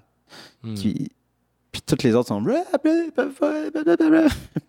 Mhm. 0.64 0.74
Puis, 0.74 1.08
puis 1.70 1.82
toutes 1.86 2.02
les 2.02 2.14
autres 2.14 2.28
sont. 2.28 2.42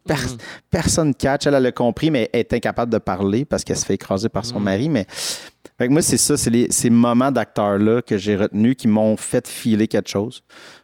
Pers- 0.05 0.31
Mhm. 0.33 0.37
personne 0.69 1.15
catch. 1.15 1.47
Elle, 1.47 1.55
elle 1.55 1.65
a 1.65 1.71
compris, 1.71 2.11
mais 2.11 2.29
elle 2.33 2.41
est 2.41 2.53
incapable 2.53 2.91
de 2.91 2.97
parler 2.97 3.45
parce 3.45 3.63
qu'elle 3.63 3.77
se 3.77 3.85
fait 3.85 3.95
écraser 3.95 4.29
par 4.29 4.45
son 4.45 4.59
Mm. 4.59 4.63
mari. 4.63 4.89
Mais 4.89 5.05
fait 5.09 5.87
que 5.87 5.91
moi, 5.91 6.01
c'est 6.01 6.17
ça, 6.17 6.37
c'est 6.37 6.67
ces 6.71 6.89
moments 6.89 7.31
d'acteurs-là 7.31 8.01
que 8.01 8.17
j'ai 8.17 8.35
retenus 8.35 8.75
qui 8.77 8.87
m'ont 8.87 9.17
fait 9.17 9.47
filer 9.47 9.87
quelque 9.87 10.09
chose. 10.09 10.43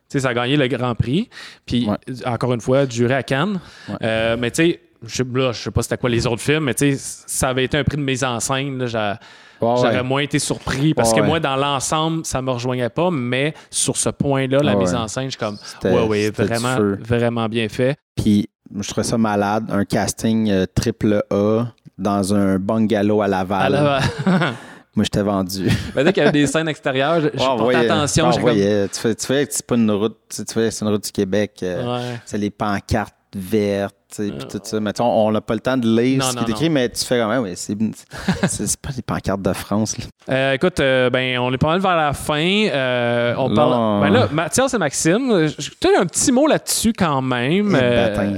Tu 0.09 0.17
sais, 0.17 0.19
ça 0.21 0.29
a 0.29 0.33
gagné 0.33 0.57
le 0.57 0.67
Grand 0.67 0.95
Prix. 0.95 1.29
Puis, 1.67 1.87
Ouais. 1.87 1.97
encore 2.25 2.53
une 2.53 2.61
fois, 2.61 2.85
duré 2.87 3.13
à 3.13 3.21
Cannes. 3.23 3.59
Ouais. 3.87 3.95
Euh, 4.01 4.37
mais 4.39 4.49
tu 4.49 4.63
sais, 4.63 4.79
je 5.05 5.23
là, 5.23 5.51
je 5.51 5.61
sais 5.61 5.71
pas 5.71 5.81
c'était 5.81 5.97
quoi 5.97 6.09
les 6.09 6.27
autres 6.27 6.41
films, 6.41 6.65
mais 6.65 6.73
tu 6.73 6.95
sais, 6.95 7.23
ça 7.27 7.49
avait 7.49 7.63
été 7.65 7.77
un 7.77 7.83
prix 7.83 7.97
de 7.97 8.01
mise 8.01 8.23
en 8.23 8.39
scène. 8.39 8.83
là, 8.83 9.17
J'aurais 9.61 9.97
ouais. 9.97 10.03
moins 10.03 10.21
été 10.21 10.39
surpris 10.39 10.93
parce 10.93 11.13
que 11.13 11.19
ouais. 11.19 11.27
moi, 11.27 11.39
dans 11.39 11.55
l'ensemble, 11.57 12.25
ça 12.25 12.41
me 12.41 12.51
rejoignait 12.51 12.89
pas, 12.89 13.11
mais 13.11 13.53
sur 13.69 13.97
ce 13.97 14.09
point-là, 14.09 14.59
la 14.59 14.75
mise 14.75 14.91
ouais. 14.91 14.99
en 14.99 15.07
scène, 15.07 15.25
je 15.25 15.31
suis 15.31 15.37
comme, 15.37 15.57
ouais, 15.83 16.07
ouais, 16.07 16.29
vraiment, 16.31 16.95
vraiment 17.01 17.47
bien 17.47 17.67
fait. 17.67 17.97
Puis 18.15 18.47
je 18.77 18.87
trouvais 18.87 19.05
ça 19.05 19.17
malade. 19.17 19.65
Un 19.69 19.83
casting 19.83 20.49
euh, 20.49 20.65
triple 20.73 21.23
A 21.29 21.65
dans 21.97 22.33
un 22.33 22.57
bungalow 22.57 23.21
à 23.21 23.27
Laval. 23.27 23.75
À 23.75 23.99
Moi, 24.95 25.03
j'étais 25.03 25.21
vendu. 25.21 25.69
Ben, 25.93 26.03
dès 26.03 26.11
qu'il 26.11 26.23
y 26.23 26.25
avait 26.25 26.37
des 26.37 26.47
scènes 26.47 26.67
extérieures, 26.67 27.21
je, 27.21 27.29
portais 27.29 27.75
attention. 27.75 28.31
comme-. 28.31 28.53
Tu 28.53 28.99
fais, 28.99 29.15
tu 29.15 29.25
fais 29.25 29.45
que 29.45 29.53
c'est 29.53 29.65
pas 29.65 29.75
une 29.75 29.91
route, 29.91 30.17
tu 30.29 30.43
fais, 30.53 30.71
c'est 30.71 30.83
une 30.83 30.91
route 30.91 31.03
du 31.03 31.11
Québec. 31.11 31.59
euh. 31.63 32.15
C'est 32.25 32.37
les 32.37 32.49
pancartes 32.49 33.15
vertes, 33.35 33.95
puis 34.15 34.31
tout 34.49 34.59
ça. 34.63 34.79
Mais 34.79 34.91
tu 34.93 34.97
sais, 34.97 35.03
on 35.03 35.31
n'a 35.31 35.41
pas 35.41 35.53
le 35.53 35.59
temps 35.59 35.77
de 35.77 35.87
lire 35.87 36.19
Non, 36.19 36.25
ce 36.31 36.37
qui 36.37 36.43
est 36.45 36.49
écrit, 36.49 36.69
mais 36.69 36.89
tu 36.89 37.03
fais 37.05 37.19
quand 37.19 37.29
même, 37.29 37.43
ouais, 37.43 37.53
c'est, 37.55 37.75
pas 37.75 38.89
les 38.95 39.01
pancartes 39.01 39.41
de 39.41 39.53
France. 39.53 39.97
là. 39.97 40.05
Euh, 40.29 40.53
écoute, 40.53 40.79
euh, 40.79 41.09
ben, 41.09 41.37
on 41.39 41.51
est 41.53 41.57
pas 41.57 41.67
mal 41.67 41.79
vers 41.79 41.95
la 41.95 42.13
fin. 42.13 42.39
Euh, 42.43 43.33
on 43.37 43.49
Là, 43.49 43.55
parle. 43.55 43.73
on- 43.73 44.01
Ben 44.01 44.09
là, 44.09 44.27
Mathias 44.31 44.73
et 44.73 44.77
Maxime, 44.77 45.31
euh, 45.31 45.47
peut-être 45.79 45.99
un 46.01 46.05
petit 46.05 46.31
mot 46.31 46.47
là-dessus 46.47 46.93
quand 46.93 47.21
même. 47.21 47.75
Eh, 47.75 47.79
Euh, 47.81 48.07
bâtins. 48.15 48.35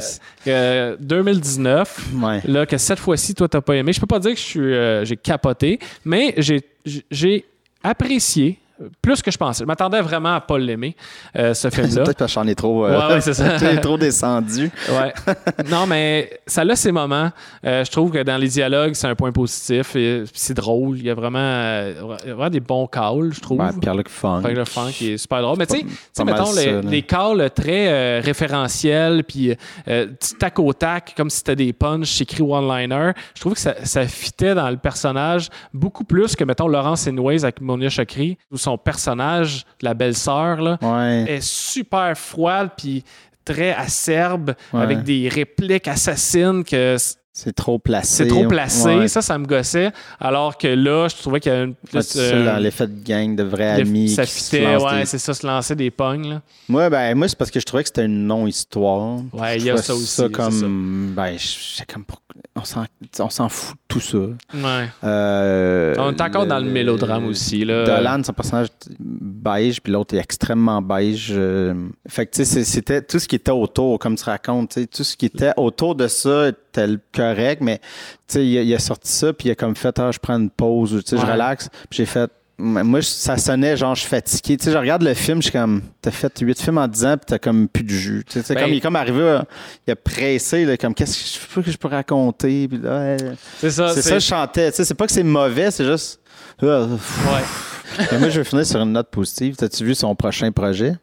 euh, 0.48 0.96
2019. 1.00 2.00
Ouais. 2.22 2.42
Là, 2.46 2.66
que 2.66 2.78
cette 2.78 3.00
fois-ci, 3.00 3.34
toi, 3.36 3.48
t'as 3.48 3.62
pas 3.62 3.76
aimé. 3.76 3.94
Je 3.94 4.00
peux 4.00 4.08
pas 4.08 4.20
dire 4.20 4.32
que 4.32 4.38
je 4.40 4.44
suis, 4.44 4.60
euh, 4.74 5.06
j'ai 5.06 5.18
capoté, 5.18 5.80
mais 6.06 6.34
j'ai, 6.38 6.62
j'ai 7.10 7.46
apprécié 7.84 8.58
euh, 8.58 8.71
plus 9.02 9.22
que 9.22 9.32
je 9.32 9.38
pensais. 9.38 9.64
Je 9.64 9.68
m'attendais 9.68 10.02
vraiment 10.02 10.36
à 10.36 10.42
pas 10.42 10.58
l'aimer, 10.58 10.96
euh, 11.38 11.54
ce 11.54 11.70
film-là. 11.72 12.04
Peut-être 12.04 12.18
parce 12.18 12.34
que 12.34 12.40
j'en 12.40 12.48
ai 12.48 12.56
trop, 12.56 12.86
euh, 12.86 13.08
Ouais, 13.08 13.14
ouais, 13.16 13.22
c'est 13.22 13.34
ça. 13.34 13.58
j'ai 13.58 13.80
trop 13.80 13.98
descendu. 13.98 14.72
Ouais. 14.92 15.14
Non, 15.70 15.88
mais 15.88 16.42
ça 16.46 16.62
a 16.62 16.76
ses 16.76 16.92
moments. 16.92 17.30
Euh, 17.66 17.86
je 17.86 17.92
trouve 17.92 18.12
que 18.12 18.24
dans 18.24 18.38
les 18.38 18.48
dialogues, 18.48 18.94
c'est 18.94 19.08
un 19.08 19.16
point 19.16 19.32
positif. 19.32 19.96
Et, 19.96 20.24
c'est 20.34 20.54
drôle. 20.54 20.98
Il 20.98 21.06
y 21.06 21.10
a 21.10 21.14
vraiment, 21.14 21.40
il 21.40 22.28
y 22.28 22.32
a 22.32 22.34
vraiment 22.34 22.50
des 22.50 22.60
bons 22.60 22.88
calls, 22.88 23.32
je 23.34 23.40
trouve. 23.40 23.60
Ouais, 23.60 23.70
Pierre-Luc 23.80 24.10
Funk. 24.10 24.42
Le 24.42 24.66
funk 24.66 24.92
qui 24.92 25.12
est 25.12 25.18
super 25.18 25.42
drôle. 25.42 25.58
Mais 25.58 25.66
tu 25.66 25.86
sais, 26.12 26.24
mettons, 26.24 26.52
les, 26.84 27.04
calls 27.04 27.50
très 27.52 28.20
référentiels, 28.20 29.24
puis 29.24 29.56
tac 30.40 30.60
au 30.60 30.74
tac, 30.74 31.14
comme 31.16 31.30
si 31.30 31.38
c'était 31.38 31.56
des 31.56 31.74
punchs 31.74 32.22
écrits 32.22 32.44
one-liner. 32.44 33.12
Je 33.36 33.42
trouve 33.42 33.54
que 33.54 33.60
ça, 33.60 33.76
ça 33.86 34.06
fitait 34.08 34.56
dans 34.56 34.70
le 34.70 34.78
personnage 34.78 35.50
beaucoup 35.74 36.04
plus 36.04 36.36
que, 36.36 36.44
mettons, 36.44 36.68
Laurence 36.68 37.08
Anyways 37.08 37.44
avec 37.44 37.62
Monia 37.62 37.90
Chokri, 37.90 38.38
où 38.52 38.58
son 38.58 38.71
personnage, 38.78 39.66
la 39.82 39.94
belle-sœur, 39.94 40.62
là, 40.62 40.78
Ouais. 40.82 41.26
est 41.28 41.42
super 41.44 42.18
froide, 42.18 42.70
puis 42.78 43.04
très 43.46 43.74
acerbe, 43.74 44.54
Ouais. 44.74 44.82
avec 44.82 45.04
des 45.04 45.28
répliques 45.30 45.88
assassines 45.88 46.64
que 46.64 46.96
C'est 47.34 47.54
trop 47.56 47.80
placé. 47.80 48.24
c'est 48.24 48.28
trop 48.28 48.46
placé. 48.46 48.96
Ouais. 48.96 49.08
Ça, 49.08 49.22
ça 49.22 49.38
me 49.38 49.46
gossait. 49.46 49.92
Alors 50.20 50.58
que 50.58 50.68
là, 50.68 51.08
je 51.08 51.16
trouvais 51.16 51.40
qu'il 51.40 51.52
y 51.52 51.56
avait 51.56 51.64
une 51.64 51.76
plus... 51.76 52.16
euh, 52.18 52.46
dans 52.46 52.58
l'effet 52.62 52.88
de 52.88 53.04
gang, 53.04 53.36
de 53.36 53.44
vrais 53.44 53.82
amis. 53.82 54.10
ça 54.10 54.26
fitait, 54.26 54.76
ouais, 54.76 55.00
des- 55.00 55.06
c'est 55.06 55.18
ça, 55.18 55.34
se 55.34 55.48
lancer 55.48 55.74
des 55.76 55.90
pognes, 55.90 56.30
là. 56.30 56.42
Moi, 56.68 56.90
ben, 56.90 57.16
moi, 57.16 57.28
c'est 57.30 57.38
parce 57.38 57.50
que 57.50 57.60
je 57.60 57.66
trouvais 57.66 57.84
que 57.84 57.90
c'était 57.90 58.06
une 58.06 58.28
non-histoire. 58.28 59.20
Ouais, 59.34 59.58
il 59.58 59.64
y 59.64 59.70
a 59.72 59.78
ça 59.78 59.96
aussi, 59.96 60.06
Ça 60.08 60.30
comme. 60.30 61.14
Ben, 61.16 61.36
je- 61.38 61.84
comme. 61.92 62.04
On 62.56 62.66
s'en, 63.30 63.50
fout 63.50 63.78
tout 63.92 64.00
ça. 64.00 64.18
Ouais. 64.18 64.90
Euh, 65.04 65.94
On 65.98 66.12
est 66.12 66.22
encore 66.22 66.46
dans 66.46 66.60
le 66.60 66.70
mélodrame 66.70 67.26
aussi, 67.26 67.66
là. 67.66 67.84
Dolan, 67.86 68.24
son 68.24 68.34
personnage 68.34 68.68
beige, 69.00 69.82
puis 69.82 69.92
l'autre 69.92 70.16
est 70.16 70.20
extrêmement 70.20 70.82
beige. 70.82 71.30
euh, 71.32 71.74
Fait 72.08 72.26
que, 72.26 72.32
tu 72.36 72.46
sais, 72.46 72.64
c'était 72.64 73.02
tout 73.02 73.20
ce 73.20 73.28
qui 73.28 73.36
était 73.36 73.52
autour, 73.52 74.00
comme 74.00 74.16
tu 74.16 74.24
racontes, 74.24 74.78
tout 74.92 75.04
ce 75.04 75.16
qui 75.18 75.26
était 75.26 75.52
autour 75.58 75.96
de 75.96 76.08
ça 76.08 76.50
était 76.50 76.88
le 76.88 77.00
correct, 77.14 77.62
mais, 77.62 77.80
tu 77.80 77.84
sais, 78.28 78.46
il, 78.48 78.58
a- 78.58 78.62
il 78.62 78.74
a 78.74 78.80
sorti 78.80 79.12
ça, 79.12 79.34
puis 79.34 79.50
il 79.50 79.52
a 79.52 79.56
comme 79.56 79.76
fait, 79.76 79.98
ah, 80.00 80.10
je 80.12 80.20
prends 80.20 80.38
une 80.38 80.50
pause, 80.50 81.02
tu 81.04 81.16
sais, 81.16 81.22
je 81.22 81.30
relaxe, 81.30 81.70
puis 81.90 81.98
j'ai 81.98 82.06
fait, 82.06 82.32
moi, 82.62 83.02
ça 83.02 83.38
sonnait 83.38 83.76
genre, 83.76 83.96
je 83.96 84.02
suis 84.02 84.10
fatigué. 84.10 84.58
Tu 84.58 84.66
sais, 84.66 84.72
je 84.72 84.78
regarde 84.78 85.02
le 85.04 85.14
film, 85.14 85.38
je 85.40 85.44
suis 85.44 85.52
comme, 85.52 85.82
t'as 86.02 86.12
fait 86.12 86.32
huit 86.40 86.62
films 86.62 86.78
en 86.78 86.88
10 86.88 87.06
ans, 87.06 87.18
puis 87.18 87.26
t'as 87.28 87.40
comme 87.40 87.68
plus 87.68 87.84
de 87.84 87.90
jus. 87.90 88.24
Tu 88.30 88.42
sais, 88.42 88.54
Ben- 88.54 88.62
comme, 88.64 88.72
il 88.74 88.78
est 88.78 88.82
comme 88.82 88.96
arrivé, 88.96 89.28
à- 89.30 89.46
il 89.88 89.92
a 89.92 89.96
pressé, 89.96 90.66
là, 90.66 90.78
comme, 90.78 90.94
qu'est-ce 90.94 91.18
que 91.38 91.40
je 91.50 91.54
peux, 91.56 91.62
que 91.62 91.72
je 91.72 91.78
peux 91.78 91.88
raconter, 91.88 92.68
puis 92.68 92.78
là, 92.78 92.90
euh, 92.92 93.18
C'est 93.60 93.72
ça. 93.72 93.90
c'est 93.94 94.02
ça, 94.02 94.20
je 94.20 94.26
chantais. 94.26 94.72
Tu 94.72 94.78
sais, 94.78 94.86
c'est 94.86 94.94
pas 94.94 95.06
que 95.08 95.12
c'est 95.14 95.24
mauvais, 95.24 95.72
c'est 95.72 95.86
juste. 95.86 96.20
Pff. 96.60 96.68
Ouais. 96.70 98.06
Mais 98.12 98.20
moi, 98.20 98.30
je 98.30 98.40
vais 98.40 98.46
finir 98.46 98.66
sur 98.66 98.80
une 98.82 98.94
note 98.94 99.10
positive. 99.10 99.56
T'as-tu 99.58 99.84
vu 99.84 99.96
son 99.96 100.16
prochain 100.16 100.52
projet? 100.52 100.94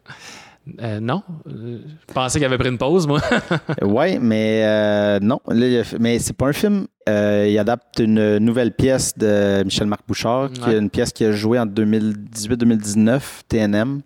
Euh, 0.81 0.99
non. 0.99 1.23
Euh, 1.47 1.79
Je 2.07 2.13
pensais 2.13 2.39
qu'il 2.39 2.45
avait 2.45 2.57
pris 2.57 2.69
une 2.69 2.77
pause, 2.77 3.07
moi. 3.07 3.21
oui, 3.81 4.17
mais 4.19 4.63
euh, 4.65 5.19
non. 5.21 5.39
Là, 5.47 5.83
mais 5.99 6.19
c'est 6.19 6.33
pas 6.35 6.47
un 6.47 6.53
film. 6.53 6.87
Euh, 7.07 7.47
il 7.49 7.57
adapte 7.57 7.99
une 7.99 8.37
nouvelle 8.37 8.71
pièce 8.73 9.17
de 9.17 9.63
Michel-Marc 9.63 10.01
Bouchard, 10.07 10.51
qui 10.51 10.61
Ouais. 10.61 10.75
est 10.75 10.79
une 10.79 10.89
pièce 10.89 11.11
qu'il 11.11 11.27
a 11.27 11.31
jouée 11.31 11.59
en 11.59 11.65
2018-2019, 11.65 13.21
TNM. 13.47 14.01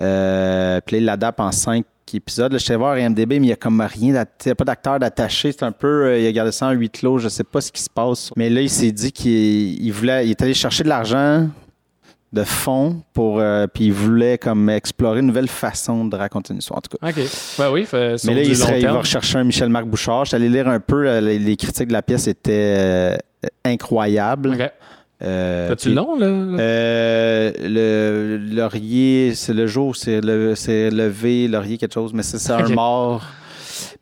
Euh, 0.00 0.80
puis 0.84 0.96
là, 0.96 1.00
il 1.00 1.04
l'adapte 1.04 1.40
en 1.40 1.52
cinq 1.52 1.84
épisodes. 2.12 2.52
Là, 2.52 2.58
je 2.58 2.64
sais 2.64 2.76
voir 2.76 2.96
IMDB, 2.96 3.30
mais 3.30 3.36
il 3.36 3.40
n'y 3.42 3.52
a 3.52 3.56
comme 3.56 3.80
rien, 3.80 4.24
il 4.44 4.46
y 4.46 4.50
a 4.50 4.54
pas 4.54 4.64
d'acteur 4.64 4.98
d'attaché. 5.00 5.50
C'est 5.50 5.64
un 5.64 5.72
peu, 5.72 6.06
euh, 6.06 6.18
il 6.20 6.26
a 6.26 6.32
gardé 6.32 6.52
ça 6.52 6.66
en 6.68 6.72
huis 6.72 6.90
clos. 6.90 7.18
Je 7.18 7.28
sais 7.28 7.42
pas 7.44 7.60
ce 7.60 7.72
qui 7.72 7.82
se 7.82 7.90
passe. 7.90 8.30
Mais 8.36 8.48
là, 8.50 8.60
il 8.60 8.70
s'est 8.70 8.92
dit 8.92 9.10
qu'il 9.10 9.82
il 9.84 9.90
voulait, 9.90 10.26
il 10.26 10.30
est 10.30 10.42
allé 10.42 10.54
chercher 10.54 10.84
de 10.84 10.88
l'argent 10.88 11.48
de 12.34 12.44
fond 12.44 13.02
pour, 13.12 13.38
euh, 13.40 13.66
puis 13.72 13.84
il 13.86 13.92
voulait 13.92 14.36
comme 14.38 14.68
explorer 14.68 15.20
une 15.20 15.26
nouvelle 15.26 15.48
façon 15.48 16.04
de 16.04 16.16
raconter 16.16 16.52
une 16.52 16.58
histoire. 16.58 16.78
En 16.78 16.80
tout 16.82 16.96
cas. 16.98 17.08
OK. 17.08 17.24
Ben 17.58 17.70
oui, 17.70 17.84
fait, 17.84 18.16
Mais 18.24 18.34
là, 18.34 18.42
il, 18.42 18.56
serait- 18.56 18.80
il 18.80 18.86
va 18.86 18.98
rechercher 18.98 19.38
un 19.38 19.44
Michel-Marc 19.44 19.86
Bouchard. 19.86 20.24
Je 20.24 20.30
suis 20.30 20.36
allé 20.36 20.48
lire 20.48 20.68
un 20.68 20.80
peu. 20.80 21.06
euh, 21.08 21.20
les, 21.20 21.38
les 21.38 21.56
critiques 21.56 21.88
de 21.88 21.92
la 21.92 22.02
pièce 22.02 22.26
étaient 22.26 22.74
euh, 22.78 23.16
incroyables. 23.64 24.50
OK. 24.54 24.70
Euh, 25.22 25.74
puis- 25.76 25.90
le 25.90 25.94
nom, 25.94 26.18
là? 26.18 26.26
euh, 26.26 27.52
le 27.60 28.36
laurier, 28.54 29.32
c'est 29.34 29.54
le 29.54 29.66
jour, 29.66 29.94
c'est 29.96 30.20
le, 30.20 30.54
c'est 30.54 30.90
levé, 30.90 31.48
laurier, 31.48 31.78
quelque 31.78 31.94
chose, 31.94 32.12
mais 32.12 32.22
c'est 32.24 32.38
ça, 32.38 32.58
un 32.64 32.68
mort. 32.68 33.24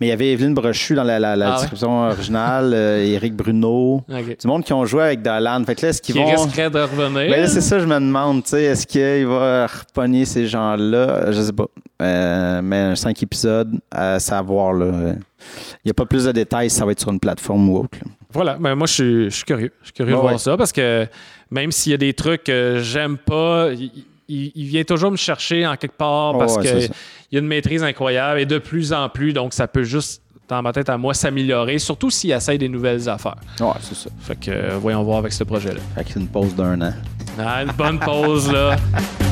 Mais 0.03 0.09
il 0.09 0.11
y 0.11 0.13
avait 0.13 0.33
Evelyne 0.33 0.53
Brochu 0.53 0.97
dans 0.97 1.05
la, 1.05 1.21
la- 1.21 1.37
la 1.37 1.47
Ah 1.47 1.51
ouais? 1.51 1.57
description 1.61 2.03
originale, 2.09 2.73
euh, 2.75 3.05
Éric 3.05 3.37
Bruno, 3.37 4.03
OK. 4.09 4.37
du 4.41 4.47
monde 4.49 4.65
qui 4.65 4.73
ont 4.73 4.85
joué 4.85 5.05
avec 5.05 5.23
Dolan. 5.23 5.63
Fait 5.65 5.77
que 5.77 5.83
là, 5.83 5.89
est-ce 5.91 6.03
qu'ils 6.03 6.17
Qui 6.17 6.21
vont. 6.21 6.27
risquerait 6.45 6.71
de 6.71 6.81
revenir. 6.81 7.31
Ben 7.31 7.41
là, 7.41 7.47
c'est 7.47 7.61
ça, 7.61 7.79
je 7.79 7.87
me 7.87 7.95
demande, 7.95 8.43
tu 8.43 8.51
sais, 8.51 8.65
est-ce 8.65 8.85
qu'il 8.85 9.27
va 9.29 9.69
repogner 9.69 10.25
ces 10.25 10.49
gens-là? 10.49 11.31
Je 11.31 11.41
sais 11.41 11.53
pas. 11.53 11.67
Euh, 12.03 12.61
mais 12.65 12.79
un 12.79 12.95
cinq 12.97 13.23
épisodes, 13.23 13.79
à 13.93 14.19
savoir, 14.19 14.73
là. 14.73 14.87
euh, 14.87 15.15
Il 15.85 15.87
n'y 15.87 15.91
a 15.93 15.95
pas 15.95 16.05
plus 16.07 16.25
de 16.25 16.33
détails 16.33 16.69
si 16.69 16.77
ça 16.77 16.85
va 16.85 16.91
être 16.91 17.01
sur 17.01 17.13
une 17.13 17.21
plateforme 17.21 17.69
ou 17.71 17.79
autre. 17.79 17.97
là. 18.05 18.11
Voilà, 18.33 18.57
ben 18.59 18.75
moi 18.75 18.87
je 18.89 18.93
suis, 18.95 19.25
je 19.31 19.37
suis 19.37 19.45
curieux. 19.45 19.71
Je 19.83 19.87
suis 19.87 19.93
curieux 19.93 20.15
de 20.15 20.19
voir 20.21 20.33
ouais. 20.33 20.39
ça 20.39 20.57
parce 20.57 20.73
que 20.73 21.07
même 21.51 21.71
s'il 21.71 21.93
y 21.93 21.95
a 21.95 21.99
des 21.99 22.15
trucs 22.15 22.43
que 22.45 22.79
j'aime 22.83 23.19
pas, 23.19 23.69
il, 23.73 23.91
il- 24.29 24.53
il 24.55 24.67
vient 24.67 24.85
toujours 24.85 25.11
me 25.11 25.17
chercher 25.17 25.67
en 25.67 25.77
quelque 25.77 25.97
part 25.97 26.37
parce 26.39 26.57
Ouais, 26.57 26.63
qu'il 26.63 26.91
y 27.33 27.37
a 27.37 27.39
une 27.41 27.47
maîtrise 27.47 27.83
incroyable 27.83 28.41
et 28.41 28.47
de 28.47 28.59
plus 28.59 28.93
en 28.93 29.09
plus, 29.09 29.33
donc 29.33 29.53
ça 29.53 29.67
peut 29.69 29.83
juste, 29.85 30.23
dans 30.49 30.61
ma 30.63 30.73
tête 30.73 30.89
à 30.91 30.99
moi, 30.99 31.15
s'améliorer, 31.15 31.79
surtout 31.79 32.11
s'il 32.11 32.31
essaye 32.33 32.59
des 32.59 32.69
nouvelles 32.69 33.09
affaires. 33.09 33.37
Ouais, 33.61 33.67
c'est 33.81 33.95
ça. 33.97 34.11
Fait 34.21 34.37
que 34.39 34.51
euh, 34.51 34.79
voyons 34.81 35.03
voir 35.03 35.19
avec 35.19 35.33
ce 35.33 35.45
projet-là. 35.45 35.81
Fait 35.95 36.05
que 36.05 36.11
c'est 36.13 36.21
une 36.21 36.29
pause 36.29 36.55
d'un 36.55 36.81
an. 36.83 36.93
Ah, 37.39 37.63
une 37.63 37.73
bonne 37.73 37.99
pause 37.99 38.53
là. 38.53 38.77